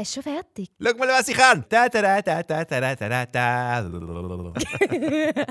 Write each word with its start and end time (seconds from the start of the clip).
Hast 0.00 0.16
du 0.16 0.22
schon 0.22 0.32
fertig? 0.32 0.70
Schau 0.82 0.96
mal, 0.96 1.08
was 1.08 1.28
ich 1.28 1.36
kann. 1.36 1.62
Da, 1.68 1.86
da, 1.90 2.00
da, 2.00 2.22
da, 2.22 2.42
da, 2.42 2.64
da, 2.64 2.94
da, 2.94 3.26
da, 3.26 3.26
da. 3.26 3.82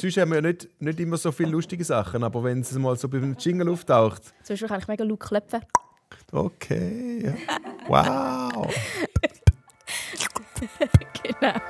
Sonst 0.00 0.16
haben 0.16 0.32
wir 0.32 0.40
nicht, 0.40 0.66
nicht 0.80 0.98
immer 0.98 1.18
so 1.18 1.30
viele 1.30 1.50
lustige 1.50 1.84
Sachen, 1.84 2.24
aber 2.24 2.42
wenn 2.42 2.62
es 2.62 2.72
mal 2.72 2.96
so 2.96 3.06
beim 3.06 3.36
Jingle 3.38 3.68
auftaucht. 3.68 4.32
Zum 4.42 4.54
Beispiel 4.54 4.68
kann 4.68 4.80
ich 4.80 4.88
mega 4.88 5.04
laut 5.04 5.20
klopfen. 5.20 5.60
Okay. 6.32 7.34
Wow. 7.86 8.74
genau. 11.22 11.60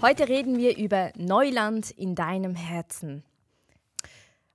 Heute 0.00 0.28
reden 0.28 0.58
wir 0.58 0.76
über 0.76 1.10
Neuland 1.16 1.90
in 1.90 2.14
deinem 2.14 2.54
Herzen. 2.54 3.24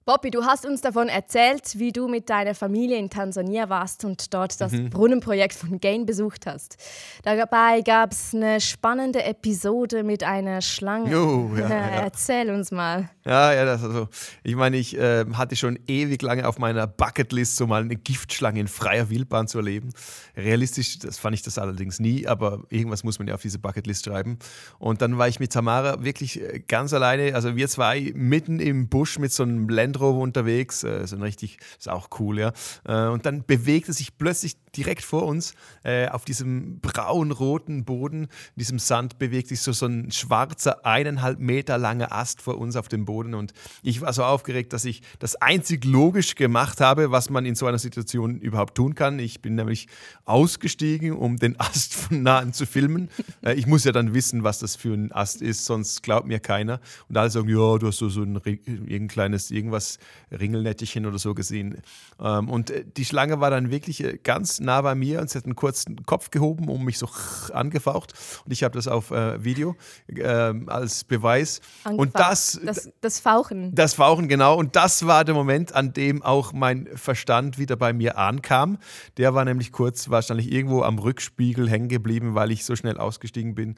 Bobby, 0.06 0.32
du 0.32 0.44
hast 0.44 0.66
uns 0.66 0.82
davon 0.82 1.08
erzählt, 1.08 1.80
wie 1.80 1.94
du 1.94 2.10
mit 2.10 2.30
deiner 2.30 2.56
Familie 2.56 2.98
in 2.98 3.10
Tansania 3.10 3.70
warst 3.70 4.04
und 4.04 4.34
dort 4.34 4.60
das 4.60 4.74
mhm. 4.74 4.90
Brunnenprojekt 4.90 5.54
von 5.54 5.80
Gain 5.80 6.06
besucht 6.06 6.46
hast. 6.46 6.76
Dabei 7.24 7.80
gab 7.80 8.12
es 8.12 8.36
eine 8.36 8.60
spannende 8.60 9.24
Episode 9.24 10.04
mit 10.04 10.26
einer 10.26 10.62
Schlange. 10.62 11.18
Oh, 11.18 11.52
ja, 11.56 11.70
ja. 11.70 11.88
Erzähl 12.02 12.50
uns 12.50 12.72
mal. 12.72 13.10
Ja, 13.26 13.54
ja, 13.54 13.64
das 13.64 13.82
also. 13.82 14.10
Ich 14.44 14.58
meine, 14.58 14.76
ich 14.76 14.98
äh, 14.98 15.24
hatte 15.36 15.56
schon 15.56 15.80
ewig 15.88 16.22
lange 16.22 16.50
auf 16.50 16.60
meiner 16.60 16.86
Bucketlist, 16.86 17.56
so 17.56 17.66
mal 17.66 17.84
eine 17.84 17.96
Giftschlange 17.96 18.60
in 18.60 18.68
freier 18.68 19.10
Wildbahn 19.10 19.48
zu 19.48 19.60
erleben. 19.60 19.92
Realistisch, 20.36 21.00
das 21.00 21.18
fand 21.18 21.36
ich 21.36 21.44
das 21.44 21.58
allerdings 21.58 22.02
nie, 22.02 22.28
aber 22.28 22.64
irgendwas 22.68 23.06
muss 23.06 23.20
man 23.20 23.30
ja 23.30 23.36
auf 23.36 23.42
diese 23.42 23.60
Bucketlist 23.60 24.04
schreiben. 24.04 24.38
Und 24.80 25.02
dann 25.02 25.18
war 25.18 25.30
ich 25.30 25.40
mit 25.40 25.54
Tamara 25.54 26.04
wirklich 26.04 26.42
äh, 26.42 26.60
ganz 26.68 26.92
alleine, 26.92 27.36
also 27.36 27.56
wir 27.56 27.70
zwei 27.70 28.12
mitten 28.14 28.60
im 28.60 28.90
Busch 28.90 29.18
mit 29.18 29.32
so 29.32 29.44
einem 29.44 29.70
Land 29.70 29.93
Rover 30.00 30.20
unterwegs, 30.20 30.84
äh, 30.84 31.06
so 31.06 31.16
ein 31.16 31.22
richtig, 31.22 31.58
ist 31.78 31.90
auch 31.90 32.10
cool, 32.20 32.40
ja. 32.40 32.54
Äh, 32.86 33.10
und 33.10 33.26
dann 33.26 33.44
bewegte 33.46 33.94
sich 33.94 34.18
plötzlich 34.18 34.56
direkt 34.76 35.04
vor 35.04 35.24
uns 35.24 35.54
äh, 35.84 36.08
auf 36.08 36.26
diesem 36.26 36.80
braun-roten 36.80 37.86
Boden, 37.86 38.24
in 38.24 38.30
diesem 38.58 38.80
Sand 38.80 39.20
bewegt 39.20 39.48
sich 39.48 39.62
so, 39.62 39.72
so 39.72 39.86
ein 39.86 40.12
schwarzer, 40.12 40.86
eineinhalb 40.86 41.40
Meter 41.40 41.78
langer 41.78 42.12
Ast 42.12 42.42
vor 42.42 42.58
uns 42.58 42.76
auf 42.76 42.88
dem 42.88 43.06
Boden. 43.06 43.34
Und 43.34 43.54
ich 43.82 44.02
war 44.02 44.14
so 44.14 44.24
aufgeregt, 44.24 44.74
dass 44.74 44.86
ich 44.86 45.02
das 45.20 45.36
einzig 45.36 45.86
logisch 45.86 46.36
gemacht 46.36 46.82
habe, 46.82 47.12
was 47.12 47.30
man 47.30 47.46
in 47.46 47.56
so 47.56 47.68
einer 47.68 47.80
Situation 47.80 48.40
überhaupt 48.40 48.76
tun 48.76 48.96
kann. 48.96 49.20
Ich 49.20 49.42
bin 49.42 49.56
nämlich 49.56 49.88
ausgestiegen, 50.26 51.14
um 51.14 51.38
den 51.38 51.60
Ast 51.60 51.94
von 51.94 52.24
nahen 52.24 52.54
zu 52.54 52.66
filmen. 52.66 53.10
Äh, 53.42 53.54
ich 53.54 53.68
muss 53.68 53.84
ja 53.84 53.92
dann 53.92 54.14
wissen, 54.14 54.44
was 54.44 54.60
das 54.60 54.76
für 54.76 54.94
ein 54.94 55.12
Ast 55.12 55.42
ist, 55.42 55.66
sonst 55.66 56.02
glaubt 56.04 56.28
mir 56.28 56.40
keiner. 56.40 56.80
Und 57.10 57.18
alle 57.18 57.30
sagen, 57.30 57.50
ja, 57.50 57.78
du 57.78 57.88
hast 57.88 57.98
so, 57.98 58.10
so 58.10 58.24
ein, 58.24 58.40
ein 58.46 59.08
kleines 59.08 59.52
irgendwas, 59.52 59.83
Ringelnettchen 60.32 61.06
oder 61.06 61.20
so 61.20 61.34
gesehen. 61.34 61.82
Ähm, 62.20 62.50
und 62.50 62.70
äh, 62.70 62.84
die 62.86 63.06
Schlange 63.06 63.40
war 63.40 63.50
dann 63.50 63.72
wirklich 63.72 64.04
äh, 64.04 64.18
ganz 64.22 64.60
nah 64.60 64.82
bei 64.82 64.96
mir 64.96 65.22
und 65.22 65.30
sie 65.30 65.38
hat 65.38 65.46
einen 65.46 65.56
kurzen 65.56 66.06
Kopf 66.06 66.32
gehoben 66.32 66.70
und 66.70 66.84
mich 66.84 66.98
so 66.98 67.10
angefaucht. 67.54 68.14
Und 68.46 68.52
ich 68.52 68.64
habe 68.64 68.76
das 68.76 68.88
auf 68.88 69.12
äh, 69.12 69.44
Video 69.44 69.76
äh, 70.08 70.54
als 70.68 71.04
Beweis. 71.04 71.62
Angefaucht. 71.84 72.08
Und 72.08 72.20
das, 72.20 72.60
das. 72.64 72.90
Das 73.02 73.20
Fauchen. 73.20 73.74
Das 73.76 73.94
Fauchen, 73.94 74.28
genau. 74.28 74.58
Und 74.58 74.76
das 74.76 75.06
war 75.06 75.26
der 75.26 75.36
Moment, 75.36 75.74
an 75.74 75.94
dem 75.94 76.22
auch 76.24 76.54
mein 76.54 76.88
Verstand 76.96 77.58
wieder 77.58 77.76
bei 77.76 77.94
mir 77.94 78.18
ankam. 78.18 78.78
Der 79.18 79.34
war 79.34 79.46
nämlich 79.46 79.72
kurz 79.72 80.10
wahrscheinlich 80.10 80.52
irgendwo 80.52 80.84
am 80.84 81.00
Rückspiegel 81.00 81.70
hängen 81.70 81.90
geblieben, 81.90 82.36
weil 82.36 82.52
ich 82.52 82.66
so 82.66 82.76
schnell 82.76 82.98
ausgestiegen 82.98 83.56
bin. 83.56 83.76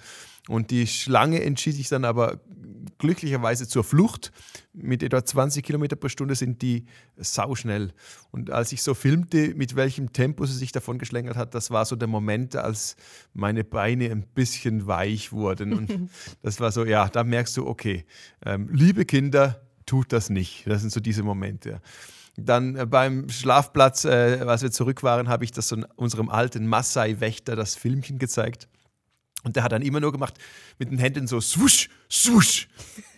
Und 0.47 0.71
die 0.71 0.85
Schlange 0.87 1.41
entschied 1.43 1.75
sich 1.75 1.89
dann 1.89 2.05
aber 2.05 2.39
glücklicherweise 2.97 3.67
zur 3.67 3.83
Flucht. 3.83 4.31
Mit 4.73 5.03
etwa 5.03 5.23
20 5.23 5.63
Kilometer 5.63 5.95
pro 5.95 6.09
Stunde 6.09 6.35
sind 6.35 6.61
die 6.61 6.85
sauschnell. 7.17 7.93
Und 8.31 8.51
als 8.51 8.71
ich 8.71 8.83
so 8.83 8.93
filmte, 8.93 9.55
mit 9.55 9.75
welchem 9.75 10.13
Tempo 10.13 10.45
sie 10.45 10.57
sich 10.57 10.71
davon 10.71 10.99
geschlängelt 10.99 11.35
hat, 11.35 11.55
das 11.55 11.71
war 11.71 11.85
so 11.85 11.95
der 11.95 12.07
Moment, 12.07 12.55
als 12.55 12.95
meine 13.33 13.63
Beine 13.63 14.11
ein 14.11 14.25
bisschen 14.33 14.87
weich 14.87 15.31
wurden. 15.31 15.73
Und 15.73 16.09
das 16.41 16.59
war 16.59 16.71
so, 16.71 16.85
ja, 16.85 17.07
da 17.07 17.23
merkst 17.23 17.57
du, 17.57 17.67
okay, 17.67 18.05
ähm, 18.45 18.69
liebe 18.71 19.05
Kinder, 19.05 19.61
tut 19.85 20.11
das 20.11 20.29
nicht. 20.29 20.67
Das 20.67 20.81
sind 20.81 20.91
so 20.91 20.99
diese 20.99 21.23
Momente. 21.23 21.81
Dann 22.37 22.75
äh, 22.75 22.85
beim 22.85 23.29
Schlafplatz, 23.29 24.05
äh, 24.05 24.43
als 24.45 24.61
wir 24.61 24.71
zurück 24.71 25.03
waren, 25.03 25.29
habe 25.29 25.45
ich 25.45 25.51
das 25.51 25.69
so 25.69 25.77
unserem 25.95 26.29
alten 26.29 26.67
Maasai-Wächter 26.67 27.55
das 27.55 27.75
Filmchen 27.75 28.19
gezeigt. 28.19 28.67
Und 29.45 29.55
der 29.55 29.63
hat 29.63 29.71
dann 29.71 29.83
immer 29.83 29.99
nur 29.99 30.11
gemacht 30.11 30.39
mit 30.79 30.89
den 30.89 30.97
Händen 30.97 31.27
so 31.27 31.39
swusch, 31.39 31.87
swusch. 32.11 32.67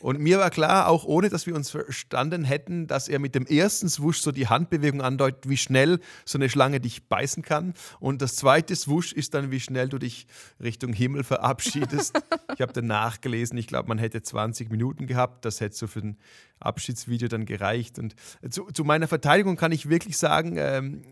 Und 0.02 0.20
mir 0.20 0.40
war 0.40 0.50
klar, 0.50 0.90
auch 0.90 1.06
ohne 1.06 1.30
dass 1.30 1.48
wir 1.48 1.56
uns 1.56 1.70
verstanden 1.70 2.44
hätten, 2.44 2.86
dass 2.86 3.08
er 3.08 3.20
mit 3.20 3.34
dem 3.34 3.46
ersten 3.46 3.88
Swusch 3.88 4.20
so 4.20 4.34
die 4.34 4.48
Handbewegung 4.48 5.02
andeutet, 5.02 5.48
wie 5.48 5.56
schnell 5.56 6.00
so 6.26 6.38
eine 6.38 6.50
Schlange 6.50 6.82
dich 6.82 7.08
beißen 7.08 7.44
kann. 7.44 7.74
Und 8.02 8.22
das 8.22 8.36
zweite 8.36 8.76
Swusch 8.76 9.14
ist 9.14 9.34
dann, 9.36 9.52
wie 9.52 9.62
schnell 9.62 9.88
du 9.88 10.00
dich 10.00 10.28
Richtung 10.62 10.92
Himmel 10.92 11.24
verabschiedest. 11.24 12.22
ich 12.54 12.62
habe 12.62 12.74
dann 12.74 12.88
nachgelesen, 12.88 13.58
ich 13.58 13.68
glaube, 13.68 13.88
man 13.88 13.98
hätte 13.98 14.22
20 14.22 14.70
Minuten 14.70 15.08
gehabt. 15.08 15.46
Das 15.46 15.62
hätte 15.62 15.78
so 15.78 15.88
für 15.88 16.02
ein 16.02 16.18
Abschiedsvideo 16.60 17.30
dann 17.30 17.46
gereicht. 17.46 18.00
Und 18.00 18.16
zu, 18.50 18.66
zu 18.66 18.84
meiner 18.84 19.08
Verteidigung 19.08 19.56
kann 19.56 19.72
ich 19.72 19.88
wirklich 19.88 20.18
sagen, 20.18 20.56
ähm, 20.58 21.04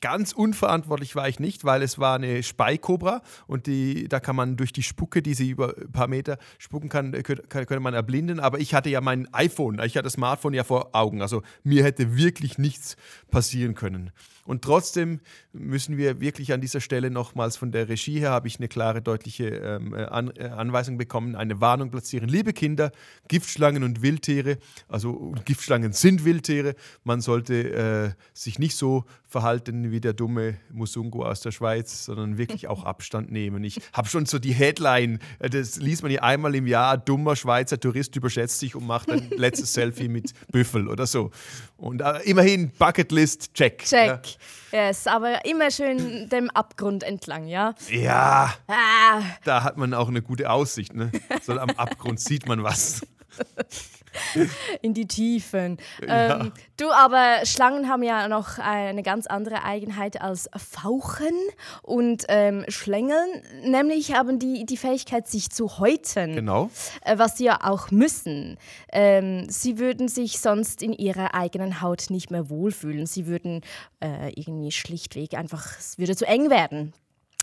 Ganz 0.00 0.32
unverantwortlich 0.32 1.14
war 1.14 1.28
ich 1.28 1.40
nicht, 1.40 1.64
weil 1.64 1.82
es 1.82 1.98
war 1.98 2.14
eine 2.14 2.42
Speikobra 2.42 3.20
und 3.46 3.66
die, 3.66 4.08
da 4.08 4.18
kann 4.18 4.34
man 4.34 4.56
durch 4.56 4.72
die 4.72 4.82
Spucke, 4.82 5.20
die 5.20 5.34
sie 5.34 5.50
über 5.50 5.76
ein 5.76 5.92
paar 5.92 6.08
Meter 6.08 6.38
spucken 6.58 6.88
kann, 6.88 7.12
könnte 7.22 7.80
man 7.80 7.92
erblinden. 7.92 8.40
Aber 8.40 8.60
ich 8.60 8.72
hatte 8.72 8.88
ja 8.88 9.02
mein 9.02 9.32
iPhone, 9.34 9.78
ich 9.84 9.96
hatte 9.96 10.04
das 10.04 10.14
Smartphone 10.14 10.54
ja 10.54 10.64
vor 10.64 10.94
Augen. 10.94 11.20
Also 11.20 11.42
mir 11.64 11.84
hätte 11.84 12.16
wirklich 12.16 12.56
nichts 12.56 12.96
passieren 13.30 13.74
können. 13.74 14.10
Und 14.50 14.62
trotzdem 14.62 15.20
müssen 15.52 15.96
wir 15.96 16.20
wirklich 16.20 16.52
an 16.52 16.60
dieser 16.60 16.80
Stelle 16.80 17.10
nochmals 17.10 17.56
von 17.56 17.70
der 17.70 17.88
Regie 17.88 18.18
her, 18.18 18.30
habe 18.30 18.48
ich 18.48 18.58
eine 18.58 18.68
klare, 18.68 19.02
deutliche 19.02 19.46
ähm, 19.46 19.94
äh, 19.94 20.04
an, 20.04 20.32
äh, 20.34 20.48
Anweisung 20.48 20.98
bekommen, 20.98 21.36
eine 21.36 21.60
Warnung 21.60 21.90
platzieren. 21.90 22.28
Liebe 22.28 22.52
Kinder, 22.52 22.90
Giftschlangen 23.28 23.84
und 23.84 24.02
Wildtiere, 24.02 24.58
also 24.88 25.34
Giftschlangen 25.44 25.92
sind 25.92 26.24
Wildtiere, 26.24 26.74
man 27.04 27.20
sollte 27.20 27.72
äh, 27.72 28.10
sich 28.32 28.58
nicht 28.58 28.76
so 28.76 29.04
verhalten 29.30 29.92
wie 29.92 30.00
der 30.00 30.12
dumme 30.12 30.56
Musungo 30.72 31.24
aus 31.24 31.40
der 31.40 31.52
Schweiz, 31.52 32.04
sondern 32.04 32.36
wirklich 32.36 32.66
auch 32.66 32.84
Abstand 32.84 33.30
nehmen. 33.30 33.62
Ich 33.62 33.80
habe 33.92 34.08
schon 34.08 34.26
so 34.26 34.40
die 34.40 34.52
Headline, 34.52 35.20
äh, 35.38 35.48
das 35.48 35.76
liest 35.76 36.02
man 36.02 36.10
ja 36.10 36.22
einmal 36.22 36.54
im 36.56 36.66
Jahr, 36.66 36.98
dummer 36.98 37.36
Schweizer 37.36 37.78
Tourist 37.78 38.16
überschätzt 38.16 38.58
sich 38.58 38.74
und 38.74 38.86
macht 38.86 39.08
ein 39.08 39.30
letztes 39.36 39.72
Selfie 39.72 40.08
mit 40.08 40.32
Büffel 40.50 40.88
oder 40.88 41.06
so. 41.06 41.30
Und 41.76 42.02
äh, 42.02 42.18
immerhin 42.24 42.72
Bucketlist, 42.76 43.54
check. 43.54 43.84
Check. 43.84 44.36
Ja. 44.72 44.88
Yes, 44.88 45.06
aber 45.06 45.44
immer 45.44 45.70
schön 45.70 46.28
dem 46.28 46.50
Abgrund 46.50 47.04
entlang, 47.04 47.46
ja? 47.46 47.74
Ja. 47.90 48.54
Ah. 48.66 49.22
Da 49.44 49.62
hat 49.62 49.76
man 49.76 49.94
auch 49.94 50.08
eine 50.08 50.22
gute 50.22 50.50
Aussicht, 50.50 50.94
ne? 50.94 51.10
So 51.42 51.52
am 51.58 51.70
Abgrund 51.70 52.20
sieht 52.20 52.46
man 52.46 52.62
was. 52.62 53.02
in 54.82 54.94
die 54.94 55.06
Tiefen. 55.06 55.78
Ja. 56.06 56.40
Ähm, 56.40 56.52
du, 56.76 56.90
aber 56.90 57.44
Schlangen 57.44 57.88
haben 57.88 58.02
ja 58.02 58.28
noch 58.28 58.58
eine 58.58 59.02
ganz 59.02 59.26
andere 59.26 59.64
Eigenheit 59.64 60.20
als 60.20 60.48
Fauchen 60.56 61.34
und 61.82 62.24
ähm, 62.28 62.64
Schlängeln. 62.68 63.42
Nämlich 63.64 64.14
haben 64.14 64.38
die 64.38 64.64
die 64.66 64.76
Fähigkeit, 64.76 65.28
sich 65.28 65.50
zu 65.50 65.78
häuten. 65.78 66.34
Genau. 66.34 66.70
Äh, 67.04 67.18
was 67.18 67.38
sie 67.38 67.44
ja 67.44 67.60
auch 67.62 67.90
müssen. 67.90 68.58
Ähm, 68.92 69.48
sie 69.48 69.78
würden 69.78 70.08
sich 70.08 70.40
sonst 70.40 70.82
in 70.82 70.92
ihrer 70.92 71.34
eigenen 71.34 71.80
Haut 71.80 72.06
nicht 72.10 72.30
mehr 72.30 72.50
wohlfühlen. 72.50 73.06
Sie 73.06 73.26
würden 73.26 73.62
äh, 74.00 74.30
irgendwie 74.34 74.72
schlichtweg 74.72 75.34
einfach, 75.34 75.78
es 75.78 75.98
würde 75.98 76.16
zu 76.16 76.26
eng 76.26 76.50
werden 76.50 76.92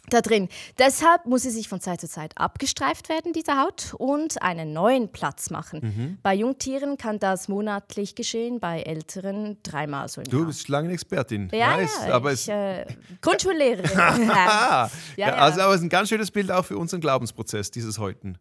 da 0.10 0.22
drin. 0.22 0.50
Deshalb 0.78 1.26
muss 1.26 1.44
sie 1.44 1.50
sich 1.50 1.68
von 1.68 1.82
Zeit 1.82 2.02
zu 2.02 2.08
Zeit 2.08 2.38
abgestreift 2.38 3.10
werden, 3.10 3.34
diese 3.34 3.60
Haut, 3.60 3.94
und 3.98 4.42
einen 4.42 4.74
neuen 4.74 5.12
Platz 5.12 5.50
machen. 5.50 5.80
Mhm. 5.82 6.18
Bei 6.24 6.34
Jungtieren 6.34 6.98
kann 6.98 7.20
das 7.20 7.48
monatlich 7.48 8.16
geschehen, 8.16 8.60
bei 8.60 8.82
älteren 8.82 9.58
dreimal 9.64 10.08
so 10.08 10.22
im 10.22 10.30
Du 10.30 10.46
bist 10.46 10.62
Schlangenexpertin. 10.62 11.50
Ja, 11.52 11.78
nice. 11.78 11.92
ja 12.08 12.14
aber 12.14 12.34
ich, 12.34 12.48
äh, 12.48 12.86
Grundschullehrerin. 13.22 13.98
ja, 14.28 14.90
ja, 15.16 15.34
also 15.36 15.62
aber 15.62 15.74
es 15.74 15.80
ist 15.80 15.86
ein 15.86 15.90
ganz 15.90 16.10
schönes 16.10 16.32
Bild 16.32 16.52
auch 16.52 16.66
für 16.66 16.78
unseren 16.78 17.02
Glaubensprozess, 17.02 17.72
dieses 17.72 18.00
Häuten. 18.00 18.38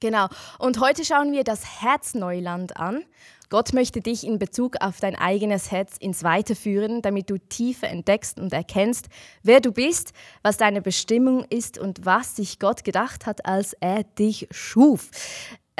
Genau. 0.00 0.28
Und 0.58 0.80
heute 0.80 1.04
schauen 1.04 1.32
wir 1.32 1.44
das 1.44 1.82
Herzneuland 1.82 2.76
an. 2.78 3.04
Gott 3.50 3.72
möchte 3.72 4.00
dich 4.00 4.24
in 4.24 4.38
Bezug 4.38 4.76
auf 4.80 5.00
dein 5.00 5.16
eigenes 5.16 5.72
Herz 5.72 5.96
ins 5.98 6.22
Weite 6.22 6.54
führen, 6.54 7.02
damit 7.02 7.30
du 7.30 7.36
tiefer 7.36 7.88
entdeckst 7.88 8.38
und 8.38 8.52
erkennst, 8.52 9.08
wer 9.42 9.60
du 9.60 9.72
bist, 9.72 10.12
was 10.42 10.56
deine 10.56 10.80
Bestimmung 10.80 11.44
ist 11.50 11.76
und 11.76 12.06
was 12.06 12.36
sich 12.36 12.60
Gott 12.60 12.84
gedacht 12.84 13.26
hat, 13.26 13.44
als 13.46 13.72
er 13.80 14.04
dich 14.04 14.46
schuf. 14.52 15.10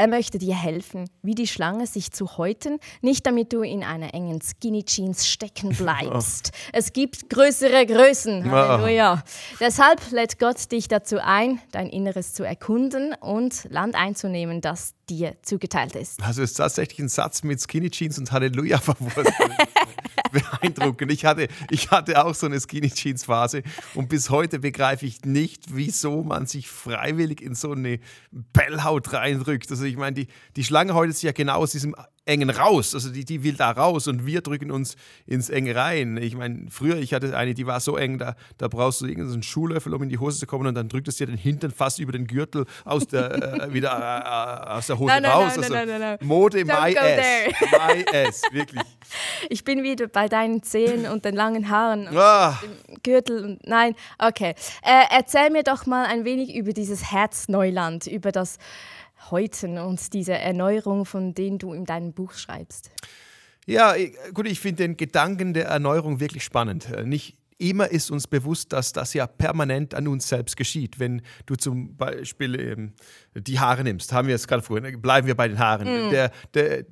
Er 0.00 0.08
möchte 0.08 0.38
dir 0.38 0.54
helfen, 0.54 1.10
wie 1.20 1.34
die 1.34 1.46
Schlange 1.46 1.86
sich 1.86 2.10
zu 2.10 2.38
häuten, 2.38 2.78
nicht 3.02 3.26
damit 3.26 3.52
du 3.52 3.60
in 3.60 3.84
einer 3.84 4.14
engen 4.14 4.40
Skinny 4.40 4.82
Jeans 4.82 5.28
stecken 5.28 5.68
bleibst. 5.76 6.52
Oh. 6.54 6.70
Es 6.72 6.92
gibt 6.94 7.28
größere 7.28 7.84
Größen. 7.84 8.50
Halleluja. 8.50 9.22
Deshalb 9.60 10.00
lädt 10.10 10.38
Gott 10.38 10.72
dich 10.72 10.88
dazu 10.88 11.18
ein, 11.22 11.60
dein 11.70 11.90
Inneres 11.90 12.32
zu 12.32 12.44
erkunden 12.44 13.14
und 13.20 13.68
Land 13.70 13.94
einzunehmen, 13.94 14.62
das 14.62 14.94
dir 15.10 15.36
zugeteilt 15.42 15.94
ist. 15.96 16.22
Also 16.22 16.42
ist 16.42 16.54
tatsächlich 16.54 16.98
ein 17.00 17.08
Satz 17.08 17.42
mit 17.42 17.60
Skinny 17.60 17.90
Jeans 17.90 18.18
und 18.18 18.32
Halleluja 18.32 18.78
verwurzelt. 18.80 19.34
beeindruckend. 20.32 21.10
Ich 21.10 21.24
hatte, 21.24 21.48
ich 21.70 21.90
hatte 21.90 22.24
auch 22.24 22.34
so 22.34 22.46
eine 22.46 22.60
Skinny 22.60 22.90
Jeans 22.90 23.24
Phase 23.24 23.62
und 23.94 24.08
bis 24.08 24.30
heute 24.30 24.60
begreife 24.60 25.04
ich 25.04 25.24
nicht, 25.24 25.74
wieso 25.74 26.22
man 26.22 26.46
sich 26.46 26.68
freiwillig 26.68 27.42
in 27.42 27.54
so 27.54 27.72
eine 27.72 27.98
Bellhaut 28.30 29.12
reindrückt. 29.12 29.70
Also 29.70 29.84
ich 29.84 29.96
meine, 29.96 30.14
die, 30.14 30.28
die 30.56 30.64
Schlange 30.64 30.94
heute 30.94 31.10
ist 31.10 31.22
ja 31.22 31.32
genau 31.32 31.56
aus 31.56 31.72
diesem 31.72 31.96
engen 32.26 32.50
raus. 32.50 32.94
Also 32.94 33.10
die, 33.10 33.24
die 33.24 33.42
will 33.42 33.54
da 33.54 33.70
raus 33.70 34.06
und 34.06 34.26
wir 34.26 34.40
drücken 34.40 34.70
uns 34.70 34.96
ins 35.26 35.48
Enge 35.48 35.74
rein. 35.74 36.16
Ich 36.18 36.36
meine, 36.36 36.66
früher, 36.70 36.96
ich 36.96 37.14
hatte 37.14 37.36
eine, 37.36 37.54
die 37.54 37.66
war 37.66 37.80
so 37.80 37.96
eng, 37.96 38.18
da, 38.18 38.36
da 38.58 38.68
brauchst 38.68 39.00
du 39.00 39.06
irgendeinen 39.06 39.42
Schuhlöffel, 39.42 39.94
um 39.94 40.02
in 40.02 40.08
die 40.08 40.18
Hose 40.18 40.38
zu 40.38 40.46
kommen 40.46 40.66
und 40.66 40.74
dann 40.74 40.88
drückt 40.88 41.08
es 41.08 41.16
dir 41.16 41.26
den 41.26 41.38
Hintern 41.38 41.70
fast 41.70 41.98
über 41.98 42.12
den 42.12 42.26
Gürtel 42.26 42.66
aus 42.84 43.06
der, 43.06 43.62
äh, 43.62 43.72
wieder 43.72 43.90
äh, 43.92 44.70
äh 44.70 44.76
aus 44.76 44.86
der 44.86 44.98
Hose 44.98 45.14
no, 45.14 45.20
no, 45.20 45.28
raus. 45.28 45.56
No, 45.56 45.62
also 45.74 46.24
Mode 46.24 46.64
my 46.64 46.96
ass. 46.96 47.26
My 47.72 48.04
ass, 48.16 48.42
wirklich. 48.52 48.82
Ich 49.48 49.64
bin 49.64 49.82
wieder 49.82 50.06
bei 50.06 50.28
deinen 50.28 50.62
Zehen 50.62 51.06
und 51.06 51.24
den 51.24 51.34
langen 51.34 51.68
Haaren 51.68 52.08
und 52.08 52.16
Ah. 52.16 52.60
dem 52.62 53.02
Gürtel. 53.02 53.44
Und, 53.44 53.66
nein, 53.66 53.94
okay. 54.18 54.54
Äh, 54.82 55.04
erzähl 55.10 55.50
mir 55.50 55.62
doch 55.62 55.86
mal 55.86 56.06
ein 56.06 56.24
wenig 56.24 56.54
über 56.54 56.72
dieses 56.72 57.10
Herzneuland, 57.10 58.06
über 58.06 58.30
das 58.30 58.58
Häuten 59.30 59.78
und 59.78 60.12
diese 60.12 60.34
Erneuerung, 60.34 61.04
von 61.04 61.34
denen 61.34 61.58
du 61.58 61.72
in 61.72 61.84
deinem 61.84 62.12
Buch 62.12 62.32
schreibst. 62.32 62.90
Ja, 63.66 63.94
gut, 64.34 64.46
ich 64.46 64.60
finde 64.60 64.84
den 64.84 64.96
Gedanken 64.96 65.54
der 65.54 65.66
Erneuerung 65.66 66.20
wirklich 66.20 66.44
spannend. 66.44 66.90
Äh, 66.90 67.04
Nicht 67.04 67.36
immer 67.58 67.90
ist 67.90 68.10
uns 68.10 68.26
bewusst, 68.26 68.72
dass 68.72 68.92
das 68.92 69.14
ja 69.14 69.26
permanent 69.26 69.94
an 69.94 70.08
uns 70.08 70.28
selbst 70.28 70.56
geschieht. 70.56 70.98
Wenn 70.98 71.22
du 71.46 71.54
zum 71.56 71.96
Beispiel 71.96 72.58
ähm, 72.58 72.92
die 73.34 73.60
Haare 73.60 73.84
nimmst, 73.84 74.12
haben 74.12 74.28
wir 74.28 74.34
es 74.34 74.48
gerade 74.48 74.62
vorhin, 74.62 75.00
bleiben 75.00 75.26
wir 75.26 75.34
bei 75.34 75.46
den 75.46 75.58
Haaren. 75.58 76.10
Der, 76.10 76.32
der, 76.54 76.84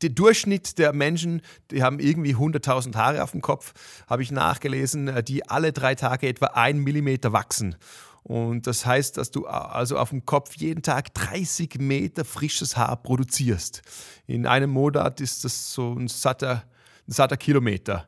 der 0.00 0.10
Durchschnitt 0.10 0.78
der 0.78 0.92
Menschen, 0.92 1.42
die 1.70 1.82
haben 1.82 1.98
irgendwie 1.98 2.34
100.000 2.34 2.94
Haare 2.94 3.22
auf 3.22 3.32
dem 3.32 3.42
Kopf, 3.42 3.72
habe 4.08 4.22
ich 4.22 4.30
nachgelesen, 4.30 5.08
äh, 5.08 5.22
die 5.22 5.48
alle 5.48 5.72
drei 5.72 5.94
Tage 5.94 6.28
etwa 6.28 6.46
ein 6.46 6.78
Millimeter 6.78 7.32
wachsen. 7.32 7.76
Und 8.22 8.66
das 8.66 8.84
heißt, 8.84 9.16
dass 9.16 9.30
du 9.30 9.46
a- 9.46 9.70
also 9.72 9.96
auf 9.98 10.10
dem 10.10 10.24
Kopf 10.26 10.54
jeden 10.56 10.82
Tag 10.82 11.14
30 11.14 11.76
Meter 11.78 12.24
frisches 12.24 12.76
Haar 12.76 12.96
produzierst. 13.02 13.82
In 14.26 14.46
einem 14.46 14.70
Monat 14.70 15.20
ist 15.20 15.44
das 15.44 15.72
so 15.72 15.94
ein 15.94 16.08
satter, 16.08 16.64
ein 17.08 17.12
satter 17.12 17.36
Kilometer. 17.38 18.06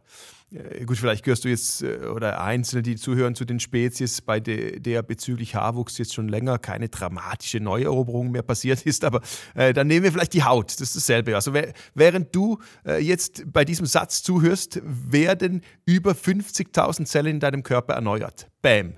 Äh, 0.53 0.85
Gut, 0.85 0.99
vielleicht 0.99 1.25
gehörst 1.25 1.45
du 1.45 1.49
jetzt 1.49 1.83
äh, 1.83 2.07
oder 2.15 2.43
Einzelne, 2.43 2.83
die 2.83 2.97
zuhören, 2.97 3.35
zu 3.37 3.45
den 3.45 3.61
Spezies, 3.61 4.21
bei 4.21 4.41
de, 4.41 4.81
der 4.81 5.03
bezüglich 5.03 5.55
Haarwuchs 5.55 5.97
jetzt 5.97 6.13
schon 6.13 6.29
länger 6.29 6.59
keine 6.59 6.89
dramatische 6.89 7.61
Neueroberung 7.61 8.33
mehr 8.33 8.43
passiert 8.43 8.83
ist. 8.83 9.05
Aber 9.05 9.21
äh, 9.55 9.73
dann 9.73 9.87
nehmen 9.87 10.03
wir 10.05 10.13
vielleicht 10.13 10.35
die 10.35 10.43
Haut. 10.43 10.73
Das 10.73 10.81
ist 10.81 10.97
dasselbe. 10.97 11.35
Also 11.37 11.55
während 11.95 12.35
du 12.35 12.59
äh, 12.85 12.99
jetzt 13.01 13.45
bei 13.53 13.65
diesem 13.65 13.87
Satz 13.87 14.23
zuhörst, 14.25 14.81
werden 14.85 15.63
über 15.87 16.13
50.000 16.13 17.05
Zellen 17.07 17.27
in 17.37 17.41
deinem 17.41 17.63
Körper 17.63 17.95
erneuert. 17.95 18.49
Bam. 18.63 18.95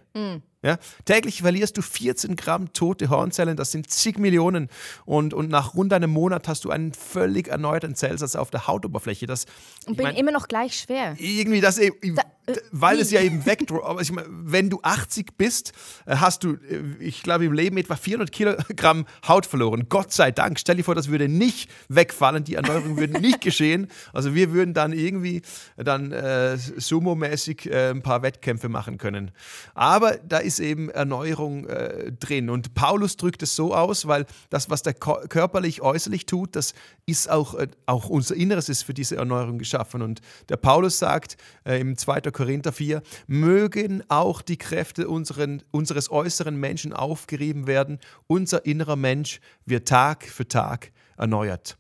Ja? 0.63 0.79
Täglich 1.05 1.43
verlierst 1.43 1.77
du 1.77 1.83
14 1.83 2.37
Gramm 2.37 2.73
tote 2.73 3.11
Hornzellen, 3.11 3.57
das 3.57 3.73
sind 3.73 3.91
zig 3.91 4.19
Millionen. 4.19 4.69
Und, 5.05 5.35
und 5.35 5.51
nach 5.51 5.75
rund 5.75 5.93
einem 5.93 6.11
Monat 6.11 6.47
hast 6.47 6.65
du 6.65 6.71
einen 6.71 6.93
völlig 6.93 7.49
erneuerten 7.49 7.95
Zellsatz 7.97 8.37
auf 8.37 8.51
der 8.51 8.67
Hautoberfläche. 8.67 9.27
Das, 9.27 9.47
Und 9.87 9.97
bin 9.97 10.05
mein, 10.05 10.17
immer 10.17 10.31
noch 10.31 10.47
gleich 10.49 10.79
schwer. 10.79 11.17
irgendwie 11.19 11.61
das 11.61 11.79
eben, 11.79 12.17
äh, 12.17 12.23
weil 12.73 12.97
wie? 12.99 13.01
es 13.03 13.11
ja 13.11 13.21
eben 13.21 13.47
weg, 13.47 13.65
aber 13.71 14.01
ich 14.01 14.11
mein, 14.13 14.25
wenn 14.29 14.69
du 14.69 14.81
80 14.83 15.37
bist, 15.39 15.73
äh, 16.07 16.17
hast 16.17 16.45
du, 16.45 16.55
äh, 16.55 16.83
ich 16.99 17.23
glaube, 17.23 17.45
im 17.45 17.53
Leben 17.53 17.77
etwa 17.77 17.95
400 17.97 18.33
Kilogramm 18.33 19.07
Haut 19.29 19.47
verloren. 19.47 19.87
Gott 19.89 20.13
sei 20.13 20.31
Dank. 20.33 20.59
Stell 20.59 20.77
dir 20.77 20.83
vor, 20.85 20.95
das 20.95 21.09
würde 21.09 21.29
nicht 21.29 21.71
wegfallen, 21.89 22.45
die 22.45 22.55
Erneuerung 22.55 22.97
würde 22.97 23.21
nicht 23.21 23.41
geschehen. 23.43 23.89
Also 24.13 24.35
wir 24.35 24.53
würden 24.53 24.75
dann 24.75 24.93
irgendwie 24.93 25.43
dann 25.77 26.11
äh, 26.13 26.57
sumo-mäßig 26.57 27.71
äh, 27.71 27.91
ein 27.91 28.03
paar 28.03 28.23
Wettkämpfe 28.23 28.69
machen 28.69 28.99
können. 28.99 29.31
Aber 29.75 30.17
da 30.27 30.39
ist 30.39 30.59
eben 30.61 30.91
Erneuerung 30.91 31.67
äh, 31.67 32.13
drin. 32.13 32.51
Und 32.51 32.75
Paulus 32.75 33.17
drückt 33.17 33.43
es 33.43 33.55
so 33.55 33.75
aus, 33.75 34.07
weil 34.09 34.27
das, 34.51 34.69
was 34.69 34.83
der 34.83 34.95
ko- 34.95 35.21
körperlich 35.29 35.81
äußerlich 35.81 36.27
tut, 36.27 36.57
das 36.57 36.75
ist 37.07 37.31
auch, 37.31 37.55
äh, 37.55 37.69
auch 37.87 38.09
unser 38.09 38.35
Inneres 38.35 38.69
ist 38.69 38.83
für 38.83 38.95
diese 38.95 39.17
Erneuerung 39.17 39.59
geschaffen. 39.59 40.03
Und 40.03 40.21
der 40.49 40.57
Paulus 40.57 40.99
sagt 40.99 41.37
äh, 41.65 41.81
im 41.81 41.97
2. 41.97 42.32
Korinther 42.33 42.73
4, 42.73 43.03
mögen 43.27 44.03
auch 44.09 44.43
die 44.43 44.57
Kräfte 44.57 45.09
unseren, 45.09 45.63
unseres 45.71 46.11
äußeren 46.11 46.57
Menschen 46.57 46.93
aufgerieben 46.93 47.67
werden. 47.67 47.99
Unser 48.27 48.65
innerer 48.67 48.97
Mensch 48.97 49.41
wird 49.67 49.89
Tag 49.89 50.25
für 50.25 50.47
Tag 50.49 50.91
erneuert. 51.17 51.77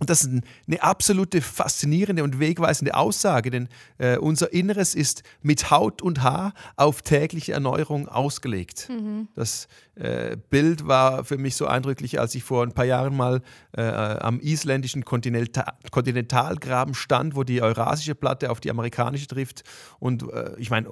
Und 0.00 0.10
das 0.10 0.20
ist 0.22 0.30
ein- 0.30 0.44
eine 0.68 0.80
absolute 0.80 1.40
faszinierende 1.42 2.22
und 2.22 2.38
wegweisende 2.38 2.94
Aussage, 2.94 3.50
denn 3.50 3.68
äh, 3.98 4.16
unser 4.16 4.52
Inneres 4.52 4.94
ist 4.94 5.24
mit 5.42 5.72
Haut 5.72 6.02
und 6.02 6.22
Haar 6.22 6.54
auf 6.76 7.02
tägliche 7.02 7.52
Erneuerung 7.52 8.06
ausgelegt. 8.06 8.88
Das 9.34 9.66
äh, 9.98 10.36
Bild 10.50 10.86
war 10.86 11.24
für 11.24 11.38
mich 11.38 11.56
so 11.56 11.66
eindrücklich, 11.66 12.20
als 12.20 12.34
ich 12.34 12.44
vor 12.44 12.62
ein 12.62 12.72
paar 12.72 12.84
Jahren 12.84 13.16
mal 13.16 13.42
äh, 13.76 13.82
am 13.82 14.40
isländischen 14.40 15.04
Kontinenta 15.04 15.74
Kontinentalgraben 15.90 16.94
stand, 16.94 17.34
wo 17.34 17.42
die 17.42 17.62
eurasische 17.62 18.14
Platte 18.14 18.50
auf 18.50 18.60
die 18.60 18.70
amerikanische 18.70 19.26
trifft. 19.26 19.64
Und 19.98 20.22
äh, 20.32 20.54
ich 20.58 20.70
meine, 20.70 20.88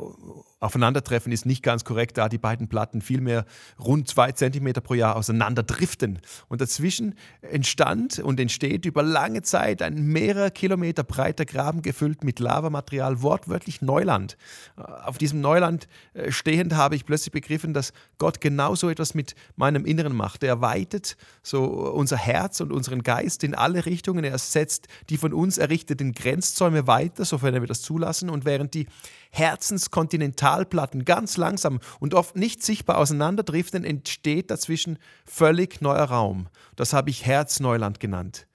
aufeinandertreffen 0.61 1.31
ist 1.33 1.47
nicht 1.47 1.63
ganz 1.63 1.85
korrekt, 1.85 2.19
da 2.19 2.29
die 2.29 2.39
beiden 2.39 2.69
Platten 2.69 3.01
vielmehr 3.01 3.45
rund 3.79 4.09
zwei 4.09 4.33
Zentimeter 4.33 4.81
pro 4.81 4.95
Jahr 4.95 5.17
auseinanderdriften. 5.17 6.19
Und 6.49 6.61
dazwischen 6.61 7.15
entstand 7.43 8.19
und 8.19 8.41
entsteht 8.41 8.87
über 8.87 9.03
lange 9.03 9.43
Zeit 9.43 9.83
ein 9.83 10.03
mehrere 10.03 10.51
Kilometer 10.51 11.05
breiter 11.05 11.45
Graben 11.45 11.83
gefüllt 11.83 12.25
mit 12.25 12.41
Lavamaterial, 12.41 13.23
wortwörtlich 13.23 13.83
Neuland. 13.83 14.37
Äh, 14.77 14.83
Auf 14.83 15.19
diesem 15.19 15.41
Neuland 15.41 15.87
äh, 16.15 16.33
stehend 16.33 16.75
habe 16.75 16.97
ich 16.97 17.07
plötzlich 17.07 17.33
begriffen, 17.33 17.73
dass 17.73 17.93
Gott 18.19 18.41
genauso 18.41 18.96
etwas 18.97 19.15
mit 19.15 19.35
meinem 19.57 19.85
Inneren 19.85 20.17
macht. 20.17 20.43
Er 20.43 20.61
weitet 20.61 21.17
so 21.43 21.65
unser 21.65 22.17
Herz 22.17 22.61
und 22.61 22.73
unseren 22.73 23.03
Geist 23.03 23.45
in 23.45 23.55
alle 23.55 23.85
Richtungen. 23.85 24.25
Er 24.25 24.39
setzt 24.39 24.89
die 25.11 25.19
von 25.19 25.33
uns 25.35 25.59
errichteten 25.59 26.13
Grenzzäume 26.13 26.87
weiter, 26.87 27.25
sofern 27.25 27.55
wir 27.55 27.67
das 27.67 27.83
zulassen. 27.83 28.31
Und 28.31 28.45
während 28.45 28.73
die 28.75 28.87
Herzenskontinentalplatten 29.31 31.05
ganz 31.05 31.37
langsam 31.37 31.81
und 32.01 32.15
oft 32.15 32.37
nicht 32.37 32.63
sichtbar 32.63 32.99
auseinanderdriften, 32.99 33.85
entsteht 33.85 34.51
dazwischen 34.51 34.99
völlig 35.27 35.83
neuer 35.83 36.05
Raum. 36.05 36.49
Das 36.75 36.93
habe 36.93 37.11
ich 37.11 37.27
Herzneuland 37.27 38.01
genannt. 38.01 38.47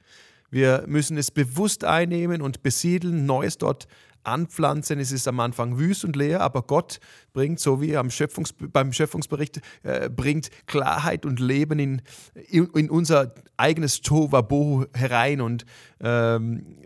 Wir 0.51 0.83
müssen 0.85 1.17
es 1.17 1.31
bewusst 1.31 1.83
einnehmen 1.83 2.41
und 2.41 2.61
besiedeln, 2.61 3.25
Neues 3.25 3.57
dort 3.57 3.87
anpflanzen. 4.23 4.99
Es 4.99 5.11
ist 5.11 5.27
am 5.27 5.39
Anfang 5.39 5.79
wüst 5.79 6.03
und 6.05 6.15
leer, 6.15 6.41
aber 6.41 6.61
Gott 6.63 6.99
bringt, 7.33 7.59
so 7.59 7.81
wie 7.81 7.97
am 7.97 8.11
Schöpfungs 8.11 8.53
beim 8.53 8.93
Schöpfungsbericht, 8.93 9.61
äh, 9.83 10.09
bringt 10.09 10.49
Klarheit 10.67 11.25
und 11.25 11.39
Leben 11.39 11.79
in, 11.79 12.01
in, 12.49 12.65
in 12.67 12.89
unser 12.89 13.33
eigenes 13.57 14.01
Tohuwabohu 14.01 14.85
herein. 14.93 15.41
Und 15.41 15.65
ähm, 16.01 16.77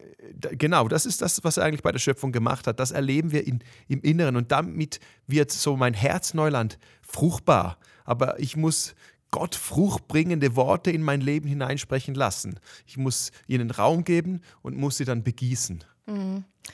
genau, 0.52 0.88
das 0.88 1.06
ist 1.06 1.22
das, 1.22 1.44
was 1.44 1.58
er 1.58 1.66
eigentlich 1.66 1.84
bei 1.84 1.92
der 1.92 2.00
Schöpfung 2.00 2.32
gemacht 2.32 2.68
hat. 2.68 2.80
Das 2.80 2.92
erleben 2.92 3.32
wir 3.32 3.46
in, 3.46 3.60
im 3.88 4.02
Inneren 4.02 4.36
und 4.36 4.52
damit 4.52 5.00
wird 5.28 5.52
so 5.52 5.76
mein 5.76 5.94
Herzneuland 5.94 6.78
fruchtbar. 7.02 7.78
Aber 8.06 8.40
ich 8.40 8.56
muss 8.56 8.94
Gott 9.36 9.54
fruchtbringende 9.54 10.56
Worte 10.56 10.92
in 10.92 11.04
mein 11.04 11.20
Leben 11.20 11.50
hineinsprechen 11.50 12.16
lassen. 12.16 12.58
Ich 12.88 12.96
muss 12.96 13.34
ihnen 13.48 13.70
Raum 13.70 14.06
geben 14.06 14.40
und 14.62 14.78
muss 14.78 14.96
sie 14.96 15.04
dann 15.04 15.24
begießen. 15.24 15.84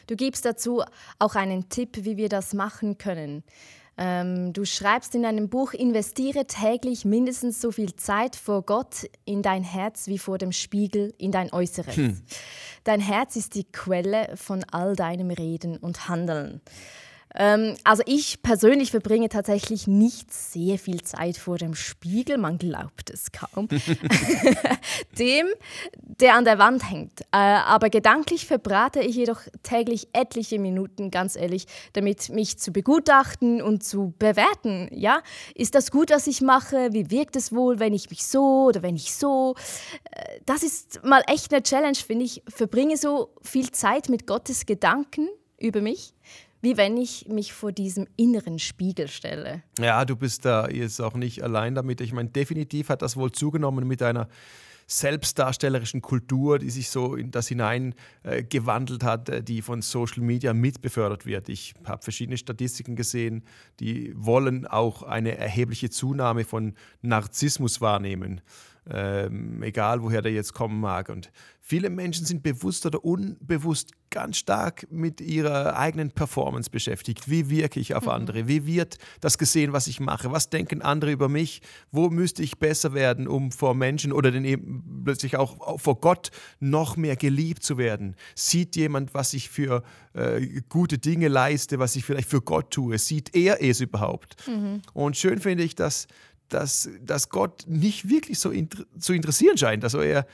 Du 0.06 0.16
gibst 0.16 0.46
dazu 0.46 0.84
auch 1.18 1.34
einen 1.34 1.70
Tipp, 1.70 2.06
wie 2.06 2.18
wir 2.18 2.30
das 2.30 2.54
machen 2.54 3.00
können. 3.00 3.44
Ähm, 3.98 4.54
du 4.54 4.64
schreibst 4.64 5.16
in 5.16 5.24
deinem 5.24 5.50
Buch, 5.50 5.74
investiere 5.74 6.46
täglich 6.46 7.04
mindestens 7.04 7.60
so 7.60 7.72
viel 7.72 7.96
Zeit 7.96 8.36
vor 8.36 8.62
Gott 8.62 9.08
in 9.26 9.42
dein 9.42 9.64
Herz 9.64 10.06
wie 10.06 10.20
vor 10.20 10.38
dem 10.38 10.52
Spiegel 10.52 11.16
in 11.18 11.32
dein 11.32 11.52
Äußeres. 11.52 11.96
Dein 12.84 13.00
Herz 13.00 13.36
ist 13.38 13.56
die 13.56 13.66
Quelle 13.66 14.38
von 14.38 14.64
all 14.72 14.96
deinem 14.96 15.32
Reden 15.32 15.78
und 15.78 16.10
Handeln. 16.10 16.62
Ähm, 17.36 17.76
also 17.84 18.04
ich 18.06 18.42
persönlich 18.42 18.92
verbringe 18.92 19.30
tatsächlich 19.30 19.88
nicht 19.88 20.34
sehr 20.34 20.78
viel 20.78 21.02
Zeit 21.02 21.38
vor 21.38 21.58
dem 21.58 21.76
Spiegel, 21.76 22.38
man 22.38 22.58
glaubt 22.58 23.10
es 23.10 23.32
kaum, 23.32 23.68
dem, 25.20 25.48
der 26.02 26.36
an 26.36 26.46
der 26.46 26.58
Wand 26.58 26.90
hängt. 26.90 27.22
Äh, 27.32 27.38
aber 27.38 27.90
gedanklich 27.90 28.46
verbrate 28.46 29.02
ich 29.02 29.16
jedoch 29.16 29.42
täglich 29.64 30.10
etliche 30.14 30.60
Minuten, 30.60 31.12
ganz 31.12 31.36
ehrlich, 31.36 31.66
damit 31.94 32.30
mich 32.30 32.58
zu 32.60 32.72
begutachten 32.72 33.62
und 33.62 33.84
zu 33.84 34.14
bewerten. 34.20 34.90
Ja, 34.92 35.22
ist 35.56 35.76
das 35.76 35.92
gut, 35.92 36.12
was 36.12 36.28
ich 36.28 36.42
mache? 36.42 36.90
Wie 36.92 37.10
wirkt 37.12 37.36
es 37.36 37.54
wohl, 37.54 37.80
wenn 37.80 37.94
ich 37.94 38.10
mich 38.10 38.26
so 38.26 38.66
oder 38.68 38.84
wenn 38.84 38.96
ich 38.96 39.14
so? 39.14 39.56
Äh, 40.12 40.40
das 40.46 40.64
ist 40.64 41.04
mal 41.04 41.24
echt 41.28 41.54
eine 41.54 41.64
Challenge, 41.64 41.96
finde 41.96 42.26
ich. 42.26 42.44
Verbringe 42.48 42.98
so 42.98 43.34
viel 43.42 43.72
Zeit 43.72 44.10
mit 44.10 44.28
Gottes 44.28 44.66
Gedanken 44.66 45.30
über 45.58 45.82
mich, 45.82 46.14
wie 46.62 46.78
wenn 46.78 46.98
ich 46.98 47.28
mich 47.28 47.54
vor 47.54 47.72
diesem 47.72 48.08
inneren 48.18 48.60
Spiegel 48.60 49.08
stelle. 49.08 49.64
Ja, 49.80 50.06
du 50.06 50.16
bist 50.16 50.46
da 50.46 50.70
jetzt 50.70 51.02
auch 51.02 51.16
nicht 51.16 51.44
allein 51.44 51.76
damit. 51.76 52.02
Ich 52.02 52.14
meine, 52.14 52.30
definitiv 52.30 52.90
hat 52.90 53.02
das 53.02 53.18
wohl 53.18 53.32
zugenommen 53.32 53.88
mit 53.88 54.02
einer 54.02 54.28
selbstdarstellerischen 54.92 56.02
Kultur, 56.02 56.60
die 56.60 56.70
sich 56.70 56.90
so 56.90 57.16
in 57.16 57.32
das 57.32 57.48
hinein 57.48 57.96
äh, 58.24 58.44
hat, 59.04 59.30
äh, 59.30 59.42
die 59.42 59.62
von 59.62 59.82
Social 59.82 60.22
Media 60.22 60.54
mitbefördert 60.54 61.26
wird. 61.26 61.48
Ich 61.48 61.74
habe 61.86 62.04
verschiedene 62.04 62.38
Statistiken 62.38 62.98
gesehen, 62.98 63.44
die 63.80 64.14
wollen 64.16 64.68
auch 64.68 65.04
eine 65.04 65.38
erhebliche 65.38 65.90
Zunahme 65.90 66.44
von 66.44 66.74
Narzissmus 67.02 67.80
wahrnehmen 67.80 68.42
ähm, 68.90 69.62
egal 69.62 70.02
woher 70.02 70.22
der 70.22 70.32
jetzt 70.32 70.54
kommen 70.54 70.80
mag. 70.80 71.10
Und 71.10 71.32
viele 71.60 71.90
Menschen 71.90 72.26
sind 72.26 72.42
bewusst 72.42 72.86
oder 72.86 73.04
unbewusst 73.04 73.92
ganz 74.10 74.38
stark 74.38 74.88
mit 74.92 75.22
ihrer 75.22 75.78
eigenen 75.78 76.12
Performance 76.12 76.70
beschäftigt. 76.70 77.30
Wie 77.30 77.50
wirke 77.50 77.80
ich 77.80 77.96
auf 77.96 78.04
mhm. 78.04 78.10
andere? 78.10 78.48
Wie 78.48 78.66
wird 78.66 78.98
das 79.22 79.38
gesehen, 79.38 79.72
was 79.72 79.88
ich 79.88 80.00
mache? 80.00 80.32
Was 80.32 80.50
denken 80.50 80.82
andere 80.82 81.12
über 81.12 81.30
mich? 81.30 81.62
Wo 81.92 82.10
müsste 82.10 82.44
ich 82.44 82.60
besser 82.60 82.94
werden, 82.94 83.28
um 83.28 83.52
vor 83.52 83.74
Menschen 83.74 84.12
oder 84.12 84.32
den 84.32 84.44
eben 84.44 85.04
plötzlich 85.06 85.38
auch 85.38 85.80
vor 85.80 86.00
Gott 86.02 86.32
noch 86.60 86.98
mehr 86.98 87.16
geliebt 87.16 87.64
zu 87.64 87.78
werden? 87.78 88.16
Sieht 88.36 88.76
jemand, 88.76 89.14
was 89.14 89.34
ich 89.34 89.50
für 89.50 89.84
äh, 90.14 90.62
gute 90.68 90.98
Dinge 90.98 91.30
leiste, 91.30 91.80
was 91.80 91.96
ich 91.96 92.04
vielleicht 92.04 92.30
für 92.30 92.42
Gott 92.42 92.72
tue? 92.72 92.98
Sieht 92.98 93.34
er 93.34 93.64
es 93.64 93.80
überhaupt? 93.80 94.36
Mhm. 94.48 94.82
Und 94.94 95.16
schön 95.16 95.40
finde 95.40 95.64
ich, 95.64 95.76
dass 95.76 96.08
dass, 96.54 96.90
dass 97.04 97.30
Gott 97.30 97.66
nicht 97.68 98.10
wirklich 98.10 98.40
so 98.40 98.52
inter 98.52 98.86
zu 99.00 99.14
interessieren 99.14 99.58
scheint. 99.58 99.84
Also 99.84 100.00
er, 100.02 100.26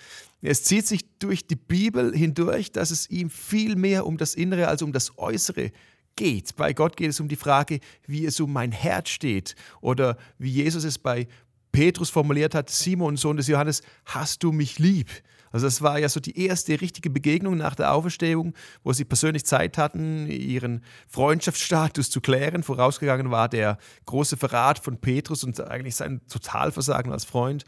es 0.42 0.64
zieht 0.64 0.86
sich 0.88 1.06
durch 1.20 1.48
die 1.48 1.56
Bibel 1.56 2.16
hindurch, 2.16 2.72
dass 2.72 2.92
es 2.92 3.10
ihm 3.10 3.30
viel 3.30 3.76
mehr 3.76 4.06
um 4.06 4.18
das 4.18 4.36
Innere 4.36 4.68
als 4.68 4.82
um 4.82 4.92
das 4.92 5.18
Äußere 5.18 5.72
geht. 6.16 6.56
Bei 6.56 6.74
Gott 6.74 6.98
geht 6.98 7.10
es 7.10 7.20
um 7.20 7.28
die 7.28 7.36
Frage, 7.36 7.80
wie 8.06 8.26
es 8.26 8.40
um 8.40 8.52
mein 8.52 8.72
Herz 8.72 9.10
steht 9.10 9.56
oder 9.82 10.18
wie 10.38 10.52
Jesus 10.52 10.84
es 10.84 10.98
bei 10.98 11.28
Petrus 11.72 12.10
formuliert 12.10 12.56
hat, 12.56 12.70
Simon, 12.70 13.18
Sohn 13.18 13.38
des 13.38 13.48
Johannes, 13.48 13.84
hast 14.06 14.42
du 14.44 14.52
mich 14.52 14.80
lieb? 14.80 15.10
Also 15.58 15.66
das 15.66 15.82
war 15.82 15.98
ja 15.98 16.08
so 16.08 16.20
die 16.20 16.46
erste 16.46 16.80
richtige 16.80 17.10
Begegnung 17.10 17.58
nach 17.58 17.74
der 17.74 17.92
Auferstehung, 17.92 18.54
wo 18.84 18.94
sie 18.94 19.06
persönlich 19.06 19.44
Zeit 19.44 19.80
hatten, 19.80 20.28
ihren 20.28 20.84
Freundschaftsstatus 21.08 22.12
zu 22.12 22.22
klären. 22.22 22.62
Vorausgegangen 22.62 23.32
war 23.32 23.50
der 23.50 23.80
große 24.06 24.38
Verrat 24.38 24.78
von 24.78 25.00
Petrus 25.00 25.44
und 25.44 25.60
eigentlich 25.60 25.96
sein 25.96 26.22
Totalversagen 26.30 27.12
als 27.12 27.26
Freund. 27.26 27.64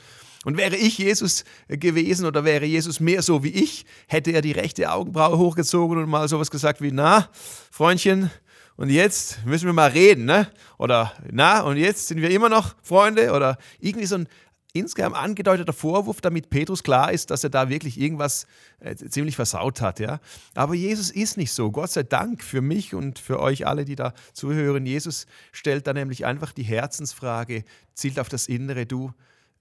Und 0.45 0.55
wäre 0.55 0.75
ich 0.75 0.99
Jesus 0.99 1.45
gewesen 1.67 2.27
oder 2.27 2.45
wäre 2.45 2.65
Jesus 2.65 2.99
mehr 2.99 3.23
so 3.23 3.43
wie 3.43 3.49
ich, 3.49 3.87
hätte 4.05 4.33
er 4.33 4.41
die 4.43 4.51
rechte 4.51 4.91
Augenbraue 4.91 5.39
hochgezogen 5.39 5.97
und 5.97 6.07
mal 6.07 6.27
sowas 6.27 6.51
gesagt 6.51 6.81
wie, 6.81 6.91
na, 6.91 7.27
Freundchen, 7.71 8.29
und 8.75 8.89
jetzt 8.89 9.45
müssen 9.45 9.65
wir 9.65 9.73
mal 9.73 9.89
reden, 9.89 10.23
ne? 10.23 10.47
Oder 10.77 11.11
na, 11.29 11.63
und 11.63 11.75
jetzt 11.75 12.07
sind 12.07 12.21
wir 12.21 12.29
immer 12.29 12.47
noch 12.47 12.75
Freunde 12.81 13.33
oder 13.33 13.57
irgendwie 13.79 14.05
so 14.05 14.15
ein 14.15 14.29
insgeheim 14.73 15.13
angedeuteter 15.13 15.73
Vorwurf, 15.73 16.21
damit 16.21 16.49
Petrus 16.49 16.83
klar 16.83 17.11
ist, 17.11 17.31
dass 17.31 17.43
er 17.43 17.49
da 17.49 17.69
wirklich 17.69 17.99
irgendwas 17.99 18.45
äh, 18.79 18.95
ziemlich 18.95 19.35
versaut 19.35 19.81
hat. 19.81 19.99
Ja? 19.99 20.19
Aber 20.53 20.75
Jesus 20.75 21.09
ist 21.09 21.37
nicht 21.37 21.51
so. 21.51 21.71
Gott 21.71 21.91
sei 21.91 22.03
Dank 22.03 22.43
für 22.43 22.61
mich 22.61 22.93
und 22.93 23.17
für 23.17 23.39
euch 23.39 23.65
alle, 23.65 23.85
die 23.85 23.95
da 23.95 24.13
zuhören. 24.33 24.85
Jesus 24.85 25.25
stellt 25.51 25.87
da 25.87 25.93
nämlich 25.93 26.25
einfach 26.25 26.51
die 26.51 26.63
Herzensfrage, 26.63 27.63
zielt 27.93 28.19
auf 28.19 28.29
das 28.29 28.47
Innere. 28.47 28.85
Du, 28.85 29.11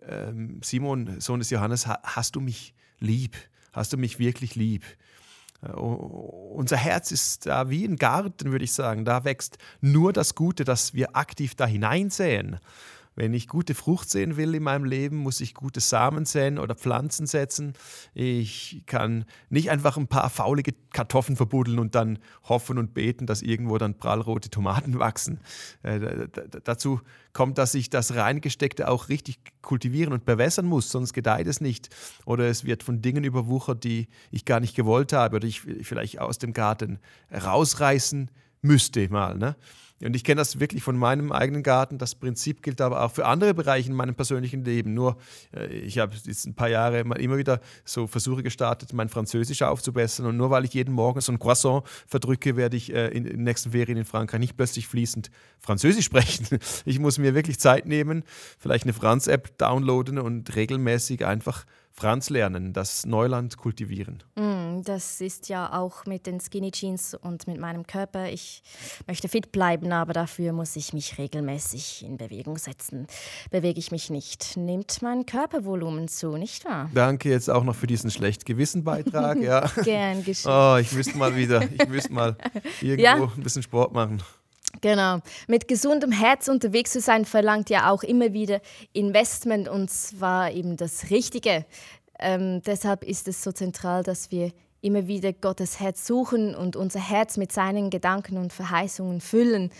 ähm, 0.06 0.60
Simon, 0.62 1.20
Sohn 1.20 1.38
des 1.38 1.50
Johannes, 1.50 1.86
hast 1.86 2.36
du 2.36 2.40
mich 2.40 2.74
lieb? 2.98 3.36
Hast 3.72 3.92
du 3.92 3.96
mich 3.96 4.18
wirklich 4.18 4.54
lieb? 4.56 4.84
Uh, 5.60 6.52
unser 6.54 6.76
Herz 6.76 7.10
ist 7.10 7.46
da 7.46 7.68
wie 7.68 7.84
ein 7.84 7.96
Garten, 7.96 8.52
würde 8.52 8.64
ich 8.64 8.72
sagen. 8.72 9.04
Da 9.04 9.24
wächst 9.24 9.58
nur 9.80 10.12
das 10.12 10.36
Gute, 10.36 10.64
das 10.64 10.94
wir 10.94 11.16
aktiv 11.16 11.56
da 11.56 11.66
hineinsäen. 11.66 12.60
Wenn 13.18 13.34
ich 13.34 13.48
gute 13.48 13.74
Frucht 13.74 14.08
sehen 14.08 14.36
will 14.36 14.54
in 14.54 14.62
meinem 14.62 14.84
Leben, 14.84 15.16
muss 15.16 15.40
ich 15.40 15.52
gute 15.52 15.80
Samen 15.80 16.24
säen 16.24 16.56
oder 16.56 16.76
Pflanzen 16.76 17.26
setzen. 17.26 17.72
Ich 18.14 18.84
kann 18.86 19.24
nicht 19.50 19.72
einfach 19.72 19.96
ein 19.96 20.06
paar 20.06 20.30
faulige 20.30 20.72
Kartoffeln 20.92 21.34
verbuddeln 21.34 21.80
und 21.80 21.96
dann 21.96 22.20
hoffen 22.44 22.78
und 22.78 22.94
beten, 22.94 23.26
dass 23.26 23.42
irgendwo 23.42 23.76
dann 23.76 23.98
prallrote 23.98 24.50
Tomaten 24.50 24.98
wachsen. 25.00 25.40
Äh, 25.82 26.28
dazu 26.62 27.00
kommt, 27.32 27.58
dass 27.58 27.74
ich 27.74 27.90
das 27.90 28.14
Reingesteckte 28.14 28.86
auch 28.86 29.08
richtig 29.08 29.40
kultivieren 29.62 30.12
und 30.12 30.24
bewässern 30.24 30.66
muss, 30.66 30.88
sonst 30.88 31.12
gedeiht 31.12 31.48
es 31.48 31.60
nicht. 31.60 31.88
Oder 32.24 32.46
es 32.46 32.64
wird 32.64 32.84
von 32.84 33.02
Dingen 33.02 33.24
überwuchert, 33.24 33.82
die 33.82 34.06
ich 34.30 34.44
gar 34.44 34.60
nicht 34.60 34.76
gewollt 34.76 35.12
habe 35.12 35.34
oder 35.34 35.48
ich 35.48 35.62
vielleicht 35.62 36.20
aus 36.20 36.38
dem 36.38 36.52
Garten 36.52 37.00
rausreißen 37.32 38.30
müsste 38.62 39.08
mal. 39.08 39.36
Ne? 39.36 39.56
Und 40.04 40.14
ich 40.14 40.22
kenne 40.22 40.40
das 40.40 40.60
wirklich 40.60 40.82
von 40.82 40.96
meinem 40.96 41.32
eigenen 41.32 41.62
Garten. 41.62 41.98
Das 41.98 42.14
Prinzip 42.14 42.62
gilt 42.62 42.80
aber 42.80 43.02
auch 43.02 43.10
für 43.10 43.26
andere 43.26 43.52
Bereiche 43.52 43.88
in 43.88 43.96
meinem 43.96 44.14
persönlichen 44.14 44.64
Leben. 44.64 44.94
Nur, 44.94 45.16
äh, 45.54 45.66
ich 45.66 45.98
habe 45.98 46.14
jetzt 46.14 46.46
ein 46.46 46.54
paar 46.54 46.68
Jahre 46.68 47.00
immer 47.00 47.36
wieder 47.36 47.60
so 47.84 48.06
Versuche 48.06 48.42
gestartet, 48.42 48.92
mein 48.92 49.08
Französisch 49.08 49.62
aufzubessern. 49.62 50.26
Und 50.26 50.36
nur 50.36 50.50
weil 50.50 50.64
ich 50.64 50.74
jeden 50.74 50.94
Morgen 50.94 51.20
so 51.20 51.32
ein 51.32 51.38
Croissant 51.38 51.82
verdrücke, 52.06 52.56
werde 52.56 52.76
ich 52.76 52.92
äh, 52.92 53.08
in 53.08 53.24
den 53.24 53.42
nächsten 53.42 53.72
Ferien 53.72 53.98
in 53.98 54.04
Frankreich 54.04 54.40
nicht 54.40 54.56
plötzlich 54.56 54.86
fließend 54.86 55.30
Französisch 55.58 56.04
sprechen. 56.06 56.58
Ich 56.84 56.98
muss 57.00 57.18
mir 57.18 57.34
wirklich 57.34 57.58
Zeit 57.58 57.86
nehmen, 57.86 58.22
vielleicht 58.58 58.84
eine 58.84 58.92
Franz-App 58.92 59.58
downloaden 59.58 60.18
und 60.18 60.54
regelmäßig 60.54 61.26
einfach 61.26 61.64
Franz 61.98 62.30
lernen, 62.30 62.72
das 62.72 63.06
Neuland 63.06 63.56
kultivieren. 63.56 64.22
Mm, 64.36 64.82
das 64.84 65.20
ist 65.20 65.48
ja 65.48 65.72
auch 65.72 66.06
mit 66.06 66.28
den 66.28 66.38
Skinny 66.38 66.70
Jeans 66.70 67.14
und 67.14 67.48
mit 67.48 67.58
meinem 67.58 67.88
Körper. 67.88 68.28
Ich 68.28 68.62
möchte 69.08 69.28
fit 69.28 69.50
bleiben, 69.50 69.90
aber 69.90 70.12
dafür 70.12 70.52
muss 70.52 70.76
ich 70.76 70.92
mich 70.92 71.18
regelmäßig 71.18 72.04
in 72.04 72.16
Bewegung 72.16 72.56
setzen. 72.56 73.08
Bewege 73.50 73.80
ich 73.80 73.90
mich 73.90 74.10
nicht, 74.10 74.56
nimmt 74.56 75.02
mein 75.02 75.26
Körpervolumen 75.26 76.06
zu, 76.06 76.36
nicht 76.36 76.64
wahr? 76.64 76.88
Danke 76.94 77.30
jetzt 77.30 77.50
auch 77.50 77.64
noch 77.64 77.74
für 77.74 77.88
diesen 77.88 78.12
schlecht 78.12 78.44
gewissen 78.44 78.84
Beitrag. 78.84 79.38
Ja. 79.48 79.66
Gern 79.82 80.24
geschehen. 80.24 80.50
Oh, 80.50 80.76
ich 80.80 80.92
müsste 80.92 81.16
mal 81.16 81.34
wieder, 81.34 81.62
ich 81.62 81.88
müsste 81.88 82.12
mal 82.12 82.36
irgendwo 82.80 83.02
ja? 83.02 83.32
ein 83.36 83.42
bisschen 83.42 83.62
Sport 83.62 83.92
machen. 83.92 84.22
Genau. 84.80 85.18
Mit 85.46 85.66
gesundem 85.66 86.12
Herz 86.12 86.48
unterwegs 86.48 86.92
zu 86.92 87.00
sein, 87.00 87.24
verlangt 87.24 87.70
ja 87.70 87.90
auch 87.90 88.02
immer 88.02 88.32
wieder 88.32 88.60
Investment 88.92 89.68
und 89.68 89.90
zwar 89.90 90.52
eben 90.52 90.76
das 90.76 91.10
Richtige. 91.10 91.64
Ähm, 92.18 92.62
deshalb 92.62 93.04
ist 93.04 93.28
es 93.28 93.42
so 93.42 93.52
zentral, 93.52 94.02
dass 94.02 94.30
wir 94.30 94.52
immer 94.80 95.06
wieder 95.06 95.32
Gottes 95.32 95.80
Herz 95.80 96.06
suchen 96.06 96.54
und 96.54 96.76
unser 96.76 97.00
Herz 97.00 97.36
mit 97.36 97.52
seinen 97.52 97.90
Gedanken 97.90 98.36
und 98.36 98.52
Verheißungen 98.52 99.20
füllen, 99.20 99.70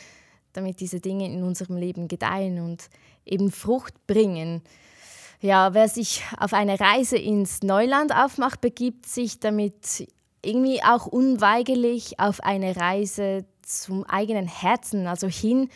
damit 0.52 0.80
diese 0.80 1.00
Dinge 1.00 1.26
in 1.26 1.42
unserem 1.42 1.76
Leben 1.76 2.09
gedeihen 2.09 2.61
und 2.61 2.88
eben 3.25 3.50
Frucht 3.50 3.95
bringen. 4.07 4.62
Ja, 5.40 5.73
wer 5.75 5.88
sich 5.88 6.25
auf 6.37 6.52
eine 6.52 6.80
Reise 6.80 7.16
ins 7.16 7.62
Neuland 7.62 8.12
aufmacht, 8.12 8.61
begibt 8.61 9.07
sich 9.07 9.38
damit 9.38 10.09
irgendwie 10.42 10.83
auch 10.83 11.07
unweigerlich 11.07 12.18
auf 12.18 12.40
eine 12.42 12.75
Reise 12.75 13.45
zum 13.69 14.05
eigenen 14.05 14.49
Herzen, 14.49 15.07
also 15.07 15.29
hin 15.29 15.69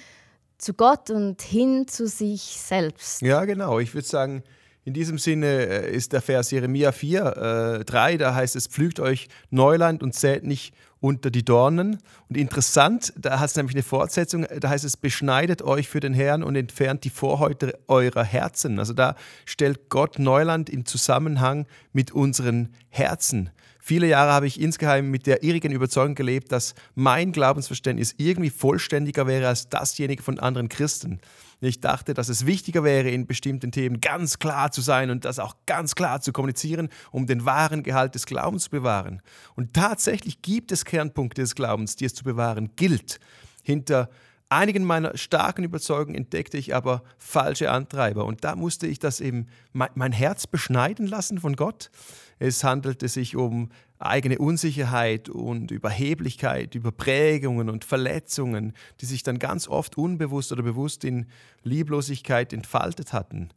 zu 0.59 0.75
Gott 0.75 1.11
und 1.11 1.43
hin 1.43 1.87
zu 1.89 2.07
sich 2.07 2.41
selbst. 2.43 3.21
Ja, 3.23 3.45
genau. 3.45 3.79
Ich 3.79 3.95
würde 3.95 4.07
sagen, 4.07 4.43
in 4.85 4.95
diesem 4.95 5.19
Sinne 5.19 5.47
äh, 5.47 5.95
ist 5.95 6.13
der 6.13 6.23
Vers 6.23 6.51
Jeremia 6.51 6.93
4, 6.93 7.81
äh, 7.81 7.85
3, 7.85 8.17
da 8.17 8.35
heißt 8.35 8.57
es, 8.57 8.67
pflügt 8.67 8.99
euch 8.99 9.29
Neuland 9.51 10.03
und 10.03 10.15
zählt 10.15 10.45
nicht 10.45 10.75
unter 11.01 11.31
die 11.31 11.45
Dornen. 11.45 11.99
Und 12.29 12.37
interessant, 12.37 13.13
da 13.17 13.41
hat 13.41 13.51
es 13.51 13.57
nämlich 13.57 13.75
eine 13.75 13.83
Fortsetzung, 13.83 14.47
da 14.61 14.69
heißt 14.69 14.85
es, 14.85 14.97
beschneidet 14.97 15.63
euch 15.63 15.89
für 15.89 16.01
den 16.01 16.15
Herrn 16.15 16.43
und 16.43 16.57
entfernt 16.57 17.05
die 17.05 17.11
Vorhäute 17.11 17.79
eurer 17.89 18.25
Herzen. 18.25 18.79
Also 18.79 18.93
da 18.93 19.17
stellt 19.45 19.89
Gott 19.89 20.19
Neuland 20.19 20.71
im 20.71 20.85
Zusammenhang 20.85 21.67
mit 21.93 22.13
unseren 22.13 22.75
Herzen. 22.89 23.51
Viele 23.85 24.07
Jahre 24.07 24.31
habe 24.31 24.47
ich 24.47 24.61
insgeheim 24.61 25.11
mit 25.11 25.27
der 25.27 25.43
irrigen 25.43 25.73
Überzeugung 25.73 26.15
gelebt, 26.15 26.53
dass 26.53 26.77
mein 26.95 27.33
Glaubensverständnis 27.33 28.15
irgendwie 28.17 28.51
vollständiger 28.51 29.27
wäre 29.27 29.49
als 29.49 29.71
dasjenige 29.71 30.23
von 30.23 30.39
anderen 30.39 30.69
Christen. 30.69 31.19
Ich 31.61 31.81
dachte, 31.81 32.15
dass 32.15 32.29
es 32.29 32.47
wichtiger 32.47 32.85
wäre, 32.85 33.11
in 33.11 33.27
bestimmten 33.27 33.73
Themen 33.73 34.01
ganz 34.01 34.39
klar 34.39 34.71
zu 34.71 34.83
sein 34.83 35.11
und 35.11 35.25
das 35.25 35.41
auch 35.41 35.57
ganz 35.67 35.97
klar 35.97 36.21
zu 36.21 36.33
kommunizieren, 36.33 36.91
um 37.11 37.27
den 37.27 37.45
wahren 37.45 37.83
Gehalt 37.83 38.15
des 38.15 38.27
Glaubens 38.27 38.65
zu 38.65 38.71
bewahren. 38.71 39.21
Und 39.57 39.75
tatsächlich 39.75 40.43
gibt 40.43 40.71
es 40.71 40.85
Kernpunkte 40.85 41.41
des 41.41 41.57
Glaubens, 41.57 41.97
die 41.97 42.05
es 42.05 42.15
zu 42.15 42.23
bewahren 42.23 42.77
gilt. 42.77 43.19
Hinter 43.65 44.11
einigen 44.53 44.85
meiner 44.85 45.17
starken 45.17 45.65
Überzeugungen 45.65 46.15
entdeckte 46.15 46.59
ich 46.59 46.75
aber 46.75 47.03
falsche 47.19 47.71
Antreiber. 47.71 48.25
Und 48.25 48.45
da 48.45 48.57
musste 48.57 48.87
ich 48.87 48.99
das 48.99 49.21
eben 49.21 49.49
mein 49.73 50.13
Herz 50.13 50.47
beschneiden 50.47 51.07
lassen 51.07 51.39
von 51.39 51.57
Gott. 51.57 51.91
Es 52.39 52.65
handelte 52.65 53.09
sich 53.09 53.37
um 53.37 53.71
eigene 53.99 54.39
Unsicherheit 54.39 55.29
und 55.29 55.71
Überheblichkeit, 55.71 56.75
Überprägungen 56.75 57.71
und 57.71 57.85
Verletzungen, 57.85 58.73
die 59.01 59.07
sich 59.07 59.23
dann 59.23 59.39
ganz 59.39 59.69
oft 59.69 59.97
unbewusst 59.97 60.53
oder 60.53 60.63
bewusst 60.63 61.05
in 61.05 61.27
Lieblosigkeit 61.63 62.53
entfaltet 62.53 63.13
hatten. 63.13 63.51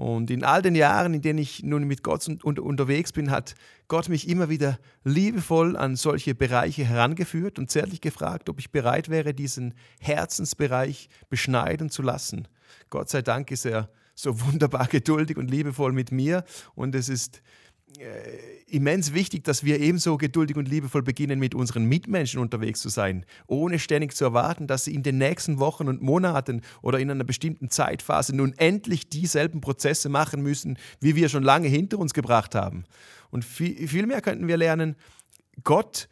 Und 0.00 0.30
in 0.30 0.44
all 0.44 0.62
den 0.62 0.74
Jahren, 0.74 1.12
in 1.12 1.20
denen 1.20 1.38
ich 1.40 1.62
nun 1.62 1.84
mit 1.84 2.02
Gott 2.02 2.26
unterwegs 2.42 3.12
bin, 3.12 3.30
hat 3.30 3.54
Gott 3.86 4.08
mich 4.08 4.30
immer 4.30 4.48
wieder 4.48 4.78
liebevoll 5.04 5.76
an 5.76 5.94
solche 5.94 6.34
Bereiche 6.34 6.86
herangeführt 6.86 7.58
und 7.58 7.70
zärtlich 7.70 8.00
gefragt, 8.00 8.48
ob 8.48 8.58
ich 8.58 8.70
bereit 8.70 9.10
wäre, 9.10 9.34
diesen 9.34 9.74
Herzensbereich 10.00 11.10
beschneiden 11.28 11.90
zu 11.90 12.00
lassen. 12.00 12.48
Gott 12.88 13.10
sei 13.10 13.20
Dank 13.20 13.50
ist 13.50 13.66
er 13.66 13.90
so 14.14 14.40
wunderbar 14.40 14.86
geduldig 14.90 15.36
und 15.36 15.50
liebevoll 15.50 15.92
mit 15.92 16.12
mir. 16.12 16.44
Und 16.74 16.94
es 16.94 17.10
ist 17.10 17.42
immens 18.66 19.12
wichtig, 19.12 19.44
dass 19.44 19.64
wir 19.64 19.80
ebenso 19.80 20.16
geduldig 20.16 20.56
und 20.56 20.68
liebevoll 20.68 21.02
beginnen, 21.02 21.38
mit 21.38 21.54
unseren 21.54 21.84
Mitmenschen 21.84 22.40
unterwegs 22.40 22.80
zu 22.80 22.88
sein, 22.88 23.26
ohne 23.46 23.78
ständig 23.78 24.14
zu 24.14 24.24
erwarten, 24.24 24.66
dass 24.66 24.84
sie 24.84 24.94
in 24.94 25.02
den 25.02 25.18
nächsten 25.18 25.58
Wochen 25.58 25.88
und 25.88 26.00
Monaten 26.00 26.62
oder 26.82 26.98
in 26.98 27.10
einer 27.10 27.24
bestimmten 27.24 27.70
Zeitphase 27.70 28.34
nun 28.34 28.54
endlich 28.56 29.08
dieselben 29.08 29.60
Prozesse 29.60 30.08
machen 30.08 30.42
müssen, 30.42 30.78
wie 31.00 31.16
wir 31.16 31.28
schon 31.28 31.42
lange 31.42 31.68
hinter 31.68 31.98
uns 31.98 32.14
gebracht 32.14 32.54
haben. 32.54 32.84
Und 33.30 33.44
viel, 33.44 33.88
vielmehr 33.88 34.20
könnten 34.20 34.48
wir 34.48 34.56
lernen, 34.56 34.96
Gott 35.64 36.08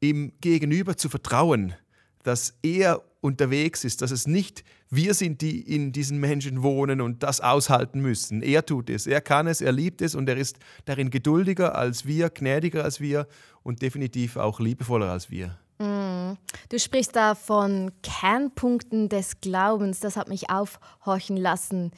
ihm 0.00 0.32
gegenüber 0.40 0.96
zu 0.96 1.08
vertrauen, 1.08 1.74
dass 2.22 2.58
er 2.62 3.02
unterwegs 3.20 3.84
ist, 3.84 4.02
dass 4.02 4.10
es 4.10 4.26
nicht 4.26 4.64
wir 4.88 5.14
sind, 5.14 5.40
die 5.40 5.60
in 5.60 5.92
diesen 5.92 6.18
Menschen 6.18 6.62
wohnen 6.62 7.00
und 7.00 7.22
das 7.22 7.40
aushalten 7.40 8.00
müssen. 8.00 8.42
Er 8.42 8.64
tut 8.64 8.90
es, 8.90 9.06
er 9.06 9.20
kann 9.20 9.46
es, 9.46 9.60
er 9.60 9.72
liebt 9.72 10.02
es 10.02 10.14
und 10.14 10.28
er 10.28 10.36
ist 10.36 10.58
darin 10.84 11.10
geduldiger 11.10 11.76
als 11.76 12.06
wir, 12.06 12.30
gnädiger 12.30 12.84
als 12.84 13.00
wir 13.00 13.26
und 13.62 13.82
definitiv 13.82 14.36
auch 14.36 14.60
liebevoller 14.60 15.10
als 15.10 15.30
wir. 15.30 15.58
Mm. 15.78 16.36
Du 16.68 16.78
sprichst 16.78 17.16
da 17.16 17.34
von 17.34 17.90
Kernpunkten 18.02 19.08
des 19.08 19.40
Glaubens. 19.40 20.00
Das 20.00 20.16
hat 20.16 20.28
mich 20.28 20.50
aufhorchen 20.50 21.36
lassen. 21.36 21.90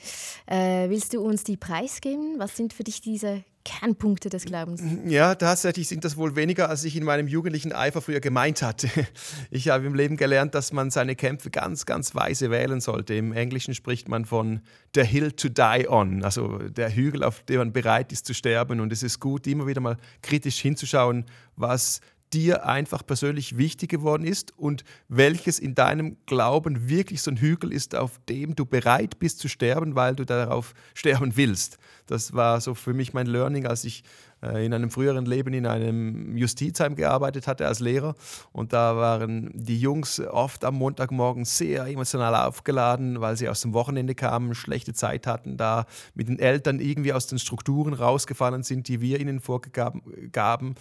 Äh, 0.47 0.89
willst 0.89 1.13
du 1.13 1.21
uns 1.21 1.45
die 1.45 1.57
preisgeben? 1.57 2.39
Was 2.39 2.57
sind 2.57 2.73
für 2.73 2.85
dich 2.85 3.01
diese 3.01 3.45
Kernpunkte 3.65 4.29
des 4.29 4.45
Glaubens? 4.45 4.83
Ja, 5.07 5.35
tatsächlich 5.35 5.89
sind 5.89 6.05
das 6.05 6.17
wohl 6.17 6.37
weniger, 6.37 6.69
als 6.69 6.85
ich 6.85 6.97
in 6.97 7.05
meinem 7.05 7.29
jugendlichen 7.29 7.73
Eifer 7.73 8.01
früher 8.01 8.21
gemeint 8.21 8.63
hatte. 8.63 8.89
Ich 9.51 9.69
habe 9.69 9.87
im 9.87 9.95
Leben 9.95 10.17
gelernt, 10.17 10.55
dass 10.55 10.73
man 10.73 10.91
seine 10.91 11.15
Kämpfe 11.15 11.51
ganz, 11.51 11.85
ganz 11.85 12.15
weise 12.15 12.51
wählen 12.51 12.81
sollte. 12.81 13.15
Im 13.15 13.33
Englischen 13.33 13.75
spricht 13.75 14.09
man 14.09 14.25
von 14.25 14.61
the 14.95 15.05
hill 15.05 15.33
to 15.33 15.49
die 15.49 15.87
on, 15.89 16.25
also 16.25 16.59
der 16.59 16.95
Hügel, 16.95 17.23
auf 17.23 17.43
dem 17.43 17.59
man 17.59 17.73
bereit 17.73 18.13
ist 18.13 18.27
zu 18.27 18.35
sterben. 18.35 18.81
Und 18.81 18.93
es 18.93 19.03
ist 19.03 19.21
gut, 19.21 19.47
immer 19.47 19.67
wieder 19.67 19.81
mal 19.81 19.97
kritisch 20.23 20.59
hinzuschauen, 20.61 21.27
was 21.57 22.01
dir 22.33 22.67
einfach 22.67 23.07
persönlich 23.07 23.59
wichtig 23.59 23.91
geworden 23.91 24.25
ist 24.25 24.57
und 24.59 24.85
welches 25.09 25.59
in 25.59 25.75
deinem 25.75 26.17
Glauben 26.27 26.89
wirklich 26.89 27.23
so 27.23 27.31
ein 27.31 27.37
Hügel 27.37 27.73
ist, 27.73 27.95
auf 27.95 28.21
dem 28.29 28.55
du 28.55 28.65
bereit 28.65 29.19
bist 29.19 29.39
zu 29.39 29.49
sterben, 29.49 29.95
weil 29.95 30.15
du 30.15 30.25
darauf 30.25 30.75
sterben 30.95 31.37
willst. 31.37 31.79
Das 32.07 32.33
war 32.33 32.61
so 32.61 32.75
für 32.75 32.95
mich 32.95 33.13
mein 33.13 33.27
Learning, 33.27 33.67
als 33.67 33.85
ich 33.85 34.03
äh, 34.43 34.67
in 34.67 34.75
einem 34.75 34.91
früheren 34.91 35.25
Leben 35.25 35.55
in 35.55 35.67
einem 35.67 36.37
Justizheim 36.37 36.97
gearbeitet 36.97 37.47
hatte 37.47 37.67
als 37.67 37.81
Lehrer. 37.81 38.15
Und 38.53 38.73
da 38.73 38.97
waren 38.97 39.51
die 39.55 39.79
Jungs 39.79 40.21
oft 40.21 40.65
am 40.65 40.75
Montagmorgen 40.75 41.45
sehr 41.45 41.87
emotional 41.87 42.35
aufgeladen, 42.35 43.21
weil 43.21 43.37
sie 43.37 43.49
aus 43.49 43.61
dem 43.61 43.73
Wochenende 43.73 44.15
kamen, 44.15 44.55
schlechte 44.55 44.93
Zeit 44.93 45.27
hatten, 45.27 45.57
da 45.57 45.87
mit 46.15 46.29
den 46.29 46.39
Eltern 46.39 46.81
irgendwie 46.81 47.13
aus 47.13 47.27
den 47.27 47.39
Strukturen 47.39 47.95
rausgefallen 47.95 48.63
sind, 48.63 48.89
die 48.89 49.01
wir 49.01 49.21
ihnen 49.21 49.41
vorgaben. 49.41 50.75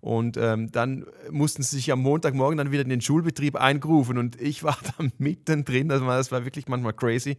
Und 0.00 0.36
ähm, 0.36 0.70
dann 0.70 1.06
mussten 1.30 1.62
sie 1.62 1.76
sich 1.76 1.90
am 1.90 2.00
Montagmorgen 2.00 2.56
dann 2.56 2.70
wieder 2.70 2.82
in 2.82 2.88
den 2.88 3.00
Schulbetrieb 3.00 3.56
eingerufen 3.56 4.16
und 4.16 4.40
ich 4.40 4.62
war 4.62 4.78
da 4.98 5.04
mittendrin. 5.18 5.88
Das 5.88 6.00
war, 6.02 6.16
das 6.16 6.30
war 6.30 6.44
wirklich 6.44 6.68
manchmal 6.68 6.92
crazy. 6.92 7.36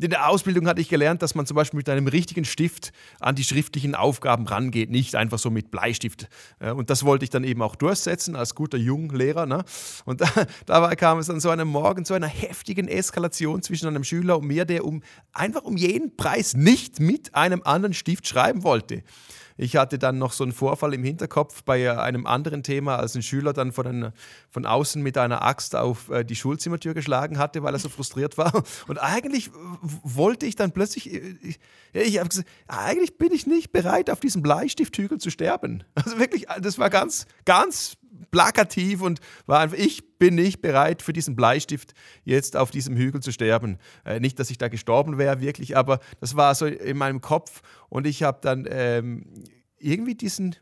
In 0.00 0.10
der 0.10 0.28
Ausbildung 0.28 0.68
hatte 0.68 0.80
ich 0.80 0.88
gelernt, 0.88 1.22
dass 1.22 1.34
man 1.34 1.44
zum 1.44 1.56
Beispiel 1.56 1.78
mit 1.78 1.88
einem 1.88 2.06
richtigen 2.06 2.44
Stift 2.44 2.92
an 3.20 3.34
die 3.34 3.42
schriftlichen 3.42 3.94
Aufgaben 3.94 4.46
rangeht, 4.46 4.90
nicht 4.90 5.16
einfach 5.16 5.40
so 5.40 5.50
mit 5.50 5.72
Bleistift. 5.72 6.28
Und 6.60 6.88
das 6.88 7.04
wollte 7.04 7.24
ich 7.24 7.30
dann 7.30 7.42
eben 7.42 7.62
auch 7.62 7.74
durchsetzen 7.74 8.36
als 8.36 8.54
guter 8.54 8.78
Junglehrer. 8.78 9.46
Ne? 9.46 9.64
Und 10.04 10.20
da, 10.20 10.28
dabei 10.66 10.94
kam 10.94 11.18
es 11.18 11.26
dann 11.26 11.40
so 11.40 11.50
einem 11.50 11.68
Morgen 11.68 12.04
zu 12.04 12.14
einer 12.14 12.28
heftigen 12.28 12.86
Eskalation 12.86 13.60
zwischen 13.62 13.88
einem 13.88 14.04
Schüler 14.04 14.38
und 14.38 14.46
mir, 14.46 14.64
der 14.64 14.84
um, 14.84 15.02
einfach 15.32 15.64
um 15.64 15.76
jeden 15.76 16.16
Preis 16.16 16.54
nicht 16.54 17.00
mit 17.00 17.34
einem 17.34 17.62
anderen 17.64 17.92
Stift 17.92 18.26
schreiben 18.28 18.62
wollte. 18.62 19.02
Ich 19.58 19.76
hatte 19.76 19.98
dann 19.98 20.18
noch 20.18 20.32
so 20.32 20.44
einen 20.44 20.52
Vorfall 20.52 20.94
im 20.94 21.02
Hinterkopf 21.02 21.64
bei 21.64 21.98
einem 21.98 22.26
anderen 22.26 22.62
Thema, 22.62 22.96
als 22.96 23.16
ein 23.16 23.22
Schüler 23.22 23.52
dann 23.52 23.72
von, 23.72 23.86
einer, 23.86 24.12
von 24.48 24.64
außen 24.64 25.02
mit 25.02 25.18
einer 25.18 25.42
Axt 25.42 25.74
auf 25.74 26.08
äh, 26.10 26.24
die 26.24 26.36
Schulzimmertür 26.36 26.94
geschlagen 26.94 27.38
hatte, 27.38 27.64
weil 27.64 27.74
er 27.74 27.80
so 27.80 27.88
frustriert 27.88 28.38
war. 28.38 28.62
Und 28.86 28.98
eigentlich 28.98 29.50
wollte 29.82 30.46
ich 30.46 30.54
dann 30.54 30.70
plötzlich, 30.70 31.12
äh, 31.12 31.34
ich, 31.42 31.58
ich 31.92 32.18
habe 32.18 32.28
gesagt, 32.28 32.48
eigentlich 32.68 33.18
bin 33.18 33.32
ich 33.32 33.48
nicht 33.48 33.72
bereit, 33.72 34.10
auf 34.10 34.20
diesem 34.20 34.42
Bleistifthügel 34.42 35.18
zu 35.18 35.30
sterben. 35.30 35.84
Also 35.98 36.20
wirklich, 36.20 36.46
das 36.60 36.78
war 36.78 36.90
ganz, 36.90 37.26
ganz 37.44 37.96
plakativ 38.30 39.02
und 39.02 39.20
war 39.46 39.60
einfach, 39.60 39.78
ich 39.78 40.18
bin 40.18 40.34
nicht 40.34 40.60
bereit 40.60 41.02
für 41.02 41.12
diesen 41.12 41.36
Bleistift 41.36 41.94
jetzt 42.24 42.56
auf 42.56 42.70
diesem 42.70 42.96
Hügel 42.96 43.20
zu 43.22 43.32
sterben. 43.32 43.78
Äh, 44.04 44.20
nicht, 44.20 44.38
dass 44.38 44.50
ich 44.50 44.58
da 44.58 44.68
gestorben 44.68 45.18
wäre, 45.18 45.40
wirklich, 45.40 45.76
aber 45.76 46.00
das 46.20 46.36
war 46.36 46.54
so 46.54 46.66
in 46.66 46.96
meinem 46.96 47.20
Kopf 47.20 47.62
und 47.88 48.06
ich 48.06 48.22
habe 48.22 48.38
dann 48.40 48.66
ähm, 48.70 49.26
irgendwie 49.78 50.14
diesen, 50.14 50.56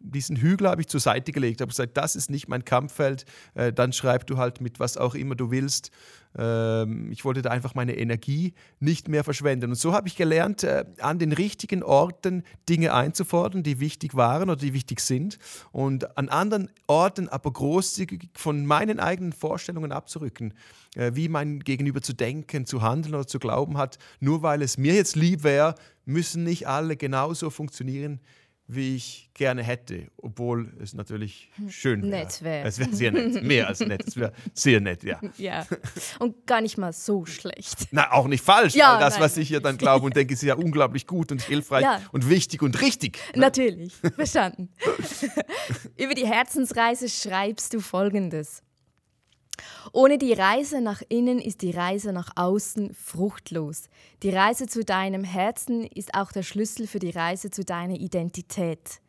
diesen 0.00 0.36
Hügel 0.36 0.68
habe 0.68 0.80
ich 0.80 0.88
zur 0.88 1.00
Seite 1.00 1.32
gelegt, 1.32 1.60
habe 1.60 1.70
gesagt, 1.70 1.96
das 1.96 2.16
ist 2.16 2.30
nicht 2.30 2.48
mein 2.48 2.64
Kampffeld, 2.64 3.24
äh, 3.54 3.72
dann 3.72 3.92
schreib 3.92 4.26
du 4.26 4.36
halt 4.36 4.60
mit 4.60 4.80
was 4.80 4.96
auch 4.96 5.14
immer 5.14 5.34
du 5.34 5.50
willst. 5.50 5.90
Ähm, 6.36 7.10
ich 7.10 7.24
wollte 7.24 7.42
da 7.42 7.50
einfach 7.50 7.74
meine 7.74 7.96
Energie 7.96 8.54
nicht 8.80 9.08
mehr 9.08 9.24
verschwenden. 9.24 9.70
Und 9.70 9.76
so 9.76 9.92
habe 9.92 10.08
ich 10.08 10.16
gelernt, 10.16 10.62
äh, 10.62 10.84
an 11.00 11.18
den 11.18 11.32
richtigen 11.32 11.82
Orten 11.82 12.44
Dinge 12.68 12.94
einzufordern, 12.94 13.62
die 13.62 13.80
wichtig 13.80 14.14
waren 14.14 14.50
oder 14.50 14.60
die 14.60 14.72
wichtig 14.72 15.00
sind 15.00 15.38
und 15.72 16.16
an 16.16 16.28
anderen 16.28 16.70
Orten 16.86 17.28
aber 17.28 17.52
großzügig 17.52 18.30
von 18.34 18.66
meinen 18.66 19.00
eigenen 19.00 19.32
Vorstellungen 19.32 19.90
abzurücken, 19.90 20.54
äh, 20.94 21.12
wie 21.14 21.28
mein 21.28 21.60
Gegenüber 21.60 22.02
zu 22.02 22.12
denken, 22.12 22.66
zu 22.66 22.82
handeln 22.82 23.14
oder 23.14 23.26
zu 23.26 23.38
glauben 23.38 23.78
hat. 23.78 23.98
Nur 24.20 24.42
weil 24.42 24.62
es 24.62 24.78
mir 24.78 24.94
jetzt 24.94 25.16
lieb 25.16 25.42
wäre, 25.42 25.74
müssen 26.04 26.44
nicht 26.44 26.68
alle 26.68 26.96
genauso 26.96 27.50
funktionieren, 27.50 28.20
wie 28.70 28.96
ich 28.96 29.30
gerne 29.32 29.62
hätte, 29.62 30.08
obwohl 30.18 30.74
es 30.80 30.92
natürlich 30.92 31.50
hm, 31.54 31.70
schön 31.70 32.02
wäre. 32.02 32.10
Nett 32.10 32.42
wäre. 32.42 32.68
Es 32.68 32.78
wäre 32.78 32.92
sehr 32.92 33.10
nett, 33.10 33.42
mehr 33.42 33.66
als 33.66 33.80
nett. 33.80 34.06
Es 34.06 34.16
wäre 34.16 34.32
sehr 34.52 34.80
nett, 34.80 35.02
ja. 35.02 35.18
Ja, 35.38 35.66
und 36.18 36.46
gar 36.46 36.60
nicht 36.60 36.76
mal 36.76 36.92
so 36.92 37.24
schlecht. 37.24 37.88
Na, 37.92 38.12
auch 38.12 38.26
nicht 38.26 38.44
falsch. 38.44 38.74
Ja, 38.74 38.98
das, 38.98 39.14
nein. 39.14 39.22
was 39.22 39.36
ich 39.36 39.48
ja 39.48 39.60
dann 39.60 39.78
glaube 39.78 40.04
und 40.04 40.16
denke, 40.16 40.34
ist 40.34 40.42
ja 40.42 40.54
unglaublich 40.54 41.06
gut 41.06 41.32
und 41.32 41.40
hilfreich 41.40 41.82
ja. 41.82 42.02
und 42.12 42.28
wichtig 42.28 42.60
und 42.60 42.80
richtig. 42.80 43.18
Ne? 43.34 43.42
Natürlich, 43.42 43.94
verstanden. 43.94 44.68
Über 45.96 46.14
die 46.14 46.26
Herzensreise 46.26 47.08
schreibst 47.08 47.72
du 47.72 47.80
Folgendes. 47.80 48.62
Ohne 49.92 50.18
die 50.18 50.32
Reise 50.32 50.80
nach 50.80 51.02
innen 51.08 51.40
ist 51.40 51.62
die 51.62 51.70
Reise 51.70 52.12
nach 52.12 52.30
außen 52.36 52.94
fruchtlos. 52.94 53.88
Die 54.22 54.30
Reise 54.30 54.66
zu 54.66 54.84
deinem 54.84 55.24
Herzen 55.24 55.84
ist 55.84 56.14
auch 56.14 56.32
der 56.32 56.42
Schlüssel 56.42 56.86
für 56.86 56.98
die 56.98 57.10
Reise 57.10 57.50
zu 57.50 57.64
deiner 57.64 57.94
Identität. 57.94 59.00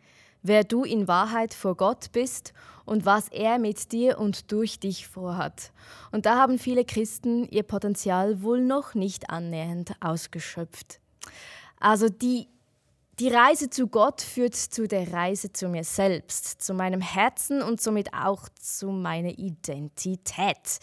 Wer 0.42 0.64
du 0.64 0.84
in 0.84 1.08
Wahrheit 1.08 1.54
vor 1.54 1.76
Gott 1.76 2.12
bist 2.14 2.54
und 2.86 3.06
was 3.06 3.28
er 3.28 3.60
mit 3.60 3.92
dir 3.92 4.20
und 4.20 4.52
durch 4.52 4.80
dich 4.80 5.08
vorhat. 5.08 5.72
Und 6.12 6.26
da 6.26 6.38
haben 6.38 6.58
viele 6.58 6.86
Christen 6.86 7.44
ihr 7.50 7.64
Potenzial 7.64 8.42
wohl 8.42 8.62
noch 8.62 8.96
nicht 8.96 9.30
annähernd 9.30 9.92
ausgeschöpft. 10.00 11.00
Also 11.80 12.10
die 12.10 12.48
die 13.20 13.30
Reise 13.30 13.70
zu 13.70 13.88
Gott 13.88 14.22
führt 14.22 14.56
zu 14.56 14.88
der 14.88 15.12
Reise 15.12 15.52
zu 15.52 15.68
mir 15.68 15.84
selbst, 15.84 16.62
zu 16.62 16.74
meinem 16.74 17.02
Herzen 17.02 17.62
und 17.62 17.82
somit 17.82 18.14
auch 18.14 18.48
zu 18.60 18.88
meiner 18.88 19.38
Identität. 19.38 20.80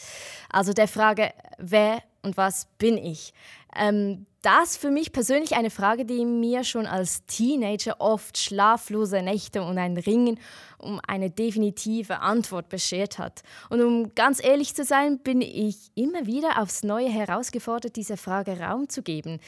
Also 0.51 0.73
der 0.73 0.89
Frage, 0.89 1.33
wer 1.59 2.03
und 2.23 2.37
was 2.37 2.67
bin 2.79 2.99
ich? 2.99 3.33
Ähm, 3.75 4.27
das 4.43 4.77
für 4.77 4.91
mich 4.91 5.13
persönlich 5.13 5.57
eine 5.57 5.71
Frage, 5.71 6.05
die 6.05 6.25
mir 6.25 6.63
schon 6.63 6.87
als 6.87 7.25
Teenager 7.27 8.01
oft 8.01 8.39
schlaflose 8.39 9.23
Nächte 9.23 9.63
und 9.63 9.79
ein 9.79 9.97
Ringen 9.97 10.39
um 10.79 11.01
eine 11.07 11.31
definitive 11.31 12.21
Antwort 12.21 12.69
beschert 12.69 13.19
hat. 13.19 13.43
Und 13.71 13.83
um 13.83 14.15
ganz 14.15 14.45
ehrlich 14.45 14.75
zu 14.75 14.85
sein, 14.85 15.19
bin 15.19 15.41
ich 15.41 15.91
immer 15.95 16.27
wieder 16.27 16.61
aufs 16.61 16.83
Neue 16.83 17.09
herausgefordert, 17.09 17.97
dieser 17.97 18.17
Frage 18.17 18.61
Raum 18.61 18.89
zu 18.89 19.03
geben. 19.03 19.41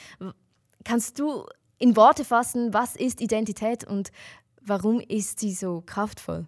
Kannst 0.85 1.19
du 1.19 1.45
in 1.79 1.97
Worte 1.97 2.25
fassen, 2.25 2.73
was 2.73 2.97
ist 2.97 3.21
Identität 3.21 3.85
und 3.85 4.11
warum 4.63 5.01
ist 5.01 5.41
sie 5.41 5.53
so 5.53 5.83
kraftvoll? 5.85 6.47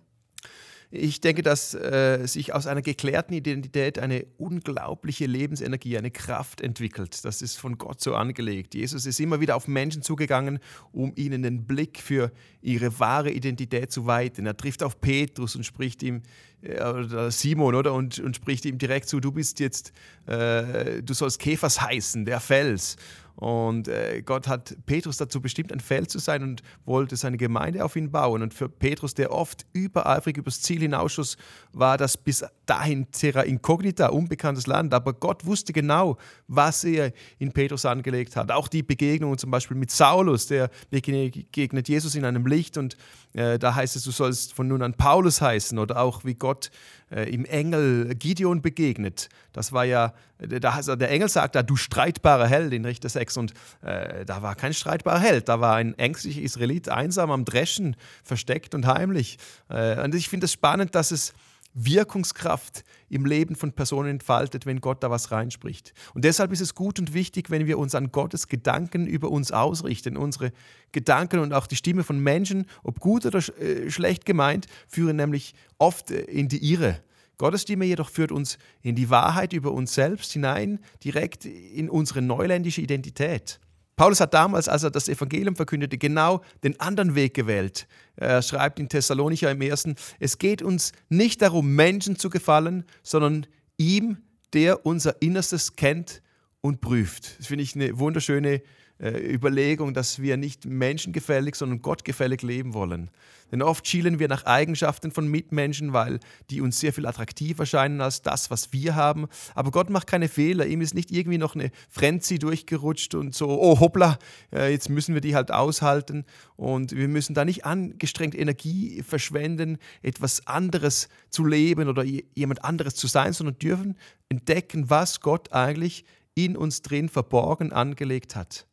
Ich 0.92 1.20
denke, 1.20 1.42
dass 1.42 1.72
äh, 1.72 2.26
sich 2.26 2.52
aus 2.52 2.66
einer 2.66 2.82
geklärten 2.82 3.32
Identität 3.32 4.00
eine 4.00 4.26
unglaubliche 4.38 5.26
Lebensenergie, 5.26 5.96
eine 5.96 6.10
Kraft 6.10 6.60
entwickelt. 6.60 7.24
Das 7.24 7.42
ist 7.42 7.58
von 7.58 7.78
Gott 7.78 8.00
so 8.00 8.16
angelegt. 8.16 8.74
Jesus 8.74 9.06
ist 9.06 9.20
immer 9.20 9.38
wieder 9.38 9.54
auf 9.54 9.68
Menschen 9.68 10.02
zugegangen, 10.02 10.58
um 10.90 11.12
ihnen 11.14 11.44
den 11.44 11.64
Blick 11.64 12.00
für 12.00 12.32
ihre 12.60 12.98
wahre 12.98 13.30
Identität 13.30 13.92
zu 13.92 14.06
weiten. 14.06 14.46
Er 14.46 14.56
trifft 14.56 14.82
auf 14.82 15.00
Petrus 15.00 15.54
und 15.54 15.62
spricht 15.62 16.02
ihm, 16.02 16.22
äh, 16.62 17.30
Simon, 17.30 17.76
oder? 17.76 17.94
Und, 17.94 18.18
und 18.18 18.34
spricht 18.34 18.64
ihm 18.64 18.76
direkt 18.76 19.08
zu, 19.08 19.20
du 19.20 19.30
bist 19.30 19.60
jetzt, 19.60 19.92
äh, 20.26 21.04
du 21.04 21.14
sollst 21.14 21.38
Käfers 21.38 21.80
heißen, 21.80 22.24
der 22.24 22.40
Fels. 22.40 22.96
Und 23.40 23.88
äh, 23.88 24.22
Gott 24.22 24.46
hat 24.48 24.76
Petrus 24.84 25.16
dazu 25.16 25.40
bestimmt, 25.40 25.72
ein 25.72 25.80
Feld 25.80 26.10
zu 26.10 26.18
sein 26.18 26.42
und 26.42 26.62
wollte 26.84 27.16
seine 27.16 27.38
Gemeinde 27.38 27.82
auf 27.84 27.96
ihn 27.96 28.10
bauen. 28.10 28.42
Und 28.42 28.52
für 28.52 28.68
Petrus, 28.68 29.14
der 29.14 29.32
oft 29.32 29.64
übereifrig 29.72 30.36
übers 30.36 30.60
Ziel 30.60 30.80
hinausschuss, 30.80 31.38
war 31.72 31.96
das 31.96 32.18
bis 32.18 32.44
dahin 32.66 33.10
terra 33.12 33.40
incognita, 33.40 34.08
unbekanntes 34.08 34.66
Land. 34.66 34.92
Aber 34.92 35.14
Gott 35.14 35.46
wusste 35.46 35.72
genau, 35.72 36.18
was 36.48 36.84
er 36.84 37.12
in 37.38 37.52
Petrus 37.52 37.86
angelegt 37.86 38.36
hat. 38.36 38.52
Auch 38.52 38.68
die 38.68 38.82
Begegnungen 38.82 39.38
zum 39.38 39.50
Beispiel 39.50 39.76
mit 39.76 39.90
Saulus, 39.90 40.46
der 40.46 40.68
begegnet 40.90 41.88
Jesus 41.88 42.14
in 42.14 42.26
einem 42.26 42.46
Licht 42.46 42.76
und 42.76 42.98
äh, 43.32 43.58
da 43.58 43.74
heißt 43.74 43.96
es, 43.96 44.04
du 44.04 44.10
sollst 44.10 44.52
von 44.52 44.68
nun 44.68 44.82
an 44.82 44.94
Paulus 44.94 45.40
heißen 45.40 45.78
oder 45.78 46.00
auch 46.00 46.24
wie 46.24 46.34
Gott 46.34 46.70
äh, 47.10 47.32
im 47.32 47.44
Engel 47.44 48.14
Gideon 48.14 48.62
begegnet. 48.62 49.28
Das 49.52 49.72
war 49.72 49.84
ja, 49.84 50.12
der 50.38 51.10
Engel 51.10 51.28
sagt 51.28 51.54
da, 51.54 51.62
du 51.62 51.76
streitbarer 51.76 52.46
Held 52.46 52.72
in 52.72 52.84
Richter 52.84 53.08
6 53.08 53.29
und 53.36 53.52
äh, 53.82 54.24
da 54.24 54.42
war 54.42 54.54
kein 54.54 54.74
streitbarer 54.74 55.20
Held, 55.20 55.48
da 55.48 55.60
war 55.60 55.76
ein 55.76 55.98
ängstlicher 55.98 56.40
Israelit 56.40 56.88
einsam 56.88 57.30
am 57.30 57.44
Dreschen, 57.44 57.96
versteckt 58.24 58.74
und 58.74 58.86
heimlich. 58.86 59.38
Äh, 59.68 60.02
und 60.02 60.14
ich 60.14 60.28
finde 60.28 60.46
es 60.46 60.52
spannend, 60.52 60.94
dass 60.94 61.10
es 61.10 61.32
Wirkungskraft 61.74 62.84
im 63.08 63.24
Leben 63.24 63.54
von 63.54 63.72
Personen 63.72 64.10
entfaltet, 64.10 64.66
wenn 64.66 64.80
Gott 64.80 65.02
da 65.02 65.10
was 65.10 65.30
reinspricht. 65.30 65.92
Und 66.14 66.24
deshalb 66.24 66.52
ist 66.52 66.60
es 66.60 66.74
gut 66.74 66.98
und 66.98 67.14
wichtig, 67.14 67.50
wenn 67.50 67.66
wir 67.66 67.78
uns 67.78 67.94
an 67.94 68.10
Gottes 68.10 68.48
Gedanken 68.48 69.06
über 69.06 69.30
uns 69.30 69.52
ausrichten. 69.52 70.16
Unsere 70.16 70.52
Gedanken 70.92 71.38
und 71.38 71.52
auch 71.52 71.66
die 71.66 71.76
Stimme 71.76 72.02
von 72.02 72.18
Menschen, 72.18 72.66
ob 72.82 72.98
gut 72.98 73.24
oder 73.24 73.38
äh, 73.60 73.90
schlecht 73.90 74.24
gemeint, 74.24 74.66
führen 74.88 75.16
nämlich 75.16 75.54
oft 75.78 76.10
äh, 76.10 76.22
in 76.22 76.48
die 76.48 76.72
Irre. 76.72 77.00
Gottes 77.40 77.62
Stimme 77.62 77.86
jedoch 77.86 78.10
führt 78.10 78.32
uns 78.32 78.58
in 78.82 78.94
die 78.94 79.08
Wahrheit 79.08 79.54
über 79.54 79.72
uns 79.72 79.94
selbst 79.94 80.30
hinein, 80.30 80.78
direkt 81.02 81.46
in 81.46 81.88
unsere 81.88 82.20
neuländische 82.20 82.82
Identität. 82.82 83.60
Paulus 83.96 84.20
hat 84.20 84.34
damals, 84.34 84.68
als 84.68 84.82
er 84.82 84.90
das 84.90 85.08
Evangelium 85.08 85.56
verkündete, 85.56 85.96
genau 85.96 86.42
den 86.62 86.78
anderen 86.80 87.14
Weg 87.14 87.32
gewählt. 87.32 87.88
Er 88.16 88.42
schreibt 88.42 88.78
in 88.78 88.90
Thessalonicher 88.90 89.50
im 89.50 89.62
ersten, 89.62 89.94
es 90.18 90.36
geht 90.36 90.60
uns 90.60 90.92
nicht 91.08 91.40
darum, 91.40 91.74
Menschen 91.74 92.16
zu 92.16 92.28
gefallen, 92.28 92.84
sondern 93.02 93.46
ihm, 93.78 94.18
der 94.52 94.84
unser 94.84 95.22
Innerstes 95.22 95.76
kennt 95.76 96.20
und 96.60 96.82
prüft. 96.82 97.38
Das 97.38 97.46
finde 97.46 97.64
ich 97.64 97.74
eine 97.74 97.98
wunderschöne 97.98 98.60
äh, 99.00 99.18
Überlegung, 99.18 99.94
dass 99.94 100.20
wir 100.20 100.36
nicht 100.36 100.66
menschengefällig, 100.66 101.54
sondern 101.54 101.82
gottgefällig 101.82 102.42
leben 102.42 102.74
wollen. 102.74 103.10
Denn 103.50 103.62
oft 103.62 103.86
schielen 103.86 104.18
wir 104.18 104.28
nach 104.28 104.44
Eigenschaften 104.44 105.10
von 105.10 105.26
Mitmenschen, 105.26 105.92
weil 105.92 106.20
die 106.50 106.60
uns 106.60 106.78
sehr 106.78 106.92
viel 106.92 107.06
attraktiver 107.06 107.66
scheinen 107.66 108.00
als 108.00 108.22
das, 108.22 108.50
was 108.50 108.72
wir 108.72 108.94
haben. 108.94 109.26
Aber 109.54 109.70
Gott 109.70 109.90
macht 109.90 110.06
keine 110.06 110.28
Fehler. 110.28 110.66
Ihm 110.66 110.80
ist 110.80 110.94
nicht 110.94 111.10
irgendwie 111.10 111.38
noch 111.38 111.54
eine 111.54 111.70
Frenzy 111.88 112.38
durchgerutscht 112.38 113.14
und 113.14 113.34
so, 113.34 113.48
oh 113.48 113.80
hoppla, 113.80 114.18
äh, 114.52 114.70
jetzt 114.70 114.88
müssen 114.88 115.14
wir 115.14 115.20
die 115.20 115.34
halt 115.34 115.50
aushalten. 115.50 116.24
Und 116.56 116.92
wir 116.92 117.08
müssen 117.08 117.34
da 117.34 117.44
nicht 117.44 117.64
angestrengt 117.64 118.38
Energie 118.38 119.02
verschwenden, 119.02 119.78
etwas 120.02 120.46
anderes 120.46 121.08
zu 121.30 121.44
leben 121.44 121.88
oder 121.88 122.04
jemand 122.04 122.64
anderes 122.64 122.94
zu 122.94 123.06
sein, 123.06 123.32
sondern 123.32 123.58
dürfen 123.58 123.96
entdecken, 124.28 124.90
was 124.90 125.20
Gott 125.20 125.52
eigentlich 125.52 126.04
in 126.34 126.56
uns 126.56 126.82
drin 126.82 127.08
verborgen 127.08 127.72
angelegt 127.72 128.36
hat. 128.36 128.66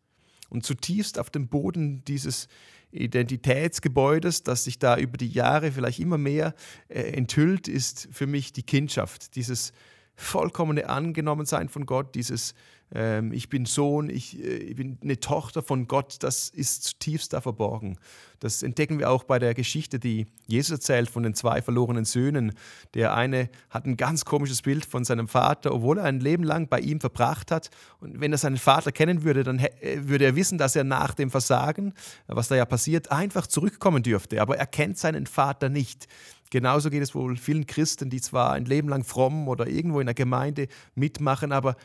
Und 0.49 0.65
zutiefst 0.65 1.19
auf 1.19 1.29
dem 1.29 1.47
Boden 1.47 2.03
dieses 2.05 2.47
Identitätsgebäudes, 2.91 4.43
das 4.43 4.63
sich 4.63 4.79
da 4.79 4.97
über 4.97 5.17
die 5.17 5.27
Jahre 5.27 5.71
vielleicht 5.71 5.99
immer 5.99 6.17
mehr 6.17 6.53
äh, 6.87 7.01
enthüllt, 7.01 7.67
ist 7.67 8.07
für 8.11 8.27
mich 8.27 8.53
die 8.53 8.63
Kindschaft, 8.63 9.35
dieses 9.35 9.73
vollkommene 10.17 10.89
Angenommensein 10.89 11.69
von 11.69 11.85
Gott, 11.85 12.15
dieses 12.15 12.53
ähm, 12.93 13.33
ich 13.33 13.49
bin 13.49 13.65
Sohn, 13.65 14.09
ich, 14.09 14.41
äh, 14.41 14.57
ich, 14.57 14.75
bin 14.75 14.97
eine 15.03 15.19
Tochter 15.19 15.61
von 15.61 15.87
Gott, 15.87 16.17
das 16.21 16.49
ist 16.49 16.83
zutiefst 16.83 17.33
da 17.33 17.41
verborgen. 17.41 17.97
Das 18.39 18.63
entdecken 18.63 18.99
wir 18.99 19.09
auch 19.09 19.23
bei 19.23 19.39
der 19.39 19.53
Geschichte, 19.53 19.99
die 19.99 20.27
Jesus 20.45 20.71
erzählt 20.71 21.09
von 21.09 21.23
den 21.23 21.33
zwei 21.33 21.61
verlorenen 21.61 22.05
Söhnen. 22.05 22.53
Der 22.93 23.13
eine 23.13 23.49
hat 23.69 23.85
ein 23.85 23.97
ganz 23.97 24.25
komisches 24.25 24.61
Bild 24.61 24.85
von 24.85 25.03
seinem 25.03 25.27
Vater, 25.27 25.73
obwohl 25.73 25.97
er 25.97 26.05
ein 26.05 26.19
Leben 26.19 26.43
lang 26.43 26.67
bei 26.69 26.79
ihm 26.79 27.01
verbracht 27.01 27.51
hat. 27.51 27.71
Und 27.99 28.21
wenn 28.21 28.31
er 28.31 28.37
seinen 28.37 28.57
Vater 28.57 28.91
kennen 28.91 29.23
würde, 29.23 29.43
dann 29.43 29.59
äh, 29.59 30.07
würde 30.07 30.25
er 30.25 30.35
wissen, 30.35 30.57
dass 30.57 30.75
er 30.75 30.83
nach 30.85 31.13
dem 31.13 31.29
Versagen, 31.29 31.93
was 32.27 32.47
da 32.47 32.55
ja 32.55 32.65
passiert, 32.65 33.11
einfach 33.11 33.47
zurückkommen 33.47 34.03
dürfte. 34.03 34.41
Aber 34.41 34.57
er 34.57 34.67
kennt 34.67 34.97
seinen 34.97 35.25
Vater 35.27 35.67
nicht. 35.67 36.07
Genauso 36.49 36.89
geht 36.89 37.03
es 37.03 37.13
wohl 37.13 37.35
vielen 37.35 37.65
Christen, 37.65 38.09
die 38.09 38.21
zwar 38.21 38.53
ein 38.53 38.65
Leben 38.65 38.89
lang 38.89 39.03
fromm 39.03 39.47
oder 39.47 39.67
irgendwo 39.67 39.99
in 39.99 40.07
der 40.07 40.15
Gemeinde 40.15 40.67
mitmachen, 40.95 41.51
aber 41.51 41.75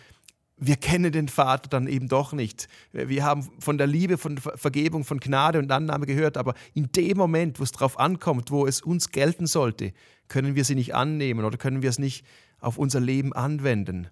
wir 0.57 0.77
kennen 0.77 1.11
den 1.11 1.29
Vater 1.29 1.69
dann 1.69 1.89
eben 1.89 2.09
doch 2.09 2.33
nicht. 2.33 2.69
Wir 2.93 3.25
haben 3.25 3.49
von 3.59 3.79
der 3.79 3.89
Liebe, 3.89 4.17
von 4.17 4.39
Vergebung, 4.39 5.03
von 5.05 5.19
Gnade 5.19 5.59
und 5.59 5.73
Annahme 5.73 6.07
gehört, 6.07 6.37
aber 6.37 6.55
in 6.73 6.93
dem 6.93 7.17
Moment, 7.17 7.59
wo 7.59 7.65
es 7.65 7.73
darauf 7.73 7.99
ankommt, 7.99 8.53
wo 8.53 8.67
es 8.67 8.81
uns 8.81 9.11
gelten 9.11 9.47
sollte, 9.47 9.93
können 10.29 10.55
wir 10.55 10.65
sie 10.65 10.77
nicht 10.77 10.95
annehmen 10.95 11.45
oder 11.45 11.59
können 11.59 11.83
wir 11.83 11.91
es 11.91 11.99
nicht 11.99 12.25
auf 12.61 12.79
unser 12.79 13.01
Leben 13.01 13.33
anwenden. 13.33 14.09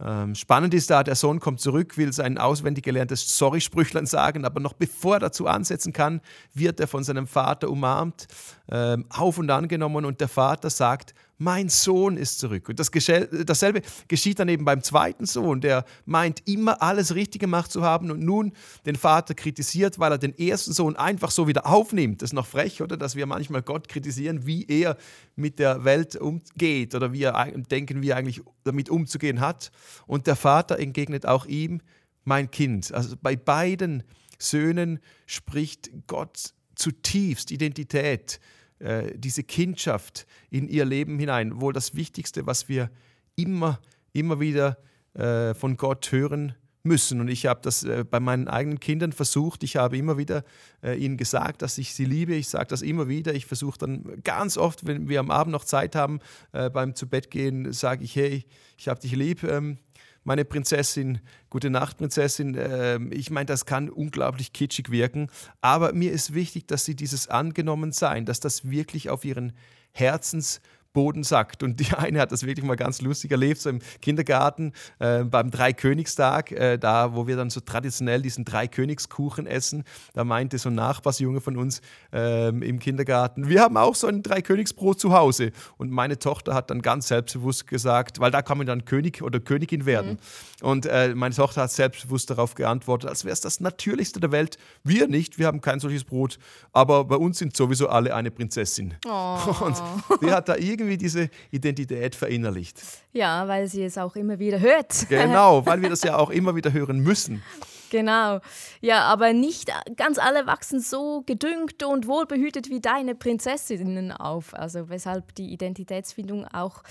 Ähm, 0.00 0.34
spannend 0.34 0.74
ist 0.74 0.90
da, 0.90 1.04
der 1.04 1.14
Sohn 1.14 1.38
kommt 1.38 1.60
zurück, 1.60 1.96
will 1.96 2.12
sein 2.12 2.38
auswendig 2.38 2.84
gelerntes 2.84 3.38
Sorry-Sprüchlein 3.38 4.06
sagen, 4.06 4.44
aber 4.44 4.58
noch 4.58 4.72
bevor 4.72 5.16
er 5.16 5.20
dazu 5.20 5.46
ansetzen 5.46 5.92
kann, 5.92 6.20
wird 6.54 6.80
er 6.80 6.88
von 6.88 7.04
seinem 7.04 7.26
Vater 7.26 7.70
umarmt, 7.70 8.26
ähm, 8.70 9.04
auf 9.10 9.38
und 9.38 9.50
angenommen 9.50 10.04
und 10.04 10.20
der 10.20 10.28
Vater 10.28 10.70
sagt, 10.70 11.14
mein 11.42 11.68
Sohn 11.68 12.16
ist 12.16 12.38
zurück. 12.38 12.68
Und 12.68 12.78
das, 12.78 12.90
dasselbe 12.90 13.82
geschieht 14.06 14.38
dann 14.38 14.48
eben 14.48 14.64
beim 14.64 14.82
zweiten 14.82 15.26
Sohn, 15.26 15.60
der 15.60 15.84
meint, 16.04 16.46
immer 16.48 16.80
alles 16.82 17.14
richtig 17.14 17.40
gemacht 17.40 17.72
zu 17.72 17.82
haben 17.82 18.10
und 18.10 18.20
nun 18.20 18.52
den 18.86 18.96
Vater 18.96 19.34
kritisiert, 19.34 19.98
weil 19.98 20.12
er 20.12 20.18
den 20.18 20.38
ersten 20.38 20.72
Sohn 20.72 20.94
einfach 20.96 21.30
so 21.30 21.48
wieder 21.48 21.66
aufnimmt. 21.66 22.22
Das 22.22 22.30
ist 22.30 22.34
noch 22.34 22.46
frech, 22.46 22.80
oder? 22.80 22.96
Dass 22.96 23.16
wir 23.16 23.26
manchmal 23.26 23.62
Gott 23.62 23.88
kritisieren, 23.88 24.46
wie 24.46 24.64
er 24.66 24.96
mit 25.34 25.58
der 25.58 25.84
Welt 25.84 26.14
umgeht 26.16 26.94
oder 26.94 27.12
wie 27.12 27.24
er 27.24 27.50
denken, 27.70 28.02
wie 28.02 28.10
er 28.10 28.16
eigentlich 28.16 28.42
damit 28.62 28.88
umzugehen 28.88 29.40
hat. 29.40 29.72
Und 30.06 30.28
der 30.28 30.36
Vater 30.36 30.78
entgegnet 30.78 31.26
auch 31.26 31.46
ihm, 31.46 31.80
mein 32.24 32.52
Kind. 32.52 32.92
Also 32.92 33.16
bei 33.20 33.34
beiden 33.34 34.04
Söhnen 34.38 35.00
spricht 35.26 35.90
Gott 36.06 36.54
zutiefst 36.76 37.50
Identität 37.50 38.40
äh, 38.82 39.16
diese 39.16 39.44
Kindschaft 39.44 40.26
in 40.50 40.68
ihr 40.68 40.84
Leben 40.84 41.18
hinein. 41.18 41.60
Wohl 41.60 41.72
das 41.72 41.94
Wichtigste, 41.94 42.46
was 42.46 42.68
wir 42.68 42.90
immer, 43.36 43.80
immer 44.12 44.40
wieder 44.40 44.78
äh, 45.14 45.54
von 45.54 45.76
Gott 45.76 46.10
hören 46.10 46.54
müssen. 46.82 47.20
Und 47.20 47.28
ich 47.28 47.46
habe 47.46 47.60
das 47.62 47.84
äh, 47.84 48.04
bei 48.04 48.20
meinen 48.20 48.48
eigenen 48.48 48.80
Kindern 48.80 49.12
versucht. 49.12 49.62
Ich 49.62 49.76
habe 49.76 49.96
immer 49.96 50.18
wieder 50.18 50.44
äh, 50.82 50.96
ihnen 50.96 51.16
gesagt, 51.16 51.62
dass 51.62 51.78
ich 51.78 51.94
sie 51.94 52.04
liebe. 52.04 52.34
Ich 52.34 52.48
sage 52.48 52.66
das 52.66 52.82
immer 52.82 53.08
wieder. 53.08 53.34
Ich 53.34 53.46
versuche 53.46 53.78
dann 53.78 54.22
ganz 54.24 54.56
oft, 54.56 54.86
wenn 54.86 55.08
wir 55.08 55.20
am 55.20 55.30
Abend 55.30 55.52
noch 55.52 55.64
Zeit 55.64 55.94
haben, 55.94 56.20
äh, 56.52 56.70
beim 56.70 56.94
Zubettgehen, 56.94 57.72
sage 57.72 58.04
ich, 58.04 58.16
hey, 58.16 58.44
ich 58.76 58.88
habe 58.88 59.00
dich 59.00 59.12
lieb. 59.12 59.44
Ähm, 59.44 59.78
meine 60.24 60.44
Prinzessin, 60.44 61.20
gute 61.50 61.70
Nacht, 61.70 61.98
Prinzessin. 61.98 62.56
Ähm, 62.58 63.10
ich 63.12 63.30
meine, 63.30 63.46
das 63.46 63.66
kann 63.66 63.90
unglaublich 63.90 64.52
kitschig 64.52 64.90
wirken, 64.90 65.28
aber 65.60 65.92
mir 65.92 66.12
ist 66.12 66.34
wichtig, 66.34 66.66
dass 66.68 66.84
sie 66.84 66.94
dieses 66.94 67.28
Angenommensein, 67.28 68.24
dass 68.24 68.40
das 68.40 68.70
wirklich 68.70 69.10
auf 69.10 69.24
ihren 69.24 69.52
Herzens- 69.92 70.60
Boden 70.92 71.24
sackt. 71.24 71.62
Und 71.62 71.80
die 71.80 71.92
eine 71.94 72.20
hat 72.20 72.32
das 72.32 72.44
wirklich 72.44 72.64
mal 72.64 72.76
ganz 72.76 73.00
lustig 73.00 73.30
erlebt, 73.30 73.60
so 73.60 73.70
im 73.70 73.80
Kindergarten 74.00 74.72
äh, 74.98 75.24
beim 75.24 75.50
Dreikönigstag, 75.50 76.52
äh, 76.52 76.78
da 76.78 77.14
wo 77.14 77.26
wir 77.26 77.36
dann 77.36 77.50
so 77.50 77.60
traditionell 77.60 78.22
diesen 78.22 78.44
Dreikönigskuchen 78.44 79.46
essen. 79.46 79.84
Da 80.12 80.24
meinte 80.24 80.58
so 80.58 80.68
ein 80.68 80.74
Nachbarsjunge 80.74 81.40
von 81.40 81.56
uns 81.56 81.80
äh, 82.12 82.48
im 82.48 82.78
Kindergarten, 82.78 83.48
wir 83.48 83.60
haben 83.60 83.76
auch 83.76 83.94
so 83.94 84.06
ein 84.06 84.22
Dreikönigsbrot 84.22 85.00
zu 85.00 85.12
Hause. 85.12 85.52
Und 85.76 85.90
meine 85.90 86.18
Tochter 86.18 86.54
hat 86.54 86.70
dann 86.70 86.82
ganz 86.82 87.08
selbstbewusst 87.08 87.66
gesagt, 87.66 88.20
weil 88.20 88.30
da 88.30 88.42
kann 88.42 88.58
man 88.58 88.66
dann 88.66 88.84
König 88.84 89.22
oder 89.22 89.40
Königin 89.40 89.86
werden. 89.86 90.18
Mhm. 90.60 90.66
Und 90.66 90.86
äh, 90.86 91.14
meine 91.14 91.34
Tochter 91.34 91.62
hat 91.62 91.72
selbstbewusst 91.72 92.30
darauf 92.30 92.54
geantwortet, 92.54 93.08
als 93.08 93.24
wäre 93.24 93.32
es 93.32 93.40
das 93.40 93.60
Natürlichste 93.60 94.20
der 94.20 94.32
Welt. 94.32 94.58
Wir 94.84 95.08
nicht, 95.08 95.38
wir 95.38 95.46
haben 95.46 95.60
kein 95.60 95.80
solches 95.80 96.04
Brot, 96.04 96.38
aber 96.72 97.04
bei 97.04 97.16
uns 97.16 97.38
sind 97.38 97.56
sowieso 97.56 97.88
alle 97.88 98.14
eine 98.14 98.30
Prinzessin. 98.30 98.94
Oh. 99.06 99.38
Und 99.60 99.82
die 100.20 100.30
hat 100.30 100.48
da 100.48 100.56
irgendwie 100.56 100.81
irgendwie 100.82 100.98
diese 100.98 101.30
Identität 101.50 102.14
verinnerlicht. 102.14 102.80
Ja, 103.12 103.46
weil 103.48 103.68
sie 103.68 103.84
es 103.84 103.98
auch 103.98 104.16
immer 104.16 104.38
wieder 104.38 104.60
hört. 104.60 105.08
Genau, 105.08 105.64
weil 105.66 105.82
wir 105.82 105.88
das 105.88 106.02
ja 106.02 106.16
auch 106.16 106.30
immer 106.30 106.54
wieder 106.54 106.72
hören 106.72 107.00
müssen. 107.00 107.42
Genau. 107.90 108.40
Ja, 108.80 109.02
aber 109.02 109.34
nicht 109.34 109.70
ganz 109.96 110.18
alle 110.18 110.46
wachsen 110.46 110.80
so 110.80 111.22
gedüngt 111.26 111.82
und 111.82 112.06
wohlbehütet 112.06 112.70
wie 112.70 112.80
deine 112.80 113.14
Prinzessinnen 113.14 114.12
auf. 114.12 114.54
Also 114.54 114.88
weshalb 114.88 115.34
die 115.34 115.52
Identitätsfindung 115.52 116.46
auch 116.46 116.82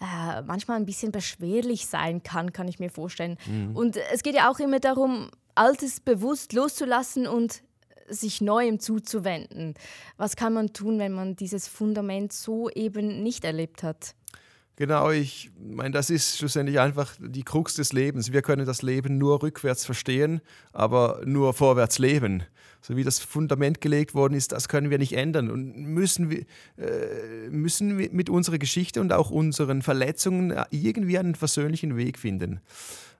äh, 0.00 0.42
manchmal 0.42 0.78
ein 0.78 0.84
bisschen 0.84 1.12
beschwerlich 1.12 1.86
sein 1.86 2.24
kann, 2.24 2.52
kann 2.52 2.66
ich 2.66 2.80
mir 2.80 2.90
vorstellen. 2.90 3.38
Mhm. 3.46 3.76
Und 3.76 3.98
es 4.12 4.24
geht 4.24 4.34
ja 4.34 4.50
auch 4.50 4.58
immer 4.58 4.80
darum, 4.80 5.30
Altes 5.54 6.00
bewusst 6.00 6.52
loszulassen 6.52 7.28
und 7.28 7.62
sich 8.08 8.40
Neuem 8.40 8.80
zuzuwenden. 8.80 9.74
Was 10.16 10.36
kann 10.36 10.52
man 10.52 10.72
tun, 10.72 10.98
wenn 10.98 11.12
man 11.12 11.36
dieses 11.36 11.68
Fundament 11.68 12.32
so 12.32 12.70
eben 12.70 13.22
nicht 13.22 13.44
erlebt 13.44 13.82
hat? 13.82 14.14
Genau, 14.78 15.10
ich 15.10 15.50
meine, 15.58 15.90
das 15.90 16.08
ist 16.08 16.38
schlussendlich 16.38 16.78
einfach 16.78 17.12
die 17.18 17.42
Krux 17.42 17.74
des 17.74 17.92
Lebens. 17.92 18.32
Wir 18.32 18.42
können 18.42 18.64
das 18.64 18.82
Leben 18.82 19.18
nur 19.18 19.42
rückwärts 19.42 19.84
verstehen, 19.84 20.40
aber 20.72 21.20
nur 21.24 21.52
vorwärts 21.52 21.98
leben. 21.98 22.44
So 22.80 22.96
wie 22.96 23.02
das 23.02 23.18
Fundament 23.18 23.80
gelegt 23.80 24.14
worden 24.14 24.34
ist, 24.34 24.52
das 24.52 24.68
können 24.68 24.88
wir 24.88 24.98
nicht 24.98 25.14
ändern 25.14 25.50
und 25.50 25.76
müssen 25.76 26.30
wir, 26.30 26.44
äh, 26.76 27.48
müssen 27.50 27.98
wir 27.98 28.10
mit 28.12 28.30
unserer 28.30 28.58
Geschichte 28.58 29.00
und 29.00 29.12
auch 29.12 29.30
unseren 29.30 29.82
Verletzungen 29.82 30.54
irgendwie 30.70 31.18
einen 31.18 31.34
versöhnlichen 31.34 31.96
Weg 31.96 32.16
finden. 32.16 32.60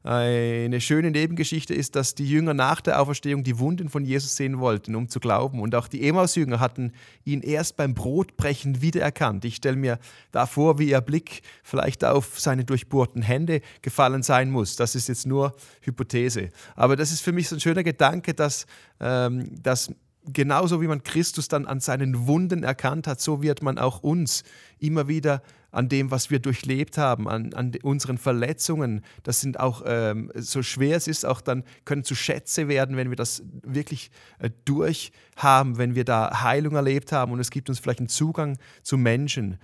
Eine 0.05 0.81
schöne 0.81 1.11
Nebengeschichte 1.11 1.75
ist, 1.75 1.97
dass 1.97 2.15
die 2.15 2.29
Jünger 2.29 2.55
nach 2.55 2.81
der 2.81 3.01
Auferstehung 3.01 3.43
die 3.43 3.59
Wunden 3.59 3.89
von 3.89 4.05
Jesus 4.05 4.37
sehen 4.37 4.61
wollten, 4.61 4.95
um 4.95 5.09
zu 5.09 5.19
glauben. 5.19 5.61
Und 5.61 5.75
auch 5.75 5.89
die 5.89 6.07
Emaus-Jünger 6.07 6.61
hatten 6.61 6.93
ihn 7.25 7.43
erst 7.43 7.77
beim 7.77 7.95
Brotbrechen 7.95 8.81
wiedererkannt. 8.81 9.45
Ich 9.45 9.57
stelle 9.57 9.77
mir 9.77 9.99
da 10.31 10.47
vor, 10.47 10.79
wie 10.79 10.91
ihr 10.91 11.01
Blick 11.01 11.43
vielleicht 11.65 12.05
auf 12.05 12.39
seine 12.39 12.65
durchbohrten 12.65 13.23
Hände 13.23 13.61
gefallen 13.83 14.23
sein 14.23 14.51
muss. 14.51 14.77
Das 14.77 14.95
ist 14.95 15.09
jetzt 15.09 15.27
nur 15.27 15.55
Hypothese. 15.81 16.51
Aber 16.77 16.95
das 16.95 17.11
ist 17.11 17.21
für 17.21 17.33
mich 17.33 17.49
so 17.49 17.57
ein 17.57 17.61
schöner 17.61 17.83
Gedanke, 17.83 18.35
dass, 18.35 18.67
ähm, 19.01 19.51
dass 19.63 19.93
genauso 20.33 20.81
wie 20.81 20.87
man 20.87 21.03
Christus 21.03 21.49
dann 21.49 21.67
an 21.67 21.81
seinen 21.81 22.27
Wunden 22.27 22.63
erkannt 22.63 23.07
hat, 23.07 23.21
so 23.21 23.43
wird 23.43 23.63
man 23.63 23.79
auch 23.79 24.03
uns 24.03 24.45
immer 24.79 25.09
wieder 25.09 25.43
an 25.71 25.89
dem, 25.89 26.11
was 26.11 26.31
wir 26.31 26.39
durchlebt 26.39 26.99
haben, 26.99 27.29
an, 27.29 27.53
an 27.55 27.73
unseren 27.83 28.19
Verletzungen. 28.19 29.03
Das 29.23 29.41
sind 29.41 29.61
auch, 29.61 29.83
ähm, 29.87 30.33
so 30.35 30.63
schwer 30.63 30.97
es 30.97 31.07
ist, 31.07 31.27
auch 31.27 31.41
dann 31.41 31.65
können 31.85 32.05
zu 32.05 32.15
Schätze 32.15 32.69
werden, 32.69 32.97
wenn 32.97 33.11
wir 33.11 33.17
das 33.17 33.43
wirklich 33.63 34.11
äh, 34.39 34.51
durchhaben, 34.65 35.77
wenn 35.77 35.95
wir 35.95 36.05
da 36.05 36.43
Heilung 36.43 36.75
erlebt 36.75 37.13
haben 37.13 37.33
und 37.33 37.41
es 37.41 37.51
gibt 37.51 37.69
uns 37.69 37.79
vielleicht 37.79 38.01
einen 38.01 38.09
Zugang 38.09 38.59
zu 38.83 38.97
Menschen, 38.97 39.59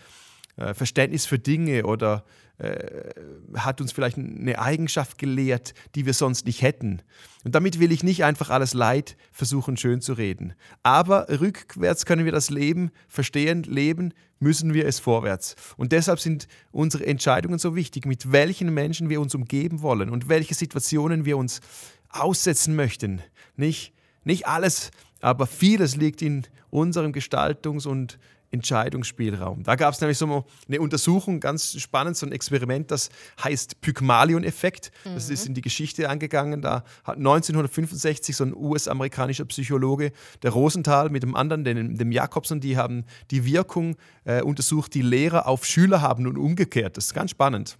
äh, 0.56 0.74
Verständnis 0.74 1.26
für 1.26 1.38
Dinge 1.38 1.84
oder 1.84 2.24
äh, 2.58 3.10
hat 3.56 3.80
uns 3.80 3.90
vielleicht 3.90 4.16
eine 4.16 4.60
Eigenschaft 4.60 5.18
gelehrt, 5.18 5.74
die 5.96 6.06
wir 6.06 6.14
sonst 6.14 6.46
nicht 6.46 6.62
hätten. 6.62 7.02
Und 7.42 7.56
damit 7.56 7.80
will 7.80 7.90
ich 7.90 8.04
nicht 8.04 8.22
einfach 8.22 8.50
alles 8.50 8.74
Leid 8.74 9.16
versuchen 9.32 9.76
schön 9.76 10.00
zu 10.00 10.12
reden. 10.12 10.54
Aber 10.84 11.26
rückwärts 11.28 12.06
können 12.06 12.24
wir 12.24 12.32
das 12.32 12.50
Leben 12.50 12.90
verstehen, 13.08 13.64
leben 13.64 14.12
müssen 14.38 14.72
wir 14.72 14.86
es 14.86 15.00
vorwärts. 15.00 15.56
Und 15.76 15.90
deshalb 15.90 16.20
sind 16.20 16.46
unsere 16.70 17.04
Entscheidungen 17.06 17.58
so 17.58 17.74
wichtig, 17.74 18.06
mit 18.06 18.30
welchen 18.30 18.72
Menschen 18.72 19.08
wir 19.08 19.20
uns 19.20 19.34
umgeben 19.34 19.82
wollen 19.82 20.08
und 20.10 20.28
welche 20.28 20.54
Situationen 20.54 21.24
wir 21.24 21.36
uns 21.36 21.60
aussetzen 22.08 22.76
möchten. 22.76 23.20
Nicht, 23.56 23.92
nicht 24.22 24.46
alles, 24.46 24.92
aber 25.20 25.48
vieles 25.48 25.96
liegt 25.96 26.22
in 26.22 26.46
unserem 26.70 27.12
Gestaltungs- 27.12 27.88
und 27.88 28.18
Entscheidungsspielraum. 28.54 29.64
Da 29.64 29.74
gab 29.74 29.92
es 29.92 30.00
nämlich 30.00 30.16
so 30.16 30.44
eine 30.68 30.80
Untersuchung, 30.80 31.40
ganz 31.40 31.78
spannend, 31.78 32.16
so 32.16 32.24
ein 32.24 32.32
Experiment, 32.32 32.90
das 32.90 33.10
heißt 33.42 33.80
Pygmalion-Effekt. 33.80 34.92
Das 35.04 35.28
mhm. 35.28 35.34
ist 35.34 35.46
in 35.46 35.54
die 35.54 35.60
Geschichte 35.60 36.08
angegangen. 36.08 36.62
Da 36.62 36.84
hat 37.04 37.18
1965 37.18 38.36
so 38.36 38.44
ein 38.44 38.54
US-amerikanischer 38.54 39.44
Psychologe, 39.44 40.12
der 40.42 40.52
Rosenthal, 40.52 41.10
mit 41.10 41.22
dem 41.22 41.34
anderen, 41.34 41.64
dem, 41.64 41.98
dem 41.98 42.12
Jakobson, 42.12 42.60
die 42.60 42.76
haben 42.76 43.04
die 43.30 43.44
Wirkung 43.44 43.96
äh, 44.24 44.40
untersucht, 44.40 44.94
die 44.94 45.02
Lehrer 45.02 45.46
auf 45.46 45.64
Schüler 45.64 46.00
haben 46.00 46.26
und 46.26 46.38
umgekehrt. 46.38 46.96
Das 46.96 47.06
ist 47.06 47.14
ganz 47.14 47.32
spannend. 47.32 47.76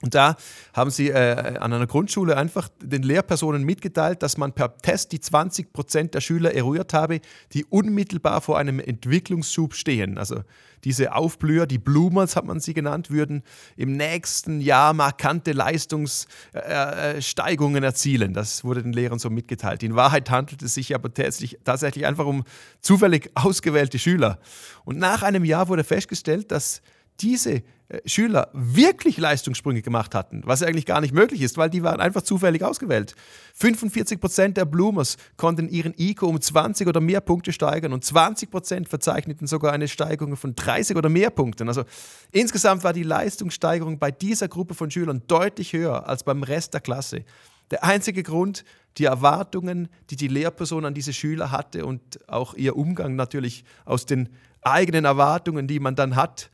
Und 0.00 0.14
da 0.14 0.36
haben 0.74 0.90
sie 0.90 1.08
äh, 1.08 1.56
an 1.58 1.72
einer 1.72 1.88
Grundschule 1.88 2.36
einfach 2.36 2.68
den 2.80 3.02
Lehrpersonen 3.02 3.64
mitgeteilt, 3.64 4.22
dass 4.22 4.36
man 4.36 4.52
per 4.52 4.78
Test 4.78 5.10
die 5.10 5.18
20 5.18 5.72
Prozent 5.72 6.14
der 6.14 6.20
Schüler 6.20 6.54
eruiert 6.54 6.94
habe, 6.94 7.20
die 7.52 7.64
unmittelbar 7.64 8.40
vor 8.40 8.58
einem 8.58 8.78
Entwicklungsschub 8.78 9.74
stehen. 9.74 10.16
Also 10.16 10.44
diese 10.84 11.14
Aufblüher, 11.14 11.66
die 11.66 11.78
Bloomers 11.78 12.36
hat 12.36 12.44
man 12.44 12.60
sie 12.60 12.74
genannt, 12.74 13.10
würden 13.10 13.42
im 13.76 13.96
nächsten 13.96 14.60
Jahr 14.60 14.94
markante 14.94 15.50
Leistungssteigungen 15.50 17.82
äh, 17.82 17.86
erzielen. 17.86 18.34
Das 18.34 18.62
wurde 18.62 18.84
den 18.84 18.92
Lehrern 18.92 19.18
so 19.18 19.30
mitgeteilt. 19.30 19.82
In 19.82 19.96
Wahrheit 19.96 20.30
handelt 20.30 20.62
es 20.62 20.74
sich 20.74 20.94
aber 20.94 21.12
tatsächlich, 21.12 21.58
tatsächlich 21.64 22.06
einfach 22.06 22.26
um 22.26 22.44
zufällig 22.80 23.32
ausgewählte 23.34 23.98
Schüler. 23.98 24.38
Und 24.84 24.98
nach 24.98 25.22
einem 25.22 25.44
Jahr 25.44 25.68
wurde 25.68 25.82
festgestellt, 25.82 26.52
dass 26.52 26.82
diese 27.20 27.64
Schüler 28.04 28.50
wirklich 28.52 29.16
Leistungssprünge 29.16 29.80
gemacht 29.80 30.14
hatten, 30.14 30.42
was 30.44 30.62
eigentlich 30.62 30.84
gar 30.84 31.00
nicht 31.00 31.14
möglich 31.14 31.40
ist, 31.40 31.56
weil 31.56 31.70
die 31.70 31.82
waren 31.82 32.00
einfach 32.00 32.20
zufällig 32.20 32.62
ausgewählt. 32.62 33.14
45 33.54 34.20
Prozent 34.20 34.56
der 34.58 34.66
Bloomers 34.66 35.16
konnten 35.38 35.68
ihren 35.70 35.94
IQ 35.96 36.24
um 36.24 36.38
20 36.38 36.86
oder 36.86 37.00
mehr 37.00 37.22
Punkte 37.22 37.50
steigern 37.50 37.94
und 37.94 38.04
20 38.04 38.50
Prozent 38.50 38.88
verzeichneten 38.90 39.46
sogar 39.46 39.72
eine 39.72 39.88
Steigerung 39.88 40.36
von 40.36 40.54
30 40.54 40.96
oder 40.96 41.08
mehr 41.08 41.30
Punkten. 41.30 41.68
Also 41.68 41.84
insgesamt 42.30 42.84
war 42.84 42.92
die 42.92 43.04
Leistungssteigerung 43.04 43.98
bei 43.98 44.10
dieser 44.10 44.48
Gruppe 44.48 44.74
von 44.74 44.90
Schülern 44.90 45.22
deutlich 45.26 45.72
höher 45.72 46.06
als 46.06 46.24
beim 46.24 46.42
Rest 46.42 46.74
der 46.74 46.82
Klasse. 46.82 47.24
Der 47.70 47.84
einzige 47.84 48.22
Grund, 48.22 48.64
die 48.96 49.04
Erwartungen, 49.04 49.88
die 50.10 50.16
die 50.16 50.28
Lehrperson 50.28 50.84
an 50.84 50.94
diese 50.94 51.12
Schüler 51.12 51.50
hatte 51.50 51.86
und 51.86 52.28
auch 52.28 52.54
ihr 52.54 52.76
Umgang 52.76 53.16
natürlich 53.16 53.64
aus 53.84 54.06
den 54.06 54.28
eigenen 54.62 55.04
Erwartungen, 55.04 55.68
die 55.68 55.78
man 55.78 55.94
dann 55.94 56.16
hat. 56.16 56.50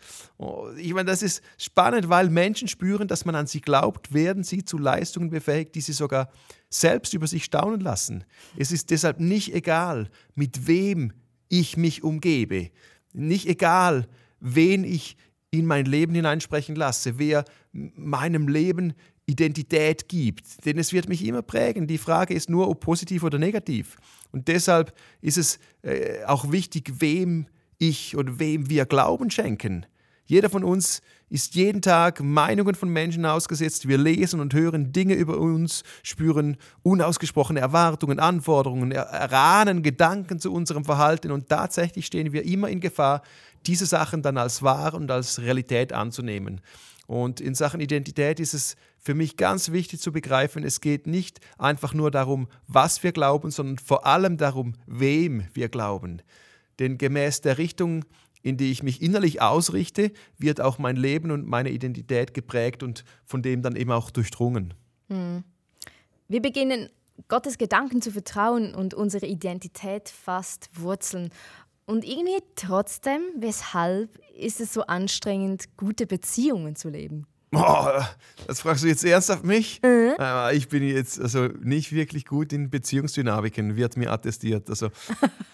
Ich 0.76 0.92
meine, 0.92 1.10
das 1.10 1.22
ist 1.22 1.42
spannend, 1.56 2.08
weil 2.08 2.28
Menschen 2.28 2.68
spüren, 2.68 3.08
dass 3.08 3.24
man 3.24 3.34
an 3.34 3.46
sie 3.46 3.60
glaubt, 3.60 4.12
werden 4.12 4.44
sie 4.44 4.64
zu 4.64 4.76
Leistungen 4.76 5.30
befähigt, 5.30 5.74
die 5.74 5.80
sie 5.80 5.92
sogar 5.92 6.30
selbst 6.68 7.14
über 7.14 7.26
sich 7.26 7.44
staunen 7.44 7.80
lassen. 7.80 8.24
Es 8.56 8.72
ist 8.72 8.90
deshalb 8.90 9.20
nicht 9.20 9.54
egal, 9.54 10.10
mit 10.34 10.66
wem 10.66 11.12
ich 11.48 11.76
mich 11.76 12.02
umgebe. 12.02 12.70
Nicht 13.12 13.46
egal, 13.46 14.06
wen 14.40 14.84
ich 14.84 15.16
in 15.50 15.66
mein 15.66 15.86
Leben 15.86 16.14
hineinsprechen 16.14 16.74
lasse, 16.74 17.18
wer 17.18 17.44
meinem 17.72 18.48
Leben 18.48 18.94
Identität 19.26 20.08
gibt. 20.08 20.64
Denn 20.66 20.78
es 20.78 20.92
wird 20.92 21.08
mich 21.08 21.24
immer 21.24 21.42
prägen. 21.42 21.86
Die 21.86 21.98
Frage 21.98 22.34
ist 22.34 22.50
nur, 22.50 22.68
ob 22.68 22.80
positiv 22.80 23.22
oder 23.22 23.38
negativ. 23.38 23.96
Und 24.32 24.48
deshalb 24.48 24.94
ist 25.20 25.38
es 25.38 25.58
äh, 25.82 26.24
auch 26.24 26.50
wichtig, 26.50 26.94
wem 26.98 27.46
ich 27.78 28.16
und 28.16 28.38
wem 28.38 28.68
wir 28.68 28.86
Glauben 28.86 29.30
schenken. 29.30 29.86
Jeder 30.26 30.48
von 30.48 30.64
uns 30.64 31.02
ist 31.28 31.54
jeden 31.54 31.82
Tag 31.82 32.22
Meinungen 32.22 32.74
von 32.74 32.88
Menschen 32.88 33.26
ausgesetzt. 33.26 33.88
Wir 33.88 33.98
lesen 33.98 34.40
und 34.40 34.54
hören 34.54 34.90
Dinge 34.90 35.14
über 35.14 35.38
uns, 35.38 35.82
spüren 36.02 36.56
unausgesprochene 36.82 37.60
Erwartungen, 37.60 38.18
Anforderungen, 38.18 38.92
erahnen 38.92 39.82
Gedanken 39.82 40.38
zu 40.38 40.52
unserem 40.52 40.84
Verhalten 40.84 41.30
und 41.30 41.48
tatsächlich 41.48 42.06
stehen 42.06 42.32
wir 42.32 42.44
immer 42.44 42.68
in 42.68 42.80
Gefahr, 42.80 43.22
diese 43.66 43.84
Sachen 43.84 44.22
dann 44.22 44.38
als 44.38 44.62
wahr 44.62 44.94
und 44.94 45.10
als 45.10 45.40
Realität 45.40 45.92
anzunehmen. 45.92 46.60
Und 47.06 47.40
in 47.40 47.54
Sachen 47.54 47.80
Identität 47.80 48.40
ist 48.40 48.54
es 48.54 48.76
für 48.98 49.14
mich 49.14 49.36
ganz 49.36 49.70
wichtig 49.72 50.00
zu 50.00 50.12
begreifen, 50.12 50.64
es 50.64 50.80
geht 50.80 51.06
nicht 51.06 51.40
einfach 51.58 51.92
nur 51.92 52.10
darum, 52.10 52.48
was 52.66 53.02
wir 53.02 53.12
glauben, 53.12 53.50
sondern 53.50 53.78
vor 53.78 54.06
allem 54.06 54.38
darum, 54.38 54.74
wem 54.86 55.46
wir 55.52 55.68
glauben. 55.68 56.22
Denn 56.78 56.98
gemäß 56.98 57.42
der 57.42 57.58
Richtung, 57.58 58.04
in 58.42 58.56
die 58.56 58.70
ich 58.70 58.82
mich 58.82 59.02
innerlich 59.02 59.42
ausrichte, 59.42 60.12
wird 60.38 60.60
auch 60.60 60.78
mein 60.78 60.96
Leben 60.96 61.30
und 61.30 61.46
meine 61.46 61.70
Identität 61.70 62.34
geprägt 62.34 62.82
und 62.82 63.04
von 63.24 63.42
dem 63.42 63.62
dann 63.62 63.76
eben 63.76 63.90
auch 63.90 64.10
durchdrungen. 64.10 64.74
Hm. 65.08 65.44
Wir 66.28 66.40
beginnen 66.40 66.88
Gottes 67.28 67.58
Gedanken 67.58 68.02
zu 68.02 68.10
vertrauen 68.10 68.74
und 68.74 68.92
unsere 68.92 69.26
Identität 69.26 70.08
fasst 70.08 70.68
Wurzeln. 70.74 71.30
Und 71.86 72.04
irgendwie 72.04 72.42
trotzdem, 72.54 73.22
weshalb 73.36 74.18
ist 74.36 74.60
es 74.60 74.72
so 74.72 74.82
anstrengend, 74.82 75.76
gute 75.76 76.06
Beziehungen 76.06 76.76
zu 76.76 76.88
leben? 76.88 77.26
Oh, 77.54 77.86
das 78.46 78.60
fragst 78.62 78.82
du 78.82 78.88
jetzt 78.88 79.04
ernsthaft 79.04 79.44
mich? 79.44 79.80
Mhm. 79.82 80.14
Ich 80.52 80.68
bin 80.68 80.82
jetzt 80.82 81.20
also 81.20 81.46
nicht 81.62 81.92
wirklich 81.92 82.26
gut 82.26 82.52
in 82.52 82.68
Beziehungsdynamiken, 82.68 83.76
wird 83.76 83.96
mir 83.96 84.10
attestiert. 84.10 84.68
Also 84.68 84.88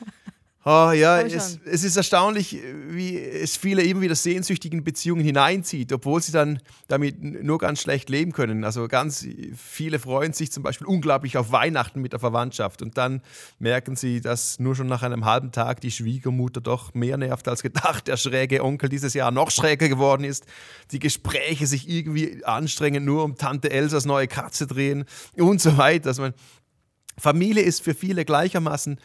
Oh, 0.62 0.90
ja, 0.92 1.22
es, 1.22 1.58
es, 1.64 1.84
ist 1.84 1.96
erstaunlich, 1.96 2.58
wie 2.88 3.18
es 3.18 3.56
viele 3.56 3.82
immer 3.82 4.02
wieder 4.02 4.14
sehnsüchtigen 4.14 4.84
Beziehungen 4.84 5.24
hineinzieht, 5.24 5.90
obwohl 5.90 6.20
sie 6.20 6.32
dann 6.32 6.60
damit 6.86 7.22
nur 7.22 7.56
ganz 7.56 7.80
schlecht 7.80 8.10
leben 8.10 8.32
können. 8.32 8.62
Also 8.62 8.86
ganz 8.86 9.26
viele 9.56 9.98
freuen 9.98 10.34
sich 10.34 10.52
zum 10.52 10.62
Beispiel 10.62 10.86
unglaublich 10.86 11.38
auf 11.38 11.50
Weihnachten 11.50 12.02
mit 12.02 12.12
der 12.12 12.20
Verwandtschaft 12.20 12.82
und 12.82 12.98
dann 12.98 13.22
merken 13.58 13.96
sie, 13.96 14.20
dass 14.20 14.58
nur 14.58 14.76
schon 14.76 14.86
nach 14.86 15.02
einem 15.02 15.24
halben 15.24 15.50
Tag 15.50 15.80
die 15.80 15.90
Schwiegermutter 15.90 16.60
doch 16.60 16.92
mehr 16.92 17.16
nervt 17.16 17.48
als 17.48 17.62
gedacht, 17.62 18.06
der 18.06 18.18
schräge 18.18 18.62
Onkel 18.62 18.90
dieses 18.90 19.14
Jahr 19.14 19.30
noch 19.30 19.50
schräger 19.50 19.88
geworden 19.88 20.24
ist, 20.24 20.44
die 20.90 20.98
Gespräche 20.98 21.66
sich 21.66 21.88
irgendwie 21.88 22.44
anstrengen, 22.44 23.06
nur 23.06 23.24
um 23.24 23.36
Tante 23.36 23.70
Elsas 23.70 24.04
neue 24.04 24.28
Katze 24.28 24.66
drehen 24.66 25.06
und 25.38 25.58
so 25.58 25.78
weiter. 25.78 26.08
Also 26.08 26.20
man, 26.20 26.34
Familie 27.16 27.62
ist 27.62 27.82
für 27.82 27.94
viele 27.94 28.26
gleichermaßen 28.26 28.98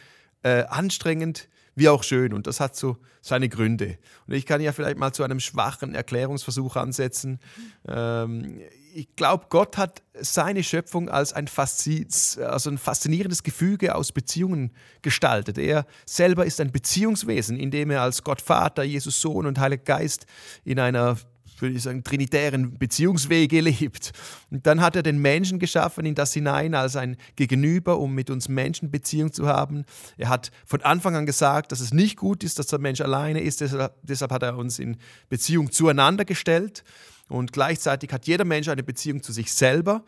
äh, 0.45 0.63
anstrengend 0.69 1.49
wie 1.73 1.89
auch 1.89 2.03
schön. 2.03 2.33
Und 2.33 2.47
das 2.47 2.59
hat 2.59 2.75
so 2.75 2.97
seine 3.21 3.49
Gründe. 3.49 3.97
Und 4.27 4.35
ich 4.35 4.45
kann 4.45 4.61
ja 4.61 4.71
vielleicht 4.71 4.97
mal 4.97 5.11
zu 5.11 5.23
einem 5.23 5.39
schwachen 5.39 5.95
Erklärungsversuch 5.95 6.75
ansetzen. 6.75 7.39
Ähm, 7.87 8.61
ich 8.93 9.13
glaube, 9.15 9.47
Gott 9.49 9.77
hat 9.77 10.03
seine 10.13 10.63
Schöpfung 10.63 11.09
als 11.09 11.33
ein, 11.33 11.49
also 11.49 12.69
ein 12.69 12.77
faszinierendes 12.77 13.43
Gefüge 13.43 13.95
aus 13.95 14.13
Beziehungen 14.13 14.71
gestaltet. 15.01 15.57
Er 15.57 15.85
selber 16.05 16.45
ist 16.45 16.61
ein 16.61 16.71
Beziehungswesen, 16.71 17.59
indem 17.59 17.89
er 17.89 18.03
als 18.03 18.23
Gott 18.23 18.41
Vater, 18.41 18.83
Jesus 18.83 19.19
Sohn 19.19 19.47
und 19.47 19.59
Heiliger 19.59 19.83
Geist 19.83 20.27
in 20.63 20.79
einer 20.79 21.17
würde 21.61 21.75
ich 21.75 21.83
sagen, 21.83 22.03
trinitären 22.03 22.77
Beziehungsweg 22.77 23.49
gelebt. 23.49 24.11
Und 24.51 24.65
dann 24.67 24.81
hat 24.81 24.95
er 24.95 25.03
den 25.03 25.19
Menschen 25.19 25.59
geschaffen 25.59 26.05
in 26.05 26.15
das 26.15 26.33
hinein 26.33 26.75
als 26.75 26.95
ein 26.95 27.17
Gegenüber, 27.35 27.99
um 27.99 28.13
mit 28.13 28.29
uns 28.29 28.49
Menschen 28.49 28.91
Beziehung 28.91 29.31
zu 29.31 29.47
haben. 29.47 29.85
Er 30.17 30.29
hat 30.29 30.51
von 30.65 30.81
Anfang 30.81 31.15
an 31.15 31.25
gesagt, 31.25 31.71
dass 31.71 31.79
es 31.79 31.93
nicht 31.93 32.17
gut 32.17 32.43
ist, 32.43 32.59
dass 32.59 32.67
der 32.67 32.79
Mensch 32.79 33.01
alleine 33.01 33.41
ist. 33.41 33.61
Deshalb 33.61 34.31
hat 34.31 34.43
er 34.43 34.57
uns 34.57 34.79
in 34.79 34.97
Beziehung 35.29 35.71
zueinander 35.71 36.25
gestellt. 36.25 36.83
Und 37.27 37.53
gleichzeitig 37.53 38.13
hat 38.13 38.27
jeder 38.27 38.45
Mensch 38.45 38.67
eine 38.67 38.83
Beziehung 38.83 39.23
zu 39.23 39.31
sich 39.31 39.51
selber. 39.51 40.03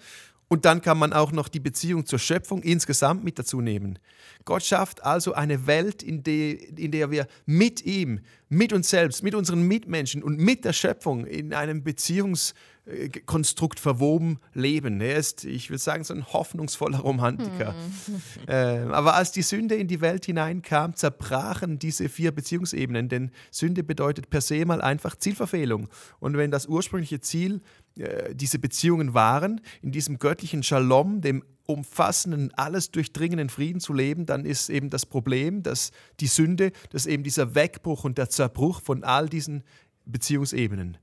Und 0.50 0.64
dann 0.66 0.82
kann 0.82 0.98
man 0.98 1.12
auch 1.12 1.32
noch 1.32 1.50
die 1.50 1.60
Beziehung 1.60 2.06
zur 2.06 2.20
Schöpfung 2.20 2.62
insgesamt 2.62 3.24
mit 3.24 3.38
dazu 3.38 3.60
nehmen. 3.60 4.00
Gott 4.46 4.64
schafft 4.64 5.04
also 5.04 5.34
eine 5.34 5.68
Welt, 5.68 6.02
in, 6.04 6.24
de, 6.24 6.54
in 6.78 6.92
der 6.92 7.12
wir 7.12 7.28
mit 7.46 7.86
ihm, 7.86 8.22
mit 8.48 8.72
uns 8.72 8.90
selbst, 8.90 9.24
mit 9.24 9.36
unseren 9.36 9.64
Mitmenschen 9.64 10.24
und 10.24 10.40
mit 10.40 10.64
der 10.64 10.72
Schöpfung 10.72 11.26
in 11.26 11.54
einem 11.54 11.84
Beziehungskonstrukt 11.84 13.78
verwoben 13.78 14.40
leben. 14.54 15.02
Er 15.02 15.18
ist, 15.18 15.44
ich 15.44 15.70
würde 15.70 15.80
sagen, 15.80 16.06
so 16.06 16.14
ein 16.14 16.26
hoffnungsvoller 16.26 17.00
Romantiker. 17.00 17.76
Hm. 18.06 18.22
äh, 18.48 18.54
aber 18.94 19.16
als 19.16 19.34
die 19.34 19.42
Sünde 19.42 19.76
in 19.76 19.90
die 19.90 20.00
Welt 20.00 20.24
hineinkam, 20.26 20.96
zerbrachen 20.96 21.78
diese 21.78 22.08
vier 22.08 22.32
Beziehungsebenen, 22.32 23.10
denn 23.10 23.32
Sünde 23.52 23.84
bedeutet 23.84 24.30
per 24.30 24.40
se 24.40 24.66
mal 24.66 24.80
einfach 24.82 25.18
Zielverfehlung. 25.18 25.90
Und 26.22 26.38
wenn 26.38 26.52
das 26.52 26.68
ursprüngliche 26.68 27.20
Ziel 27.20 27.60
äh, 28.00 28.36
diese 28.36 28.60
Beziehungen 28.60 29.14
waren, 29.14 29.62
in 29.82 29.92
diesem 29.92 30.20
göttlichen 30.20 30.64
Shalom, 30.64 31.22
dem 31.22 31.44
umfassenden, 31.66 32.54
alles 32.56 32.92
durchdringenden 32.92 33.50
Frieden 33.50 33.80
zu 33.80 33.94
leben, 33.94 34.26
dann 34.26 34.46
ist 34.46 34.70
eben 34.70 34.90
das 34.90 35.06
Problem, 35.06 35.64
dass 35.64 35.92
die 36.20 36.28
Sünde, 36.28 36.72
dass 36.92 37.06
eben 37.06 37.24
dieser 37.24 37.56
Wegbruch 37.56 38.04
und 38.04 38.18
der 38.18 38.30
Zerbruch 38.30 38.82
von 38.82 39.04
all 39.04 39.28
diesen 39.28 39.64
Beziehungsebenen. 40.06 40.98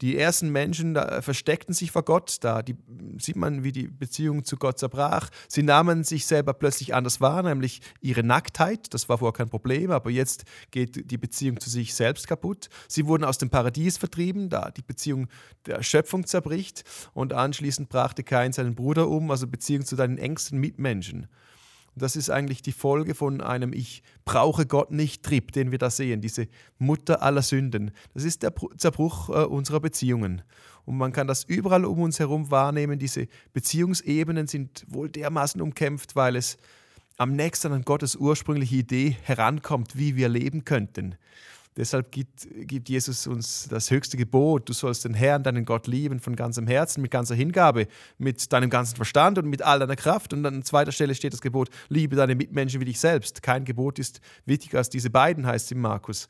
Die 0.00 0.16
ersten 0.16 0.50
Menschen 0.50 0.94
da, 0.94 1.20
versteckten 1.20 1.74
sich 1.74 1.90
vor 1.90 2.04
Gott, 2.04 2.38
da 2.40 2.62
die, 2.62 2.76
sieht 3.18 3.36
man, 3.36 3.64
wie 3.64 3.72
die 3.72 3.88
Beziehung 3.88 4.44
zu 4.44 4.56
Gott 4.56 4.78
zerbrach. 4.78 5.28
Sie 5.48 5.62
nahmen 5.62 6.04
sich 6.04 6.26
selber 6.26 6.54
plötzlich 6.54 6.94
anders 6.94 7.20
wahr, 7.20 7.42
nämlich 7.42 7.82
ihre 8.00 8.22
Nacktheit. 8.22 8.94
Das 8.94 9.08
war 9.08 9.18
vorher 9.18 9.36
kein 9.36 9.50
Problem, 9.50 9.90
aber 9.90 10.10
jetzt 10.10 10.44
geht 10.70 11.10
die 11.10 11.18
Beziehung 11.18 11.60
zu 11.60 11.68
sich 11.68 11.94
selbst 11.94 12.26
kaputt. 12.26 12.68
Sie 12.88 13.06
wurden 13.06 13.24
aus 13.24 13.38
dem 13.38 13.50
Paradies 13.50 13.98
vertrieben, 13.98 14.48
da 14.48 14.70
die 14.70 14.82
Beziehung 14.82 15.28
der 15.66 15.82
Schöpfung 15.82 16.26
zerbricht. 16.26 16.84
Und 17.12 17.32
anschließend 17.32 17.90
brachte 17.90 18.22
Kain 18.22 18.52
seinen 18.52 18.74
Bruder 18.74 19.08
um, 19.08 19.30
also 19.30 19.46
Beziehung 19.46 19.84
zu 19.84 19.96
deinen 19.96 20.16
engsten 20.16 20.58
Mitmenschen. 20.58 21.28
Das 21.96 22.16
ist 22.16 22.30
eigentlich 22.30 22.62
die 22.62 22.72
Folge 22.72 23.14
von 23.14 23.40
einem 23.40 23.72
Ich 23.72 24.02
brauche 24.24 24.66
Gott 24.66 24.90
nicht 24.90 25.22
Trip, 25.22 25.52
den 25.52 25.70
wir 25.70 25.78
da 25.78 25.90
sehen, 25.90 26.20
diese 26.20 26.48
Mutter 26.78 27.22
aller 27.22 27.42
Sünden. 27.42 27.90
Das 28.14 28.24
ist 28.24 28.42
der 28.42 28.54
Zerbruch 28.76 29.28
äh, 29.28 29.44
unserer 29.44 29.80
Beziehungen. 29.80 30.42
Und 30.84 30.96
man 30.96 31.12
kann 31.12 31.26
das 31.26 31.44
überall 31.44 31.84
um 31.84 32.00
uns 32.00 32.18
herum 32.18 32.50
wahrnehmen. 32.50 32.98
Diese 32.98 33.28
Beziehungsebenen 33.52 34.46
sind 34.46 34.84
wohl 34.88 35.08
dermaßen 35.08 35.60
umkämpft, 35.60 36.16
weil 36.16 36.36
es 36.36 36.56
am 37.16 37.32
nächsten 37.32 37.72
an 37.72 37.82
Gottes 37.82 38.16
ursprüngliche 38.16 38.76
Idee 38.76 39.16
herankommt, 39.22 39.96
wie 39.96 40.16
wir 40.16 40.28
leben 40.28 40.64
könnten. 40.64 41.16
Deshalb 41.80 42.12
gibt, 42.12 42.46
gibt, 42.68 42.90
Jesus 42.90 43.26
uns 43.26 43.66
das 43.70 43.90
höchste 43.90 44.18
Gebot. 44.18 44.68
Du 44.68 44.74
sollst 44.74 45.06
den 45.06 45.14
Herrn, 45.14 45.42
deinen 45.42 45.64
Gott 45.64 45.86
lieben 45.86 46.20
von 46.20 46.36
ganzem 46.36 46.66
Herzen, 46.66 47.00
mit 47.00 47.10
ganzer 47.10 47.34
Hingabe, 47.34 47.86
mit 48.18 48.52
deinem 48.52 48.68
ganzen 48.68 48.96
Verstand 48.96 49.38
und 49.38 49.46
mit 49.48 49.62
all 49.62 49.78
deiner 49.78 49.96
Kraft. 49.96 50.34
Und 50.34 50.44
an 50.44 50.62
zweiter 50.62 50.92
Stelle 50.92 51.14
steht 51.14 51.32
das 51.32 51.40
Gebot, 51.40 51.70
liebe 51.88 52.16
deine 52.16 52.34
Mitmenschen 52.34 52.82
wie 52.82 52.84
dich 52.84 53.00
selbst. 53.00 53.42
Kein 53.42 53.64
Gebot 53.64 53.98
ist 53.98 54.20
wichtiger 54.44 54.76
als 54.76 54.90
diese 54.90 55.08
beiden, 55.08 55.46
heißt 55.46 55.64
es 55.64 55.72
im 55.72 55.80
Markus. 55.80 56.28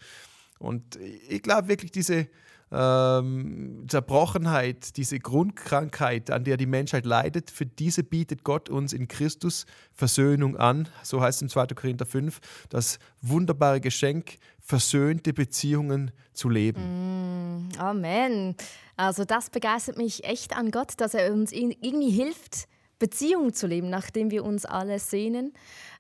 Und 0.61 0.97
ich 1.29 1.43
glaube 1.43 1.67
wirklich, 1.67 1.91
diese 1.91 2.29
ähm, 2.73 3.85
Zerbrochenheit, 3.89 4.97
diese 4.97 5.19
Grundkrankheit, 5.19 6.31
an 6.31 6.45
der 6.45 6.57
die 6.57 6.67
Menschheit 6.67 7.05
leidet, 7.05 7.51
für 7.51 7.67
diese 7.67 8.05
bietet 8.05 8.45
Gott 8.45 8.69
uns 8.69 8.93
in 8.93 9.09
Christus 9.09 9.67
Versöhnung 9.93 10.57
an. 10.57 10.89
So 11.03 11.21
heißt 11.21 11.39
es 11.39 11.43
im 11.43 11.49
2. 11.49 11.67
Korinther 11.69 12.07
5, 12.07 12.41
das 12.69 12.99
wunderbare 13.23 13.81
Geschenk, 13.81 14.37
versöhnte 14.61 15.33
Beziehungen 15.33 16.13
zu 16.33 16.49
leben. 16.49 17.67
Mm, 17.67 17.69
Amen. 17.79 18.55
Also 18.97 19.25
das 19.25 19.51
begeistert 19.51 19.97
mich 19.97 20.25
echt 20.25 20.57
an 20.57 20.71
Gott, 20.71 20.93
dass 20.99 21.15
er 21.15 21.33
uns 21.33 21.53
irgendwie 21.53 22.11
hilft, 22.11 22.69
Beziehungen 23.01 23.53
zu 23.53 23.67
leben, 23.67 23.91
nachdem 23.91 24.31
wir 24.31 24.45
uns 24.45 24.65
alle 24.65 25.01
sehnen. 25.01 25.53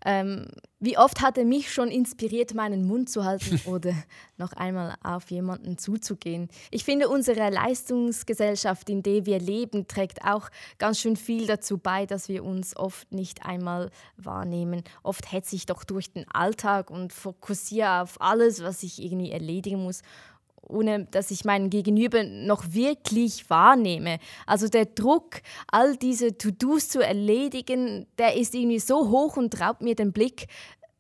Ähm, 0.05 0.47
wie 0.79 0.97
oft 0.97 1.21
hat 1.21 1.37
er 1.37 1.45
mich 1.45 1.73
schon 1.73 1.89
inspiriert, 1.89 2.55
meinen 2.55 2.87
Mund 2.87 3.11
zu 3.11 3.25
halten 3.25 3.61
oder 3.67 3.93
noch 4.39 4.53
einmal 4.53 4.95
auf 5.03 5.31
jemanden 5.31 5.77
zuzugehen. 5.77 6.49
Ich 6.71 6.85
finde, 6.85 7.09
unsere 7.09 7.51
Leistungsgesellschaft, 7.51 8.89
in 8.89 9.03
der 9.03 9.27
wir 9.27 9.41
leben, 9.41 9.89
trägt 9.89 10.25
auch 10.25 10.49
ganz 10.79 11.01
schön 11.01 11.17
viel 11.17 11.47
dazu 11.47 11.77
bei, 11.77 12.07
dass 12.07 12.29
wir 12.29 12.45
uns 12.45 12.77
oft 12.77 13.13
nicht 13.13 13.45
einmal 13.45 13.91
wahrnehmen. 14.17 14.85
Oft 15.03 15.33
hetze 15.33 15.57
ich 15.57 15.67
doch 15.67 15.85
durch 15.85 16.13
den 16.13 16.31
Alltag 16.31 16.91
und 16.91 17.13
fokussiere 17.13 18.03
auf 18.03 18.21
alles, 18.21 18.63
was 18.63 18.83
ich 18.83 19.03
irgendwie 19.03 19.33
erledigen 19.33 19.83
muss 19.83 20.03
ohne 20.71 21.07
dass 21.11 21.31
ich 21.31 21.45
meinen 21.45 21.71
Gegenüber 21.71 22.25
noch 22.25 22.73
wirklich 22.73 23.49
wahrnehme. 23.51 24.19
Also 24.47 24.69
der 24.69 24.87
Druck, 24.87 25.41
all 25.71 25.97
diese 25.97 26.37
To-Dos 26.37 26.89
zu 26.89 27.01
erledigen, 27.01 28.07
der 28.19 28.37
ist 28.37 28.55
irgendwie 28.55 28.79
so 28.79 29.11
hoch 29.11 29.37
und 29.37 29.61
raubt 29.61 29.83
mir 29.83 29.95
den 29.95 30.13
Blick 30.13 30.47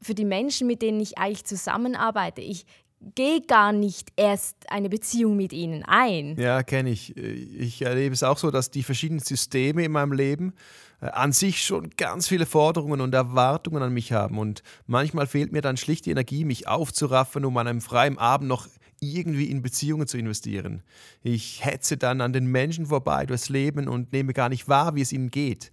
für 0.02 0.14
die 0.14 0.24
Menschen, 0.24 0.66
mit 0.66 0.82
denen 0.82 1.00
ich 1.00 1.18
eigentlich 1.18 1.44
zusammenarbeite. 1.44 2.40
Ich 2.40 2.66
gehe 3.14 3.40
gar 3.40 3.72
nicht 3.72 4.08
erst 4.16 4.70
eine 4.70 4.88
Beziehung 4.88 5.36
mit 5.36 5.52
ihnen 5.52 5.84
ein. 5.84 6.36
Ja, 6.38 6.62
kenne 6.62 6.90
ich. 6.90 7.16
Ich 7.16 7.82
erlebe 7.82 8.14
es 8.14 8.22
auch 8.22 8.38
so, 8.38 8.50
dass 8.50 8.70
die 8.70 8.82
verschiedenen 8.82 9.20
Systeme 9.20 9.84
in 9.84 9.92
meinem 9.92 10.12
Leben 10.12 10.52
äh, 11.00 11.06
an 11.06 11.32
sich 11.32 11.64
schon 11.64 11.90
ganz 11.96 12.28
viele 12.28 12.46
Forderungen 12.46 13.00
und 13.00 13.14
Erwartungen 13.14 13.82
an 13.82 13.92
mich 13.92 14.12
haben. 14.12 14.38
Und 14.38 14.62
manchmal 14.86 15.26
fehlt 15.26 15.52
mir 15.52 15.62
dann 15.62 15.76
schlicht 15.76 16.06
die 16.06 16.10
Energie, 16.10 16.44
mich 16.44 16.68
aufzuraffen, 16.68 17.44
um 17.44 17.56
an 17.56 17.66
einem 17.66 17.80
freien 17.80 18.18
Abend 18.18 18.48
noch 18.48 18.68
irgendwie 19.00 19.50
in 19.50 19.62
Beziehungen 19.62 20.06
zu 20.06 20.18
investieren. 20.18 20.82
Ich 21.22 21.64
hetze 21.64 21.96
dann 21.96 22.20
an 22.20 22.32
den 22.32 22.46
Menschen 22.46 22.86
vorbei 22.86 23.26
durchs 23.26 23.48
Leben 23.48 23.88
und 23.88 24.12
nehme 24.12 24.34
gar 24.34 24.50
nicht 24.50 24.68
wahr, 24.68 24.94
wie 24.94 25.00
es 25.00 25.12
ihnen 25.12 25.30
geht. 25.30 25.70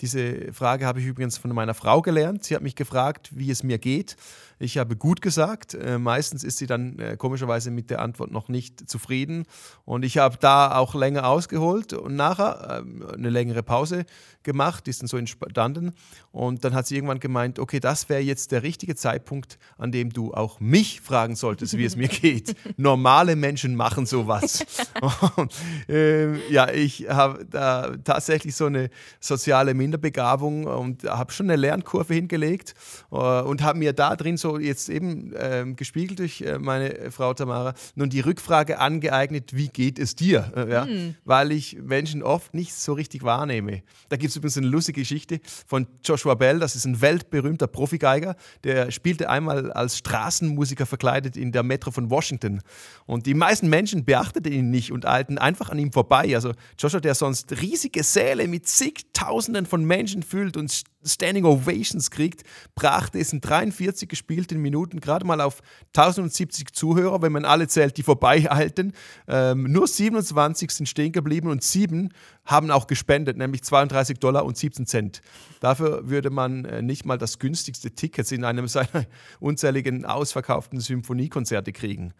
Diese 0.00 0.52
Frage 0.52 0.86
habe 0.86 1.00
ich 1.00 1.06
übrigens 1.06 1.36
von 1.36 1.52
meiner 1.52 1.74
Frau 1.74 2.00
gelernt. 2.02 2.44
Sie 2.44 2.54
hat 2.54 2.62
mich 2.62 2.74
gefragt, 2.74 3.30
wie 3.32 3.50
es 3.50 3.62
mir 3.62 3.78
geht. 3.78 4.16
Ich 4.62 4.76
habe 4.76 4.94
gut 4.94 5.22
gesagt. 5.22 5.72
Äh, 5.74 5.98
meistens 5.98 6.44
ist 6.44 6.58
sie 6.58 6.66
dann 6.66 6.98
äh, 6.98 7.16
komischerweise 7.16 7.70
mit 7.70 7.88
der 7.88 8.00
Antwort 8.00 8.30
noch 8.30 8.48
nicht 8.48 8.88
zufrieden. 8.90 9.46
Und 9.86 10.04
ich 10.04 10.18
habe 10.18 10.36
da 10.38 10.76
auch 10.76 10.94
länger 10.94 11.26
ausgeholt 11.26 11.94
und 11.94 12.14
nachher 12.14 12.84
äh, 12.84 13.14
eine 13.14 13.30
längere 13.30 13.62
Pause 13.62 14.04
gemacht, 14.42 14.86
die 14.86 14.90
ist 14.90 15.00
dann 15.00 15.08
so 15.08 15.16
entstanden. 15.16 15.94
Und 16.30 16.64
dann 16.64 16.74
hat 16.74 16.86
sie 16.86 16.94
irgendwann 16.94 17.20
gemeint, 17.20 17.58
okay, 17.58 17.80
das 17.80 18.10
wäre 18.10 18.20
jetzt 18.20 18.52
der 18.52 18.62
richtige 18.62 18.94
Zeitpunkt, 18.94 19.58
an 19.78 19.92
dem 19.92 20.12
du 20.12 20.34
auch 20.34 20.60
mich 20.60 21.00
fragen 21.00 21.36
solltest, 21.36 21.78
wie 21.78 21.86
es 21.86 21.96
mir 21.96 22.08
geht. 22.08 22.54
Normale 22.76 23.36
Menschen 23.36 23.74
machen 23.76 24.04
sowas. 24.04 24.64
und, 25.36 25.54
äh, 25.88 26.36
ja, 26.52 26.70
ich 26.70 27.08
habe 27.08 27.46
da 27.46 27.96
tatsächlich 28.04 28.54
so 28.54 28.66
eine 28.66 28.90
soziale 29.20 29.72
Minderbegabung 29.90 30.64
und 30.66 31.04
habe 31.04 31.32
schon 31.32 31.46
eine 31.46 31.56
Lernkurve 31.56 32.14
hingelegt 32.14 32.74
äh, 33.10 33.16
und 33.16 33.62
habe 33.62 33.78
mir 33.78 33.92
da 33.92 34.14
drin 34.14 34.36
so 34.36 34.58
jetzt 34.58 34.88
eben 34.88 35.34
äh, 35.34 35.64
gespiegelt 35.74 36.20
durch 36.20 36.42
äh, 36.42 36.58
meine 36.58 37.10
Frau 37.10 37.34
Tamara 37.34 37.74
nun 37.96 38.08
die 38.08 38.20
Rückfrage 38.20 38.78
angeeignet, 38.78 39.56
wie 39.56 39.68
geht 39.68 39.98
es 39.98 40.14
dir? 40.14 40.52
Äh, 40.56 40.70
ja? 40.70 40.84
Mhm. 40.84 41.16
Weil 41.24 41.50
ich 41.50 41.78
Menschen 41.82 42.22
oft 42.22 42.54
nicht 42.54 42.72
so 42.74 42.92
richtig 42.92 43.24
wahrnehme. 43.24 43.82
Da 44.08 44.16
gibt 44.16 44.30
es 44.30 44.36
übrigens 44.36 44.58
eine 44.58 44.68
lustige 44.68 45.00
Geschichte 45.00 45.40
von 45.66 45.86
Joshua 46.04 46.34
Bell, 46.34 46.60
das 46.60 46.76
ist 46.76 46.84
ein 46.84 47.00
weltberühmter 47.00 47.66
Profigeiger, 47.66 48.36
der 48.62 48.90
spielte 48.90 49.28
einmal 49.28 49.72
als 49.72 49.98
Straßenmusiker 49.98 50.86
verkleidet 50.86 51.36
in 51.36 51.50
der 51.50 51.64
Metro 51.64 51.90
von 51.90 52.10
Washington. 52.10 52.60
Und 53.06 53.26
die 53.26 53.34
meisten 53.34 53.68
Menschen 53.68 54.04
beachteten 54.04 54.52
ihn 54.52 54.70
nicht 54.70 54.92
und 54.92 55.06
eilten 55.06 55.38
einfach 55.38 55.70
an 55.70 55.78
ihm 55.78 55.90
vorbei. 55.90 56.34
Also 56.34 56.52
Joshua, 56.78 57.00
der 57.00 57.14
sonst 57.14 57.50
riesige 57.60 58.04
Säle 58.04 58.46
mit 58.46 58.68
zigtausenden 58.68 59.66
von 59.66 59.79
Menschen 59.84 60.22
füllt 60.22 60.56
und 60.56 60.84
Standing 61.04 61.44
Ovations 61.44 62.10
kriegt, 62.10 62.42
brachte 62.74 63.18
es 63.18 63.32
in 63.32 63.40
43 63.40 64.08
gespielten 64.08 64.60
Minuten 64.60 65.00
gerade 65.00 65.26
mal 65.26 65.40
auf 65.40 65.62
1070 65.96 66.72
Zuhörer, 66.72 67.22
wenn 67.22 67.32
man 67.32 67.44
alle 67.44 67.68
zählt, 67.68 67.96
die 67.96 68.02
vorbeieilten. 68.02 68.92
Ähm, 69.26 69.64
nur 69.64 69.86
27 69.86 70.70
sind 70.70 70.88
stehen 70.88 71.12
geblieben 71.12 71.48
und 71.48 71.62
sieben 71.62 72.10
haben 72.44 72.70
auch 72.70 72.86
gespendet, 72.86 73.36
nämlich 73.36 73.62
32 73.62 74.18
Dollar 74.18 74.44
und 74.44 74.56
17 74.56 74.86
Cent. 74.86 75.22
Dafür 75.60 76.08
würde 76.08 76.30
man 76.30 76.64
äh, 76.64 76.82
nicht 76.82 77.06
mal 77.06 77.18
das 77.18 77.38
günstigste 77.38 77.92
Ticket 77.92 78.30
in 78.32 78.44
einem 78.44 78.68
seiner 78.68 79.06
unzähligen 79.40 80.04
ausverkauften 80.04 80.80
Symphoniekonzerte 80.80 81.72
kriegen. 81.72 82.12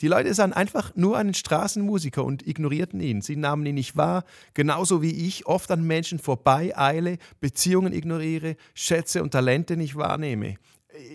Die 0.00 0.08
Leute 0.08 0.32
sahen 0.32 0.52
einfach 0.52 0.96
nur 0.96 1.18
einen 1.18 1.34
Straßenmusiker 1.34 2.24
und 2.24 2.46
ignorierten 2.46 3.00
ihn. 3.00 3.20
Sie 3.20 3.36
nahmen 3.36 3.66
ihn 3.66 3.74
nicht 3.74 3.96
wahr, 3.96 4.24
genauso 4.54 5.02
wie 5.02 5.26
ich 5.26 5.46
oft 5.46 5.70
an 5.70 5.86
Menschen 5.86 6.18
vorbei 6.18 6.76
eile, 6.76 7.18
Beziehungen 7.40 7.92
ignoriere, 7.92 8.56
Schätze 8.74 9.22
und 9.22 9.32
Talente 9.32 9.76
nicht 9.76 9.96
wahrnehme. 9.96 10.56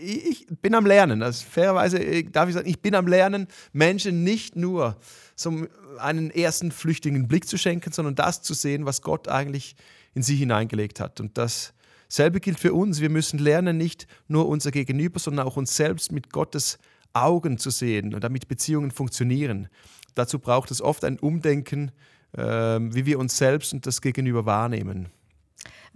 ich 0.02 0.46
bin 0.62 0.76
am 0.76 0.86
Lernen. 0.86 1.24
Also 1.24 1.46
fairerweise 1.50 2.00
äh, 2.00 2.24
darf 2.24 2.48
ich 2.48 2.56
sagen, 2.56 2.70
ich 2.70 2.82
bin 2.82 2.96
am 2.96 3.08
Lernen, 3.08 3.48
Menschen 3.74 4.24
nicht 4.24 4.56
nur 4.56 4.98
so 5.36 5.66
einen 5.98 6.30
ersten 6.30 6.72
flüchtigen 6.72 7.28
Blick 7.28 7.48
zu 7.48 7.58
schenken, 7.58 7.92
sondern 7.92 8.16
das 8.16 8.42
zu 8.42 8.54
sehen, 8.54 8.86
was 8.86 9.02
Gott 9.02 9.28
eigentlich 9.28 9.76
in 10.14 10.22
sie 10.22 10.36
hineingelegt 10.36 11.00
hat. 11.00 11.20
Und 11.20 11.38
dasselbe 11.38 12.40
gilt 12.40 12.60
für 12.60 12.74
uns. 12.74 13.02
Wir 13.02 13.10
müssen 13.10 13.40
lernen, 13.40 13.78
nicht 13.78 14.08
nur 14.28 14.48
unser 14.48 14.72
Gegenüber, 14.72 15.20
sondern 15.20 15.48
auch 15.48 15.58
uns 15.58 15.76
selbst 15.76 16.12
mit 16.12 16.32
Gottes 16.32 16.78
Augen 17.16 17.58
zu 17.58 17.70
sehen 17.70 18.14
und 18.14 18.24
damit 18.24 18.48
Beziehungen 18.48 18.92
funktionieren. 18.92 19.68
Dazu 20.16 20.40
braucht 20.40 20.72
es 20.72 20.82
oft 20.82 21.04
ein 21.04 21.20
Umdenken, 21.20 21.92
äh, 22.34 22.42
wie 22.42 23.06
wir 23.06 23.20
uns 23.20 23.38
selbst 23.38 23.74
und 23.74 23.86
das 23.86 24.02
Gegenüber 24.02 24.46
wahrnehmen 24.46 25.10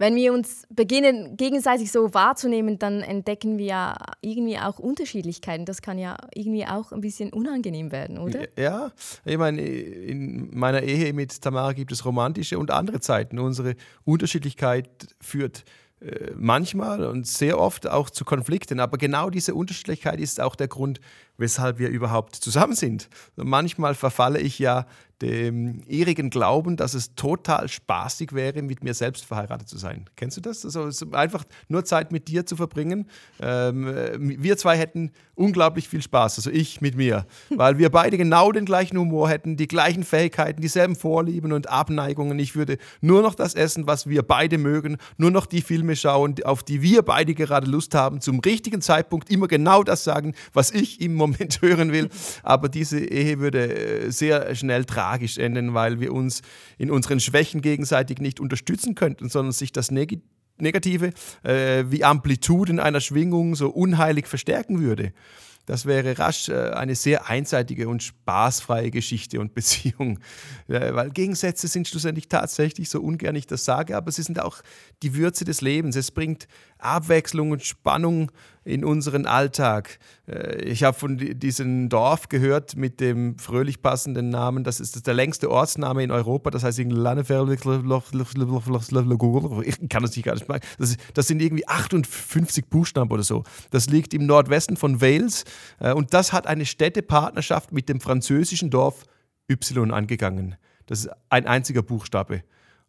wenn 0.00 0.16
wir 0.16 0.32
uns 0.32 0.66
beginnen, 0.70 1.36
gegenseitig 1.36 1.92
so 1.92 2.14
wahrzunehmen, 2.14 2.78
dann 2.78 3.02
entdecken 3.02 3.58
wir 3.58 3.66
ja 3.66 3.96
irgendwie 4.22 4.58
auch 4.58 4.78
Unterschiedlichkeiten. 4.78 5.66
Das 5.66 5.82
kann 5.82 5.98
ja 5.98 6.16
irgendwie 6.34 6.64
auch 6.64 6.90
ein 6.92 7.02
bisschen 7.02 7.34
unangenehm 7.34 7.92
werden, 7.92 8.16
oder? 8.16 8.48
Ja, 8.58 8.92
ich 9.26 9.36
meine, 9.36 9.60
in 9.60 10.56
meiner 10.58 10.82
Ehe 10.82 11.12
mit 11.12 11.42
Tamara 11.42 11.74
gibt 11.74 11.92
es 11.92 12.06
romantische 12.06 12.58
und 12.58 12.70
andere 12.70 13.00
Zeiten. 13.00 13.38
Unsere 13.38 13.76
Unterschiedlichkeit 14.04 14.88
führt 15.20 15.64
manchmal 16.34 17.04
und 17.04 17.26
sehr 17.26 17.58
oft 17.58 17.86
auch 17.86 18.08
zu 18.08 18.24
Konflikten. 18.24 18.80
Aber 18.80 18.96
genau 18.96 19.28
diese 19.28 19.54
Unterschiedlichkeit 19.54 20.18
ist 20.18 20.40
auch 20.40 20.56
der 20.56 20.68
Grund, 20.68 21.00
weshalb 21.40 21.78
wir 21.78 21.88
überhaupt 21.88 22.36
zusammen 22.36 22.74
sind. 22.74 23.08
Manchmal 23.36 23.94
verfalle 23.94 24.38
ich 24.38 24.58
ja 24.58 24.86
dem 25.22 25.82
ihrigen 25.86 26.30
Glauben, 26.30 26.76
dass 26.76 26.94
es 26.94 27.14
total 27.14 27.68
spaßig 27.68 28.32
wäre, 28.32 28.62
mit 28.62 28.82
mir 28.82 28.94
selbst 28.94 29.24
verheiratet 29.24 29.68
zu 29.68 29.76
sein. 29.76 30.06
Kennst 30.16 30.38
du 30.38 30.40
das? 30.40 30.64
Also 30.64 31.10
einfach 31.12 31.44
nur 31.68 31.84
Zeit 31.84 32.10
mit 32.10 32.28
dir 32.28 32.46
zu 32.46 32.56
verbringen. 32.56 33.06
Ähm, 33.40 33.86
wir 34.18 34.56
zwei 34.56 34.78
hätten 34.78 35.12
unglaublich 35.34 35.88
viel 35.88 36.02
Spaß, 36.02 36.38
also 36.38 36.50
ich 36.50 36.80
mit 36.80 36.96
mir, 36.96 37.26
weil 37.50 37.78
wir 37.78 37.90
beide 37.90 38.18
genau 38.18 38.52
den 38.52 38.64
gleichen 38.64 38.98
Humor 38.98 39.28
hätten, 39.28 39.56
die 39.56 39.68
gleichen 39.68 40.04
Fähigkeiten, 40.04 40.60
dieselben 40.60 40.96
Vorlieben 40.96 41.52
und 41.52 41.68
Abneigungen. 41.68 42.38
Ich 42.38 42.56
würde 42.56 42.78
nur 43.00 43.22
noch 43.22 43.34
das 43.34 43.54
essen, 43.54 43.86
was 43.86 44.06
wir 44.06 44.22
beide 44.22 44.58
mögen, 44.58 44.96
nur 45.16 45.30
noch 45.30 45.46
die 45.46 45.62
Filme 45.62 45.96
schauen, 45.96 46.34
auf 46.44 46.62
die 46.62 46.82
wir 46.82 47.02
beide 47.02 47.34
gerade 47.34 47.70
Lust 47.70 47.94
haben, 47.94 48.20
zum 48.20 48.40
richtigen 48.40 48.80
Zeitpunkt 48.80 49.30
immer 49.30 49.48
genau 49.48 49.82
das 49.82 50.04
sagen, 50.04 50.34
was 50.52 50.70
ich 50.70 51.00
im 51.00 51.14
Moment 51.14 51.29
hören 51.60 51.92
will. 51.92 52.08
Aber 52.42 52.68
diese 52.68 53.00
Ehe 53.00 53.38
würde 53.38 54.06
äh, 54.06 54.10
sehr 54.10 54.54
schnell 54.54 54.84
tragisch 54.84 55.38
enden, 55.38 55.74
weil 55.74 56.00
wir 56.00 56.12
uns 56.12 56.42
in 56.78 56.90
unseren 56.90 57.20
Schwächen 57.20 57.62
gegenseitig 57.62 58.18
nicht 58.18 58.40
unterstützen 58.40 58.94
könnten, 58.94 59.28
sondern 59.28 59.52
sich 59.52 59.72
das 59.72 59.90
Negative 59.90 61.12
äh, 61.42 61.84
wie 61.88 62.04
Amplituden 62.04 62.80
einer 62.80 63.00
Schwingung 63.00 63.54
so 63.54 63.70
unheilig 63.70 64.26
verstärken 64.26 64.80
würde. 64.80 65.12
Das 65.66 65.86
wäre 65.86 66.18
rasch 66.18 66.48
äh, 66.48 66.70
eine 66.70 66.96
sehr 66.96 67.28
einseitige 67.28 67.88
und 67.88 68.02
spaßfreie 68.02 68.90
Geschichte 68.90 69.40
und 69.40 69.54
Beziehung. 69.54 70.18
Äh, 70.66 70.94
weil 70.94 71.10
Gegensätze 71.10 71.68
sind 71.68 71.86
schlussendlich 71.86 72.28
tatsächlich, 72.28 72.88
so 72.90 73.00
ungern 73.00 73.36
ich 73.36 73.46
das 73.46 73.64
sage, 73.64 73.96
aber 73.96 74.10
sie 74.10 74.22
sind 74.22 74.40
auch 74.40 74.62
die 75.02 75.14
Würze 75.14 75.44
des 75.44 75.60
Lebens. 75.60 75.96
Es 75.96 76.10
bringt 76.10 76.48
Abwechslung 76.82 77.50
und 77.50 77.64
Spannung 77.64 78.30
in 78.64 78.84
unseren 78.84 79.26
Alltag. 79.26 79.98
Äh, 80.26 80.62
ich 80.62 80.84
habe 80.84 80.98
von 80.98 81.16
diesem 81.16 81.88
Dorf 81.88 82.28
gehört 82.28 82.76
mit 82.76 83.00
dem 83.00 83.38
fröhlich 83.38 83.82
passenden 83.82 84.28
Namen. 84.28 84.64
Das 84.64 84.80
ist 84.80 85.06
der 85.06 85.14
längste 85.14 85.50
Ortsname 85.50 86.02
in 86.02 86.10
Europa. 86.10 86.50
Das 86.50 86.64
heißt 86.64 86.78
Ich 86.78 86.88
kann 86.88 87.16
das 90.02 90.16
nicht 90.16 90.24
gar 90.24 90.34
nicht 90.34 90.46
sagen. 90.46 90.60
Das 91.14 91.26
sind 91.26 91.42
irgendwie 91.42 91.66
58 91.66 92.66
Buchstaben 92.66 93.10
oder 93.10 93.22
so. 93.22 93.44
Das 93.70 93.88
liegt 93.88 94.12
im 94.14 94.26
Nordwesten 94.26 94.76
von 94.76 95.00
Wales. 95.00 95.44
Äh, 95.78 95.92
und 95.92 96.14
das 96.14 96.32
hat 96.32 96.46
eine 96.46 96.66
Städtepartnerschaft 96.66 97.72
mit 97.72 97.88
dem 97.88 98.00
französischen 98.00 98.70
Dorf 98.70 99.04
Y 99.50 99.90
angegangen. 99.90 100.56
Das 100.86 101.00
ist 101.00 101.10
ein 101.28 101.46
einziger 101.46 101.82
Buchstabe. 101.82 102.42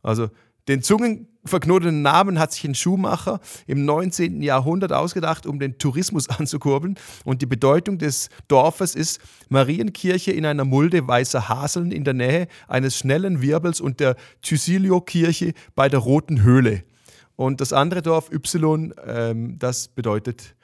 Also 0.04 0.30
den 0.68 0.84
zungenverknoteten 0.84 2.01
Namen 2.01 2.38
hat 2.38 2.51
sich 2.51 2.64
ein 2.66 2.76
Schuhmacher 2.76 3.39
im 3.66 3.86
19. 3.86 4.41
Jahrhundert 4.41 4.93
ausgedacht, 4.93 5.45
um 5.45 5.59
den 5.59 5.78
Tourismus 5.78 6.30
anzukurbeln. 6.30 6.97
Und 7.26 7.41
die 7.41 7.47
Bedeutung 7.47 7.97
des 7.97 8.30
Dorfes 8.47 8.95
ist 8.95 9.20
Marienkirche 9.49 10.32
in 10.32 10.45
einer 10.45 10.66
Mulde 10.66 11.07
weißer 11.07 11.49
Haseln 11.49 11.91
in 11.91 12.03
der 12.03 12.14
Nähe 12.14 12.47
eines 12.68 12.97
schnellen 12.97 13.41
Wirbels 13.41 13.82
und 13.82 13.99
der 13.99 14.16
Tysilio-Kirche 14.41 15.53
bei 15.76 15.89
der 15.89 15.99
Roten 15.99 16.43
Höhle. 16.43 16.84
Und 17.36 17.59
das 17.59 17.74
andere 17.74 18.01
Dorf 18.03 18.32
Y, 18.32 18.93
ähm, 19.05 19.57
das 19.57 19.88
bedeutet 19.88 20.55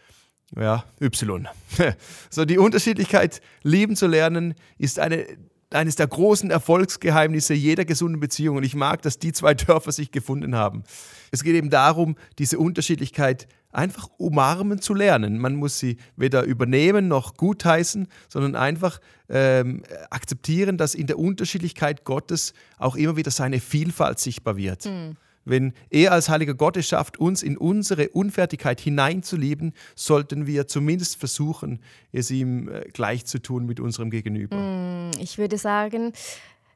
ja, 0.55 0.85
Y. 1.01 1.47
so, 2.29 2.45
die 2.45 2.57
Unterschiedlichkeit 2.57 3.41
lieben 3.63 3.95
zu 3.95 4.07
lernen 4.07 4.53
ist 4.77 4.99
eine 4.99 5.25
eines 5.69 5.95
der 5.95 6.07
großen 6.07 6.49
Erfolgsgeheimnisse 6.49 7.53
jeder 7.53 7.85
gesunden 7.85 8.19
Beziehung. 8.19 8.57
Und 8.57 8.63
ich 8.63 8.75
mag, 8.75 9.01
dass 9.01 9.19
die 9.19 9.33
zwei 9.33 9.53
Dörfer 9.53 9.91
sich 9.91 10.11
gefunden 10.11 10.55
haben. 10.55 10.83
Es 11.31 11.43
geht 11.43 11.55
eben 11.55 11.69
darum, 11.69 12.15
diese 12.39 12.57
Unterschiedlichkeit 12.57 13.47
einfach 13.71 14.07
umarmen 14.17 14.81
zu 14.81 14.93
lernen. 14.93 15.37
Man 15.39 15.55
muss 15.55 15.77
sie 15.77 15.97
weder 16.15 16.43
übernehmen 16.43 17.07
noch 17.07 17.35
gutheißen, 17.35 18.07
sondern 18.29 18.55
einfach 18.55 18.99
ähm, 19.29 19.83
akzeptieren, 20.09 20.77
dass 20.77 20.95
in 20.95 21.07
der 21.07 21.19
Unterschiedlichkeit 21.19 22.05
Gottes 22.05 22.53
auch 22.77 22.95
immer 22.95 23.17
wieder 23.17 23.31
seine 23.31 23.59
Vielfalt 23.59 24.19
sichtbar 24.19 24.57
wird. 24.57 24.85
Mhm. 24.85 25.17
Wenn 25.49 25.73
er 25.89 26.11
als 26.11 26.29
heiliger 26.29 26.53
Gott 26.53 26.77
es 26.77 26.87
schafft, 26.87 27.17
uns 27.19 27.41
in 27.41 27.57
unsere 27.57 28.09
Unfertigkeit 28.09 28.81
hineinzulieben, 28.81 29.73
sollten 29.95 30.45
wir 30.45 30.67
zumindest 30.67 31.17
versuchen, 31.17 31.79
es 32.11 32.29
ihm 32.31 32.67
äh, 32.69 32.81
gleich 32.91 33.25
zu 33.25 33.39
tun 33.39 33.65
mit 33.65 33.79
unserem 33.79 34.09
Gegenüber. 34.09 34.57
Mm, 34.57 35.11
ich 35.19 35.37
würde 35.37 35.57
sagen, 35.57 36.13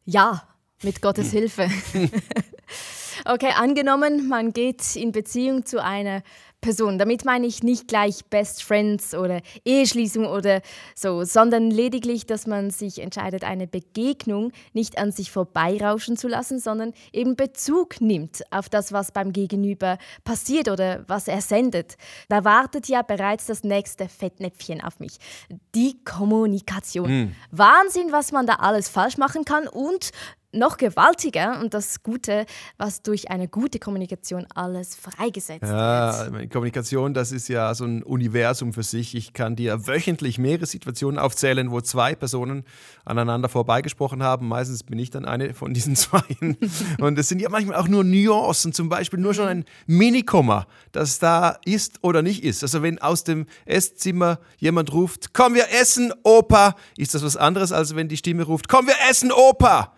ja, 0.05 0.47
mit 0.83 1.01
Gottes 1.01 1.31
Hilfe. 1.31 1.69
okay, 3.25 3.51
angenommen, 3.55 4.27
man 4.27 4.53
geht 4.53 4.95
in 4.95 5.11
Beziehung 5.11 5.65
zu 5.65 5.83
einer 5.83 6.23
Person. 6.61 6.97
Damit 6.97 7.25
meine 7.25 7.47
ich 7.47 7.63
nicht 7.63 7.87
gleich 7.87 8.25
Best 8.25 8.63
Friends 8.63 9.13
oder 9.13 9.41
Eheschließung 9.65 10.25
oder 10.25 10.61
so, 10.95 11.23
sondern 11.23 11.71
lediglich, 11.71 12.25
dass 12.25 12.47
man 12.47 12.69
sich 12.69 12.99
entscheidet, 12.99 13.43
eine 13.43 13.67
Begegnung 13.67 14.51
nicht 14.73 14.97
an 14.97 15.11
sich 15.11 15.31
vorbeirauschen 15.31 16.17
zu 16.17 16.27
lassen, 16.27 16.59
sondern 16.59 16.93
eben 17.11 17.35
Bezug 17.35 17.99
nimmt 17.99 18.43
auf 18.51 18.69
das, 18.69 18.93
was 18.93 19.11
beim 19.11 19.33
Gegenüber 19.33 19.97
passiert 20.23 20.69
oder 20.69 21.03
was 21.07 21.27
er 21.27 21.41
sendet. 21.41 21.97
Da 22.29 22.45
wartet 22.45 22.87
ja 22.87 23.01
bereits 23.01 23.47
das 23.47 23.63
nächste 23.63 24.07
Fettnäpfchen 24.07 24.81
auf 24.81 24.99
mich. 24.99 25.17
Die 25.75 26.03
Kommunikation. 26.05 27.07
Hm. 27.09 27.35
Wahnsinn, 27.49 28.11
was 28.11 28.31
man 28.31 28.45
da 28.45 28.55
alles 28.55 28.87
falsch 28.87 29.17
machen 29.17 29.45
kann 29.45 29.67
und 29.67 30.11
noch 30.53 30.77
gewaltiger 30.77 31.59
und 31.61 31.73
das 31.73 32.03
Gute, 32.03 32.45
was 32.77 33.01
durch 33.01 33.29
eine 33.29 33.47
gute 33.47 33.79
Kommunikation 33.79 34.45
alles 34.53 34.95
freigesetzt 34.95 35.63
ja, 35.63 36.31
wird. 36.31 36.51
Kommunikation, 36.51 37.13
das 37.13 37.31
ist 37.31 37.47
ja 37.47 37.73
so 37.73 37.85
ein 37.85 38.03
Universum 38.03 38.73
für 38.73 38.83
sich. 38.83 39.15
Ich 39.15 39.33
kann 39.33 39.55
dir 39.55 39.87
wöchentlich 39.87 40.37
mehrere 40.37 40.65
Situationen 40.65 41.19
aufzählen, 41.19 41.71
wo 41.71 41.81
zwei 41.81 42.15
Personen 42.15 42.63
aneinander 43.05 43.49
vorbeigesprochen 43.49 44.23
haben. 44.23 44.47
Meistens 44.47 44.83
bin 44.83 44.99
ich 44.99 45.09
dann 45.09 45.25
eine 45.25 45.53
von 45.53 45.73
diesen 45.73 45.95
zwei. 46.01 46.21
und 46.99 47.17
es 47.17 47.29
sind 47.29 47.41
ja 47.41 47.49
manchmal 47.49 47.77
auch 47.77 47.87
nur 47.87 48.03
Nuancen, 48.03 48.73
zum 48.73 48.89
Beispiel 48.89 49.19
nur 49.19 49.33
schon 49.33 49.47
ein 49.47 49.65
Minikomma, 49.87 50.67
das 50.91 51.19
da 51.19 51.57
ist 51.65 52.03
oder 52.03 52.21
nicht 52.21 52.43
ist. 52.43 52.63
Also 52.63 52.81
wenn 52.81 52.99
aus 52.99 53.23
dem 53.23 53.45
Esszimmer 53.65 54.39
jemand 54.57 54.91
ruft, 54.91 55.33
komm 55.33 55.53
wir 55.53 55.65
essen, 55.71 56.13
Opa, 56.23 56.75
ist 56.97 57.15
das 57.15 57.23
was 57.23 57.37
anderes, 57.37 57.71
als 57.71 57.95
wenn 57.95 58.07
die 58.07 58.17
Stimme 58.17 58.43
ruft, 58.43 58.67
komm 58.67 58.87
wir 58.87 58.95
essen, 59.09 59.31
Opa. 59.31 59.93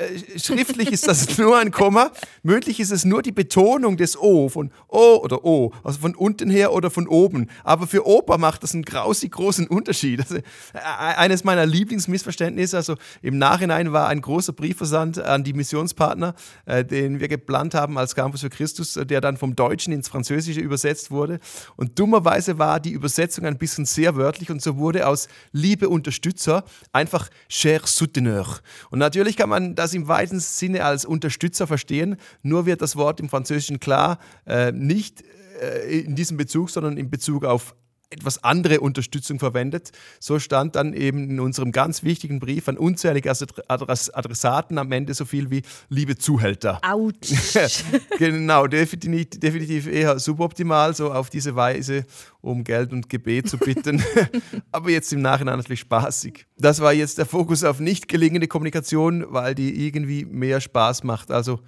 Äh, 0.00 0.38
schriftlich 0.38 0.92
ist 0.92 1.06
das 1.06 1.36
nur 1.38 1.58
ein 1.58 1.70
Komma, 1.70 2.10
mündlich 2.42 2.80
ist 2.80 2.90
es 2.90 3.04
nur 3.04 3.22
die 3.22 3.32
Betonung 3.32 3.96
des 3.96 4.16
O 4.16 4.48
von 4.48 4.70
O 4.88 5.16
oder 5.22 5.44
O, 5.44 5.72
also 5.84 6.00
von 6.00 6.14
unten 6.14 6.48
her 6.48 6.72
oder 6.72 6.90
von 6.90 7.06
oben. 7.06 7.48
Aber 7.64 7.86
für 7.86 8.06
Opa 8.06 8.38
macht 8.38 8.62
das 8.62 8.72
einen 8.72 8.84
grausig 8.84 9.32
großen 9.32 9.66
Unterschied. 9.66 10.20
Also, 10.20 10.36
äh, 10.36 10.42
eines 10.74 11.44
meiner 11.44 11.66
Lieblingsmissverständnisse, 11.66 12.76
also 12.76 12.96
im 13.20 13.36
Nachhinein 13.36 13.92
war 13.92 14.08
ein 14.08 14.22
großer 14.22 14.52
Briefversand 14.52 15.18
an 15.18 15.44
die 15.44 15.52
Missionspartner, 15.52 16.34
äh, 16.64 16.84
den 16.84 17.20
wir 17.20 17.28
geplant 17.28 17.74
haben 17.74 17.98
als 17.98 18.14
Campus 18.14 18.40
für 18.40 18.50
Christus, 18.50 18.94
der 18.94 19.20
dann 19.20 19.36
vom 19.36 19.54
Deutschen 19.54 19.92
ins 19.92 20.08
Französische 20.08 20.60
übersetzt 20.60 21.10
wurde. 21.10 21.40
Und 21.76 21.98
dummerweise 21.98 22.58
war 22.58 22.80
die 22.80 22.92
Übersetzung 22.92 23.44
ein 23.44 23.58
bisschen 23.58 23.84
sehr 23.84 24.16
wörtlich 24.16 24.50
und 24.50 24.62
so 24.62 24.78
wurde 24.78 25.06
aus 25.06 25.28
Liebe 25.52 25.88
Unterstützer 25.88 26.64
einfach 26.92 27.28
Cher 27.48 27.80
Souteneur. 27.84 28.60
Und 28.90 28.98
natürlich 28.98 29.36
kann 29.36 29.48
man 29.48 29.74
das 29.74 29.89
das 29.90 29.94
im 29.94 30.08
weiten 30.08 30.38
Sinne 30.38 30.84
als 30.84 31.04
Unterstützer 31.04 31.66
verstehen, 31.66 32.16
nur 32.42 32.64
wird 32.66 32.80
das 32.80 32.96
Wort 32.96 33.20
im 33.20 33.28
Französischen 33.28 33.80
klar 33.80 34.18
äh, 34.46 34.70
nicht 34.72 35.24
äh, 35.60 36.00
in 36.00 36.14
diesem 36.14 36.36
Bezug, 36.36 36.70
sondern 36.70 36.96
in 36.96 37.10
Bezug 37.10 37.44
auf 37.44 37.74
etwas 38.10 38.42
andere 38.42 38.80
Unterstützung 38.80 39.38
verwendet. 39.38 39.92
So 40.18 40.38
stand 40.40 40.74
dann 40.74 40.92
eben 40.94 41.30
in 41.30 41.40
unserem 41.40 41.70
ganz 41.70 42.02
wichtigen 42.02 42.40
Brief 42.40 42.68
an 42.68 42.76
unzählige 42.76 43.30
Adressaten 43.30 44.78
am 44.78 44.90
Ende 44.92 45.14
so 45.14 45.24
viel 45.24 45.50
wie 45.50 45.62
liebe 45.88 46.18
Zuhälter. 46.18 46.80
Autsch. 46.82 47.32
genau, 48.18 48.66
definitiv, 48.66 49.40
definitiv 49.40 49.86
eher 49.86 50.18
suboptimal, 50.18 50.94
so 50.94 51.12
auf 51.12 51.30
diese 51.30 51.54
Weise, 51.54 52.04
um 52.40 52.64
Geld 52.64 52.92
und 52.92 53.08
Gebet 53.08 53.48
zu 53.48 53.58
bitten. 53.58 54.02
Aber 54.72 54.90
jetzt 54.90 55.12
im 55.12 55.22
Nachhinein 55.22 55.58
natürlich 55.58 55.80
spaßig. 55.80 56.46
Das 56.58 56.80
war 56.80 56.92
jetzt 56.92 57.18
der 57.18 57.26
Fokus 57.26 57.62
auf 57.62 57.78
nicht 57.78 58.08
gelingende 58.08 58.48
Kommunikation, 58.48 59.24
weil 59.28 59.54
die 59.54 59.86
irgendwie 59.86 60.24
mehr 60.24 60.60
Spaß 60.60 61.04
macht. 61.04 61.30
Also 61.30 61.60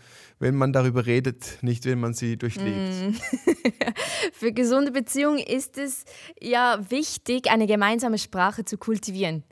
wenn 0.43 0.57
man 0.57 0.73
darüber 0.73 1.07
redet, 1.07 1.59
nicht 1.63 1.85
wenn 1.85 2.01
man 2.01 2.15
sie 2.15 2.37
durchlebt. 2.37 3.13
Mm. 3.13 3.15
Für 4.33 4.51
gesunde 4.51 4.91
Beziehungen 4.91 5.39
ist 5.39 5.79
es 5.79 6.05
ja 6.41 6.81
wichtig, 6.91 7.49
eine 7.49 7.69
gemeinsame 7.69 8.19
Sprache 8.19 8.65
zu 8.65 8.77
kultivieren. 8.77 9.45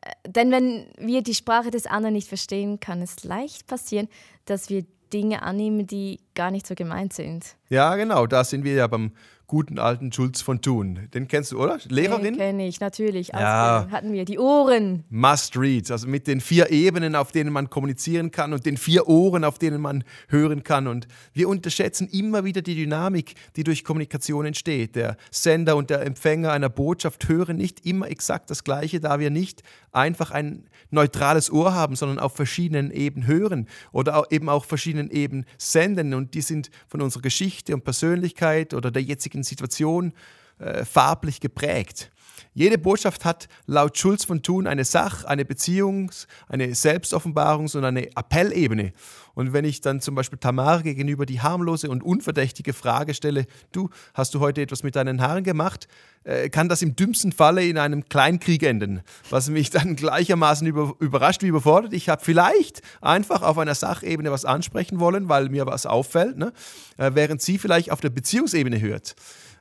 Äh, 0.00 0.30
denn 0.30 0.52
wenn 0.52 0.86
wir 0.98 1.22
die 1.22 1.34
Sprache 1.34 1.72
des 1.72 1.86
anderen 1.86 2.14
nicht 2.14 2.28
verstehen, 2.28 2.78
kann 2.78 3.02
es 3.02 3.24
leicht 3.24 3.66
passieren, 3.66 4.06
dass 4.44 4.70
wir 4.70 4.84
Dinge 5.12 5.42
annehmen, 5.42 5.88
die 5.88 6.20
gar 6.36 6.52
nicht 6.52 6.66
so 6.68 6.76
gemeint 6.76 7.12
sind. 7.12 7.56
Ja, 7.68 7.96
genau, 7.96 8.28
da 8.28 8.44
sind 8.44 8.62
wir 8.62 8.74
ja 8.74 8.86
beim 8.86 9.10
guten 9.46 9.78
alten 9.78 10.12
Schulz 10.12 10.42
von 10.42 10.60
Thun. 10.60 11.08
Den 11.14 11.28
kennst 11.28 11.52
du, 11.52 11.62
oder? 11.62 11.78
Lehrerin? 11.88 12.24
Den 12.24 12.36
kenne 12.36 12.66
ich, 12.66 12.80
natürlich. 12.80 13.28
Ja. 13.28 13.86
hatten 13.90 14.12
wir 14.12 14.24
die 14.24 14.38
Ohren. 14.38 15.04
Must 15.08 15.56
read, 15.56 15.90
also 15.90 16.08
mit 16.08 16.26
den 16.26 16.40
vier 16.40 16.70
Ebenen, 16.70 17.14
auf 17.14 17.30
denen 17.30 17.52
man 17.52 17.70
kommunizieren 17.70 18.30
kann 18.30 18.52
und 18.52 18.66
den 18.66 18.76
vier 18.76 19.08
Ohren, 19.08 19.44
auf 19.44 19.58
denen 19.58 19.80
man 19.80 20.04
hören 20.28 20.64
kann. 20.64 20.88
Und 20.88 21.06
wir 21.32 21.48
unterschätzen 21.48 22.08
immer 22.08 22.44
wieder 22.44 22.62
die 22.62 22.74
Dynamik, 22.74 23.34
die 23.54 23.64
durch 23.64 23.84
Kommunikation 23.84 24.46
entsteht. 24.46 24.96
Der 24.96 25.16
Sender 25.30 25.76
und 25.76 25.90
der 25.90 26.02
Empfänger 26.02 26.52
einer 26.52 26.68
Botschaft 26.68 27.28
hören 27.28 27.56
nicht 27.56 27.86
immer 27.86 28.08
exakt 28.08 28.50
das 28.50 28.64
Gleiche, 28.64 29.00
da 29.00 29.20
wir 29.20 29.30
nicht 29.30 29.62
einfach 29.92 30.30
ein 30.30 30.68
neutrales 30.90 31.50
Ohr 31.50 31.74
haben, 31.74 31.96
sondern 31.96 32.18
auf 32.18 32.36
verschiedenen 32.36 32.90
Ebenen 32.90 33.26
hören 33.26 33.68
oder 33.92 34.16
auch 34.16 34.26
eben 34.30 34.48
auch 34.48 34.64
verschiedenen 34.64 35.10
Ebenen 35.10 35.46
senden. 35.58 36.14
Und 36.14 36.34
die 36.34 36.42
sind 36.42 36.70
von 36.88 37.00
unserer 37.00 37.22
Geschichte 37.22 37.74
und 37.74 37.84
Persönlichkeit 37.84 38.74
oder 38.74 38.90
der 38.90 39.02
jetzigen 39.02 39.35
Situation 39.42 40.12
äh, 40.58 40.84
farblich 40.84 41.40
geprägt. 41.40 42.10
Jede 42.54 42.78
Botschaft 42.78 43.24
hat 43.24 43.48
laut 43.66 43.98
Schulz 43.98 44.24
von 44.24 44.42
Thun 44.42 44.66
eine 44.66 44.84
Sach-, 44.84 45.24
eine 45.24 45.44
Beziehungs-, 45.44 46.26
eine 46.48 46.68
Selbstoffenbarungs- 46.68 47.76
und 47.76 47.84
eine 47.84 48.16
Appellebene. 48.16 48.92
Und 49.34 49.52
wenn 49.52 49.66
ich 49.66 49.82
dann 49.82 50.00
zum 50.00 50.14
Beispiel 50.14 50.38
Tamar 50.38 50.82
gegenüber 50.82 51.26
die 51.26 51.42
harmlose 51.42 51.90
und 51.90 52.02
unverdächtige 52.02 52.72
Frage 52.72 53.12
stelle, 53.12 53.46
du, 53.70 53.90
hast 54.14 54.34
du 54.34 54.40
heute 54.40 54.62
etwas 54.62 54.82
mit 54.82 54.96
deinen 54.96 55.20
Haaren 55.20 55.44
gemacht, 55.44 55.88
äh, 56.24 56.48
kann 56.48 56.70
das 56.70 56.80
im 56.80 56.96
dümmsten 56.96 57.32
Falle 57.32 57.62
in 57.62 57.76
einem 57.76 58.08
Kleinkrieg 58.08 58.62
enden, 58.62 59.02
was 59.28 59.50
mich 59.50 59.68
dann 59.68 59.94
gleichermaßen 59.94 60.66
über, 60.66 60.94
überrascht 61.00 61.42
wie 61.42 61.48
überfordert. 61.48 61.92
Ich 61.92 62.08
habe 62.08 62.24
vielleicht 62.24 62.80
einfach 63.02 63.42
auf 63.42 63.58
einer 63.58 63.74
Sachebene 63.74 64.30
was 64.30 64.46
ansprechen 64.46 65.00
wollen, 65.00 65.28
weil 65.28 65.50
mir 65.50 65.66
was 65.66 65.84
auffällt, 65.84 66.38
ne? 66.38 66.54
äh, 66.96 67.10
während 67.12 67.42
sie 67.42 67.58
vielleicht 67.58 67.92
auf 67.92 68.00
der 68.00 68.10
Beziehungsebene 68.10 68.80
hört. 68.80 69.16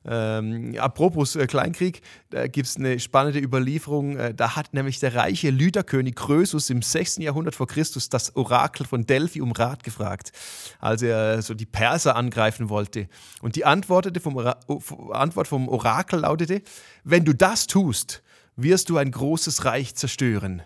Ähm, 0.07 0.75
apropos 0.77 1.35
äh, 1.35 1.47
Kleinkrieg, 1.47 2.01
da 2.29 2.47
gibt 2.47 2.67
es 2.67 2.77
eine 2.77 2.99
spannende 2.99 3.39
Überlieferung. 3.39 4.17
Äh, 4.17 4.33
da 4.33 4.55
hat 4.55 4.73
nämlich 4.73 4.99
der 4.99 5.15
reiche 5.15 5.49
Lyderkönig 5.49 6.15
Krösus 6.15 6.69
im 6.69 6.81
6. 6.81 7.17
Jahrhundert 7.17 7.55
vor 7.55 7.67
Christus 7.67 8.09
das 8.09 8.35
Orakel 8.35 8.85
von 8.85 9.05
Delphi 9.05 9.41
um 9.41 9.51
Rat 9.51 9.83
gefragt, 9.83 10.31
als 10.79 11.01
er 11.01 11.41
so 11.41 11.53
die 11.53 11.65
Perser 11.65 12.15
angreifen 12.15 12.69
wollte. 12.69 13.07
Und 13.41 13.55
die 13.55 13.65
Antwort 13.65 14.15
vom, 14.21 14.37
Antwort 15.11 15.47
vom 15.47 15.67
Orakel 15.67 16.19
lautete: 16.19 16.61
Wenn 17.03 17.25
du 17.25 17.33
das 17.33 17.67
tust, 17.67 18.21
wirst 18.55 18.89
du 18.89 18.97
ein 18.97 19.11
großes 19.11 19.65
Reich 19.65 19.95
zerstören. 19.95 20.61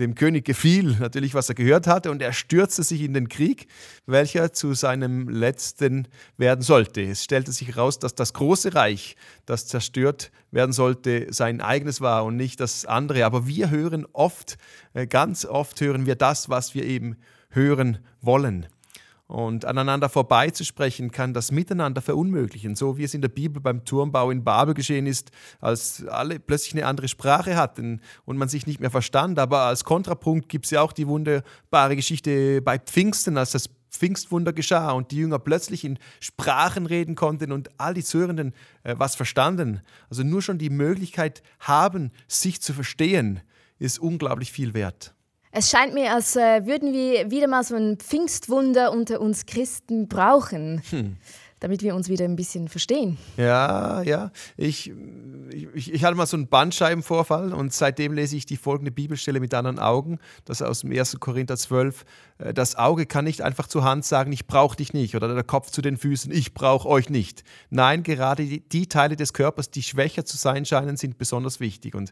Dem 0.00 0.16
König 0.16 0.44
gefiel 0.44 0.96
natürlich, 0.98 1.34
was 1.34 1.48
er 1.48 1.54
gehört 1.54 1.86
hatte, 1.86 2.10
und 2.10 2.20
er 2.20 2.32
stürzte 2.32 2.82
sich 2.82 3.02
in 3.02 3.14
den 3.14 3.28
Krieg, 3.28 3.68
welcher 4.06 4.52
zu 4.52 4.74
seinem 4.74 5.28
letzten 5.28 6.08
werden 6.36 6.62
sollte. 6.62 7.02
Es 7.02 7.22
stellte 7.22 7.52
sich 7.52 7.68
heraus, 7.68 8.00
dass 8.00 8.16
das 8.16 8.32
große 8.32 8.74
Reich, 8.74 9.14
das 9.46 9.66
zerstört 9.66 10.32
werden 10.50 10.72
sollte, 10.72 11.32
sein 11.32 11.60
eigenes 11.60 12.00
war 12.00 12.24
und 12.24 12.36
nicht 12.36 12.58
das 12.58 12.86
andere. 12.86 13.24
Aber 13.24 13.46
wir 13.46 13.70
hören 13.70 14.04
oft, 14.12 14.58
äh, 14.94 15.06
ganz 15.06 15.44
oft 15.44 15.80
hören 15.80 16.06
wir 16.06 16.16
das, 16.16 16.48
was 16.48 16.74
wir 16.74 16.84
eben 16.84 17.16
hören 17.50 17.98
wollen. 18.20 18.66
Und 19.34 19.64
aneinander 19.64 20.08
vorbeizusprechen 20.08 21.10
kann 21.10 21.34
das 21.34 21.50
Miteinander 21.50 22.00
verunmöglichen, 22.00 22.76
so 22.76 22.98
wie 22.98 23.02
es 23.02 23.14
in 23.14 23.20
der 23.20 23.28
Bibel 23.28 23.60
beim 23.60 23.84
Turmbau 23.84 24.30
in 24.30 24.44
Babel 24.44 24.74
geschehen 24.74 25.06
ist, 25.06 25.32
als 25.60 26.06
alle 26.06 26.38
plötzlich 26.38 26.74
eine 26.74 26.86
andere 26.86 27.08
Sprache 27.08 27.56
hatten 27.56 28.00
und 28.26 28.36
man 28.36 28.48
sich 28.48 28.68
nicht 28.68 28.78
mehr 28.78 28.92
verstand. 28.92 29.40
Aber 29.40 29.62
als 29.62 29.82
Kontrapunkt 29.82 30.48
gibt 30.48 30.66
es 30.66 30.70
ja 30.70 30.82
auch 30.82 30.92
die 30.92 31.08
wunderbare 31.08 31.96
Geschichte 31.96 32.62
bei 32.62 32.78
Pfingsten, 32.78 33.36
als 33.36 33.50
das 33.50 33.70
Pfingstwunder 33.90 34.52
geschah 34.52 34.92
und 34.92 35.10
die 35.10 35.16
Jünger 35.16 35.40
plötzlich 35.40 35.84
in 35.84 35.98
Sprachen 36.20 36.86
reden 36.86 37.16
konnten 37.16 37.50
und 37.50 37.70
all 37.76 37.94
die 37.94 38.04
Zuhörenden 38.04 38.54
äh, 38.84 38.94
was 38.98 39.16
verstanden. 39.16 39.80
Also 40.08 40.22
nur 40.22 40.42
schon 40.42 40.58
die 40.58 40.70
Möglichkeit 40.70 41.42
haben, 41.58 42.12
sich 42.28 42.62
zu 42.62 42.72
verstehen, 42.72 43.40
ist 43.80 43.98
unglaublich 43.98 44.52
viel 44.52 44.74
wert. 44.74 45.13
Es 45.56 45.70
scheint 45.70 45.94
mir, 45.94 46.12
als 46.12 46.34
äh, 46.34 46.66
würden 46.66 46.92
wir 46.92 47.30
wieder 47.30 47.46
mal 47.46 47.62
so 47.62 47.76
ein 47.76 47.96
Pfingstwunder 47.96 48.90
unter 48.90 49.20
uns 49.20 49.46
Christen 49.46 50.08
brauchen. 50.08 50.82
Hm 50.90 51.16
damit 51.64 51.82
wir 51.82 51.94
uns 51.94 52.10
wieder 52.10 52.26
ein 52.26 52.36
bisschen 52.36 52.68
verstehen. 52.68 53.16
Ja, 53.38 54.02
ja. 54.02 54.32
Ich, 54.58 54.92
ich, 55.50 55.94
ich, 55.94 56.04
hatte 56.04 56.14
mal 56.14 56.26
so 56.26 56.36
einen 56.36 56.48
Bandscheibenvorfall 56.48 57.54
und 57.54 57.72
seitdem 57.72 58.12
lese 58.12 58.36
ich 58.36 58.44
die 58.44 58.58
folgende 58.58 58.90
Bibelstelle 58.90 59.40
mit 59.40 59.54
anderen 59.54 59.78
Augen. 59.78 60.18
Das 60.44 60.60
ist 60.60 60.66
aus 60.66 60.80
dem 60.80 60.92
1. 60.92 61.20
Korinther 61.20 61.56
12. 61.56 62.04
Äh, 62.36 62.52
das 62.52 62.76
Auge 62.76 63.06
kann 63.06 63.24
nicht 63.24 63.40
einfach 63.40 63.66
zur 63.66 63.82
Hand 63.82 64.04
sagen, 64.04 64.30
ich 64.30 64.46
brauche 64.46 64.76
dich 64.76 64.92
nicht. 64.92 65.14
Oder 65.14 65.32
der 65.32 65.42
Kopf 65.42 65.70
zu 65.70 65.80
den 65.80 65.96
Füßen, 65.96 66.30
ich 66.32 66.52
brauche 66.52 66.86
euch 66.86 67.08
nicht. 67.08 67.44
Nein, 67.70 68.02
gerade 68.02 68.44
die, 68.44 68.68
die 68.68 68.86
Teile 68.86 69.16
des 69.16 69.32
Körpers, 69.32 69.70
die 69.70 69.82
schwächer 69.82 70.26
zu 70.26 70.36
sein 70.36 70.66
scheinen, 70.66 70.98
sind 70.98 71.16
besonders 71.16 71.60
wichtig. 71.60 71.94
Und 71.94 72.10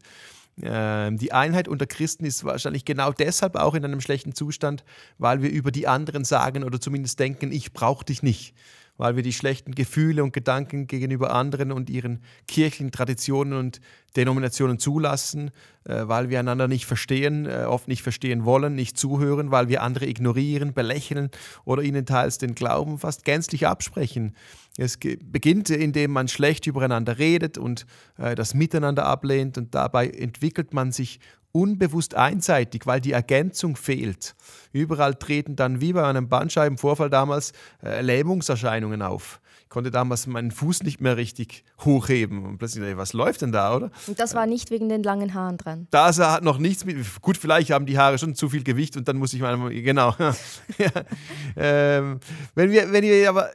die 0.57 1.33
Einheit 1.33 1.67
unter 1.67 1.87
Christen 1.87 2.27
ist 2.27 2.45
wahrscheinlich 2.45 2.85
genau 2.85 3.11
deshalb 3.13 3.57
auch 3.57 3.75
in 3.75 3.85
einem 3.85 4.03
schlechten 4.03 4.35
Zustand, 4.35 4.85
weil 5.17 5.41
wir 5.41 5.51
über 5.51 5.71
die 5.71 5.89
anderen 5.89 6.25
sagen 6.25 6.63
oder 6.63 6.79
zumindest 6.79 7.19
denken, 7.19 7.51
ich 7.53 7.73
brauche 7.73 8.05
dich 8.05 8.23
nicht 8.23 8.55
weil 8.97 9.17
wir 9.17 9.23
die 9.23 9.33
schlechten 9.33 9.75
Gefühle 9.75 10.23
und 10.23 10.33
Gedanken 10.33 10.87
gegenüber 10.87 11.35
anderen 11.35 11.73
und 11.73 11.91
ihren 11.91 12.23
kirchlichen 12.47 12.93
Traditionen 12.93 13.55
und 13.55 13.81
Denominationen 14.17 14.79
zulassen, 14.79 15.51
äh, 15.85 16.03
weil 16.05 16.29
wir 16.29 16.39
einander 16.39 16.69
nicht 16.69 16.87
verstehen, 16.87 17.47
äh, 17.47 17.65
oft 17.65 17.89
nicht 17.89 18.03
verstehen 18.03 18.45
wollen, 18.45 18.75
nicht 18.75 18.99
zuhören, 18.99 19.51
weil 19.51 19.69
wir 19.69 19.83
andere 19.83 20.07
ignorieren, 20.07 20.75
belächeln 20.75 21.31
oder 21.65 21.83
ihnen 21.83 22.07
teils 22.07 22.39
den 22.39 22.55
Glauben 22.55 22.99
fast 22.99 23.25
gänzlich 23.25 23.67
absprechen. 23.67 24.37
Es 24.77 24.99
beginnt, 24.99 25.71
indem 25.71 26.13
man 26.13 26.29
schlecht 26.29 26.67
übereinander 26.67 27.19
redet 27.19 27.59
und 27.59 27.87
äh, 28.19 28.35
das 28.35 28.55
Miteinander 28.55 29.07
ablehnt 29.07 29.59
und 29.59 29.75
dabei 29.75 30.09
entwickelt 30.09 30.75
man 30.75 30.93
sich 30.93 31.21
unbewusst 31.53 32.15
einseitig, 32.15 32.87
weil 32.87 33.01
die 33.01 33.13
Ergänzung 33.13 33.77
fehlt. 33.77 34.35
Überall 34.73 35.15
treten 35.15 35.55
dann 35.55 35.81
wie 35.81 35.93
bei 35.93 36.05
einem 36.05 36.29
Bandscheibenvorfall 36.29 37.11
damals 37.11 37.53
äh, 37.85 38.01
Lähmungserscheinungen 38.01 39.03
auf. 39.03 39.41
Ich 39.63 39.69
konnte 39.69 39.91
damals 39.91 40.27
meinen 40.27 40.51
Fuß 40.51 40.83
nicht 40.83 41.01
mehr 41.01 41.17
richtig 41.17 41.65
hochheben 41.81 42.45
und 42.45 42.59
plötzlich, 42.59 42.97
was 42.97 43.13
läuft 43.15 43.43
denn 43.43 43.53
da, 43.53 43.75
oder? 43.77 43.91
Und 44.07 44.19
das 44.19 44.35
war 44.35 44.47
nicht 44.47 44.71
wegen 44.71 44.89
den 44.89 45.03
langen 45.03 45.33
Haaren 45.33 45.57
dran. 45.57 45.87
Das 45.91 46.19
hat 46.19 46.43
noch 46.43 46.59
nichts 46.59 46.85
mit, 46.85 46.99
gut, 47.23 47.39
vielleicht 47.39 47.71
haben 47.71 47.87
die 47.87 47.99
Haare 47.99 48.19
schon 48.19 48.35
zu 48.35 48.51
viel 48.51 48.65
Gewicht 48.65 48.97
und 48.97 49.09
dann 49.09 49.17
muss 49.17 49.33
ich 49.33 49.41
mal, 49.41 49.57
genau. 49.71 50.15
ja. 50.79 50.91
ähm, 51.57 52.21
wenn, 52.55 52.71
wir, 52.71 52.93
wenn 52.93 53.03
wir 53.03 53.29
aber 53.29 53.51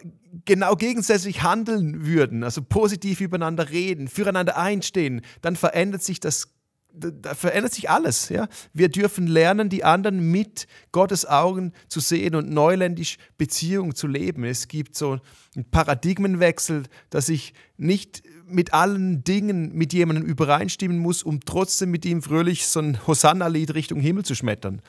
genau 0.45 0.75
gegensätzlich 0.75 1.43
handeln 1.43 2.05
würden, 2.05 2.43
also 2.43 2.61
positiv 2.63 3.21
übereinander 3.21 3.69
reden, 3.69 4.07
füreinander 4.07 4.57
einstehen, 4.57 5.21
dann 5.41 5.55
verändert 5.55 6.03
sich 6.03 6.19
das 6.19 6.56
da 6.97 7.35
verändert 7.35 7.73
sich 7.73 7.89
alles. 7.89 8.29
Ja? 8.29 8.47
Wir 8.73 8.89
dürfen 8.89 9.27
lernen, 9.27 9.69
die 9.69 9.83
anderen 9.83 10.31
mit 10.31 10.67
Gottes 10.91 11.25
Augen 11.25 11.73
zu 11.87 11.99
sehen 11.99 12.35
und 12.35 12.49
neuländisch 12.49 13.17
Beziehungen 13.37 13.95
zu 13.95 14.07
leben. 14.07 14.43
Es 14.43 14.67
gibt 14.67 14.95
so 14.95 15.19
einen 15.55 15.69
Paradigmenwechsel, 15.69 16.83
dass 17.09 17.29
ich 17.29 17.53
nicht 17.77 18.23
mit 18.47 18.73
allen 18.73 19.23
Dingen 19.23 19.73
mit 19.73 19.93
jemandem 19.93 20.25
übereinstimmen 20.25 20.97
muss, 20.97 21.23
um 21.23 21.41
trotzdem 21.41 21.91
mit 21.91 22.05
ihm 22.05 22.21
fröhlich 22.21 22.65
so 22.67 22.79
ein 22.79 23.05
Hosanna-Lied 23.05 23.73
Richtung 23.73 23.99
Himmel 23.99 24.23
zu 24.23 24.35
schmettern. 24.35 24.81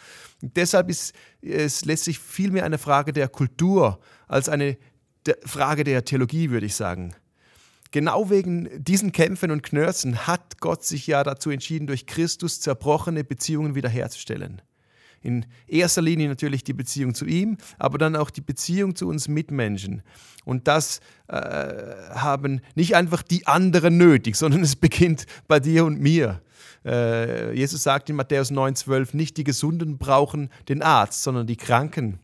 Und 0.43 0.57
deshalb 0.57 0.89
ist 0.89 1.15
es 1.43 1.85
letztlich 1.85 2.19
vielmehr 2.19 2.65
eine 2.65 2.79
Frage 2.79 3.13
der 3.13 3.29
Kultur 3.29 3.99
als 4.29 4.49
eine 4.49 4.79
Frage 5.45 5.85
der 5.85 6.05
Theologie, 6.05 6.51
würde 6.51 6.67
ich 6.67 6.75
sagen. 6.75 7.15
Genau 7.91 8.29
wegen 8.29 8.69
diesen 8.83 9.13
Kämpfen 9.13 9.51
und 9.51 9.63
Knörzen 9.63 10.27
hat 10.27 10.61
Gott 10.61 10.85
sich 10.85 11.07
ja 11.07 11.23
dazu 11.25 11.51
entschieden, 11.51 11.87
durch 11.87 12.07
Christus 12.07 12.61
zerbrochene 12.61 13.25
Beziehungen 13.25 13.75
wiederherzustellen. 13.75 14.61
in 15.21 15.47
erster 15.67 16.03
Linie 16.03 16.29
natürlich 16.29 16.63
die 16.63 16.75
Beziehung 16.75 17.15
zu 17.15 17.25
ihm, 17.25 17.57
aber 17.79 17.99
dann 17.99 18.15
auch 18.15 18.31
die 18.31 18.41
Beziehung 18.41 18.95
zu 18.95 19.09
uns 19.09 19.27
Mitmenschen. 19.27 20.03
Und 20.45 20.69
das 20.69 21.01
äh, 21.27 21.35
haben 21.35 22.61
nicht 22.75 22.95
einfach 22.95 23.23
die 23.23 23.47
anderen 23.47 23.99
nötig, 23.99 24.37
sondern 24.37 24.63
es 24.63 24.77
beginnt 24.77 25.27
bei 25.49 25.59
dir 25.59 25.85
und 25.85 26.01
mir. 26.01 26.41
Äh, 26.85 27.53
Jesus 27.55 27.83
sagt 27.83 28.09
in 28.11 28.17
Matthäus 28.17 28.53
9,12, 28.53 29.17
nicht 29.17 29.37
die 29.37 29.45
Gesunden 29.45 29.99
brauchen 29.99 30.51
den 30.69 30.83
Arzt, 30.83 31.23
sondern 31.23 31.47
die 31.47 31.57
Kranken. 31.57 32.21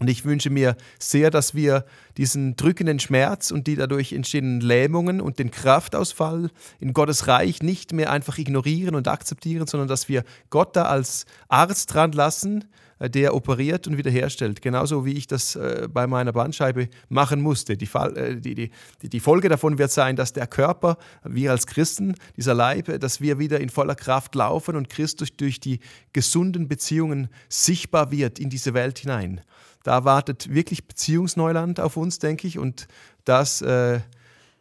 Und 0.00 0.08
ich 0.08 0.24
wünsche 0.24 0.48
mir 0.48 0.76
sehr, 0.98 1.30
dass 1.30 1.54
wir 1.54 1.84
diesen 2.16 2.56
drückenden 2.56 2.98
Schmerz 2.98 3.50
und 3.50 3.66
die 3.66 3.76
dadurch 3.76 4.14
entstehenden 4.14 4.62
Lähmungen 4.62 5.20
und 5.20 5.38
den 5.38 5.50
Kraftausfall 5.50 6.50
in 6.80 6.94
Gottes 6.94 7.28
Reich 7.28 7.62
nicht 7.62 7.92
mehr 7.92 8.10
einfach 8.10 8.38
ignorieren 8.38 8.94
und 8.94 9.08
akzeptieren, 9.08 9.66
sondern 9.66 9.88
dass 9.88 10.08
wir 10.08 10.24
Gott 10.48 10.74
da 10.74 10.84
als 10.84 11.26
Arzt 11.48 11.92
dran 11.92 12.12
lassen, 12.12 12.64
äh, 13.00 13.10
der 13.10 13.34
operiert 13.34 13.86
und 13.86 13.96
wiederherstellt. 13.98 14.62
Genauso 14.62 15.04
wie 15.04 15.12
ich 15.12 15.26
das 15.26 15.56
äh, 15.56 15.88
bei 15.92 16.06
meiner 16.06 16.32
Bandscheibe 16.32 16.88
machen 17.10 17.40
musste. 17.40 17.76
Die, 17.76 17.88
äh, 17.94 18.36
die, 18.40 18.70
die, 19.02 19.08
die 19.08 19.20
Folge 19.20 19.48
davon 19.48 19.78
wird 19.78 19.90
sein, 19.90 20.16
dass 20.16 20.32
der 20.32 20.46
Körper, 20.46 20.96
wir 21.24 21.50
als 21.50 21.66
Christen, 21.66 22.14
dieser 22.38 22.54
Leib, 22.54 23.00
dass 23.00 23.20
wir 23.20 23.38
wieder 23.38 23.60
in 23.60 23.68
voller 23.68 23.96
Kraft 23.96 24.34
laufen 24.34 24.76
und 24.76 24.88
Christus 24.88 25.36
durch 25.36 25.60
die 25.60 25.80
gesunden 26.12 26.68
Beziehungen 26.68 27.28
sichtbar 27.48 28.10
wird 28.10 28.38
in 28.38 28.50
diese 28.50 28.72
Welt 28.72 28.98
hinein. 28.98 29.40
Da 29.82 30.04
wartet 30.04 30.52
wirklich 30.52 30.86
Beziehungsneuland 30.86 31.80
auf 31.80 31.96
uns, 31.96 32.18
denke 32.18 32.46
ich. 32.46 32.58
Und 32.58 32.86
das 33.24 33.62
äh, 33.62 34.00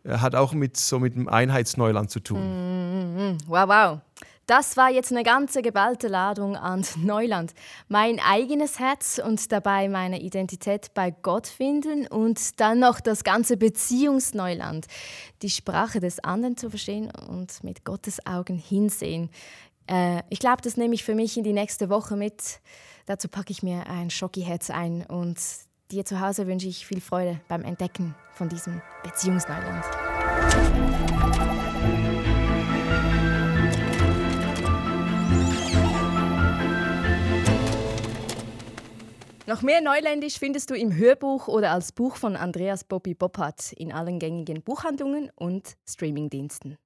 hat 0.07 0.35
auch 0.35 0.53
mit 0.53 0.77
so 0.77 0.99
mit 0.99 1.15
dem 1.15 1.27
Einheitsneuland 1.27 2.09
zu 2.09 2.19
tun. 2.19 2.39
-hmm. 2.39 3.37
Wow, 3.47 3.67
wow. 3.67 3.99
Das 4.49 4.77
war 4.77 4.89
jetzt 4.89 5.11
eine 5.11 5.21
ganze 5.21 5.61
geballte 5.61 6.07
Ladung 6.07 6.55
an 6.55 6.83
Neuland. 6.97 7.53
Mein 7.87 8.19
eigenes 8.19 8.79
Herz 8.79 9.21
und 9.23 9.51
dabei 9.51 9.87
meine 9.87 10.21
Identität 10.21 10.91
bei 10.95 11.11
Gott 11.11 11.45
finden 11.45 12.07
und 12.07 12.59
dann 12.59 12.79
noch 12.79 12.99
das 12.99 13.23
ganze 13.23 13.57
Beziehungsneuland. 13.57 14.87
Die 15.43 15.51
Sprache 15.51 15.99
des 15.99 16.23
anderen 16.23 16.57
zu 16.57 16.71
verstehen 16.71 17.11
und 17.27 17.63
mit 17.63 17.85
Gottes 17.85 18.25
Augen 18.25 18.57
hinsehen. 18.57 19.29
Äh, 19.89 20.21
ich 20.29 20.39
glaube, 20.39 20.61
das 20.61 20.77
nehme 20.77 20.93
ich 20.93 21.03
für 21.03 21.15
mich 21.15 21.35
in 21.37 21.43
die 21.43 21.53
nächste 21.53 21.89
Woche 21.89 22.15
mit. 22.15 22.61
Dazu 23.05 23.27
packe 23.27 23.51
ich 23.51 23.63
mir 23.63 23.87
ein 23.87 24.09
Schokiherz 24.09 24.69
ein 24.69 25.05
und 25.05 25.39
dir 25.91 26.05
zu 26.05 26.19
Hause 26.19 26.45
wünsche 26.45 26.67
ich 26.67 26.85
viel 26.85 27.01
Freude 27.01 27.41
beim 27.47 27.63
Entdecken 27.63 28.15
von 28.33 28.49
diesem 28.49 28.81
Beziehungsneuland. 29.03 29.83
Noch 39.47 39.63
mehr 39.63 39.81
Neuländisch 39.81 40.37
findest 40.37 40.69
du 40.69 40.75
im 40.75 40.95
Hörbuch 40.95 41.47
oder 41.47 41.71
als 41.71 41.91
Buch 41.91 42.17
von 42.17 42.35
Andreas 42.35 42.83
Bobby 42.83 43.15
Boppert 43.15 43.73
in 43.73 43.91
allen 43.91 44.19
gängigen 44.19 44.61
Buchhandlungen 44.61 45.31
und 45.35 45.75
Streamingdiensten. 45.87 46.77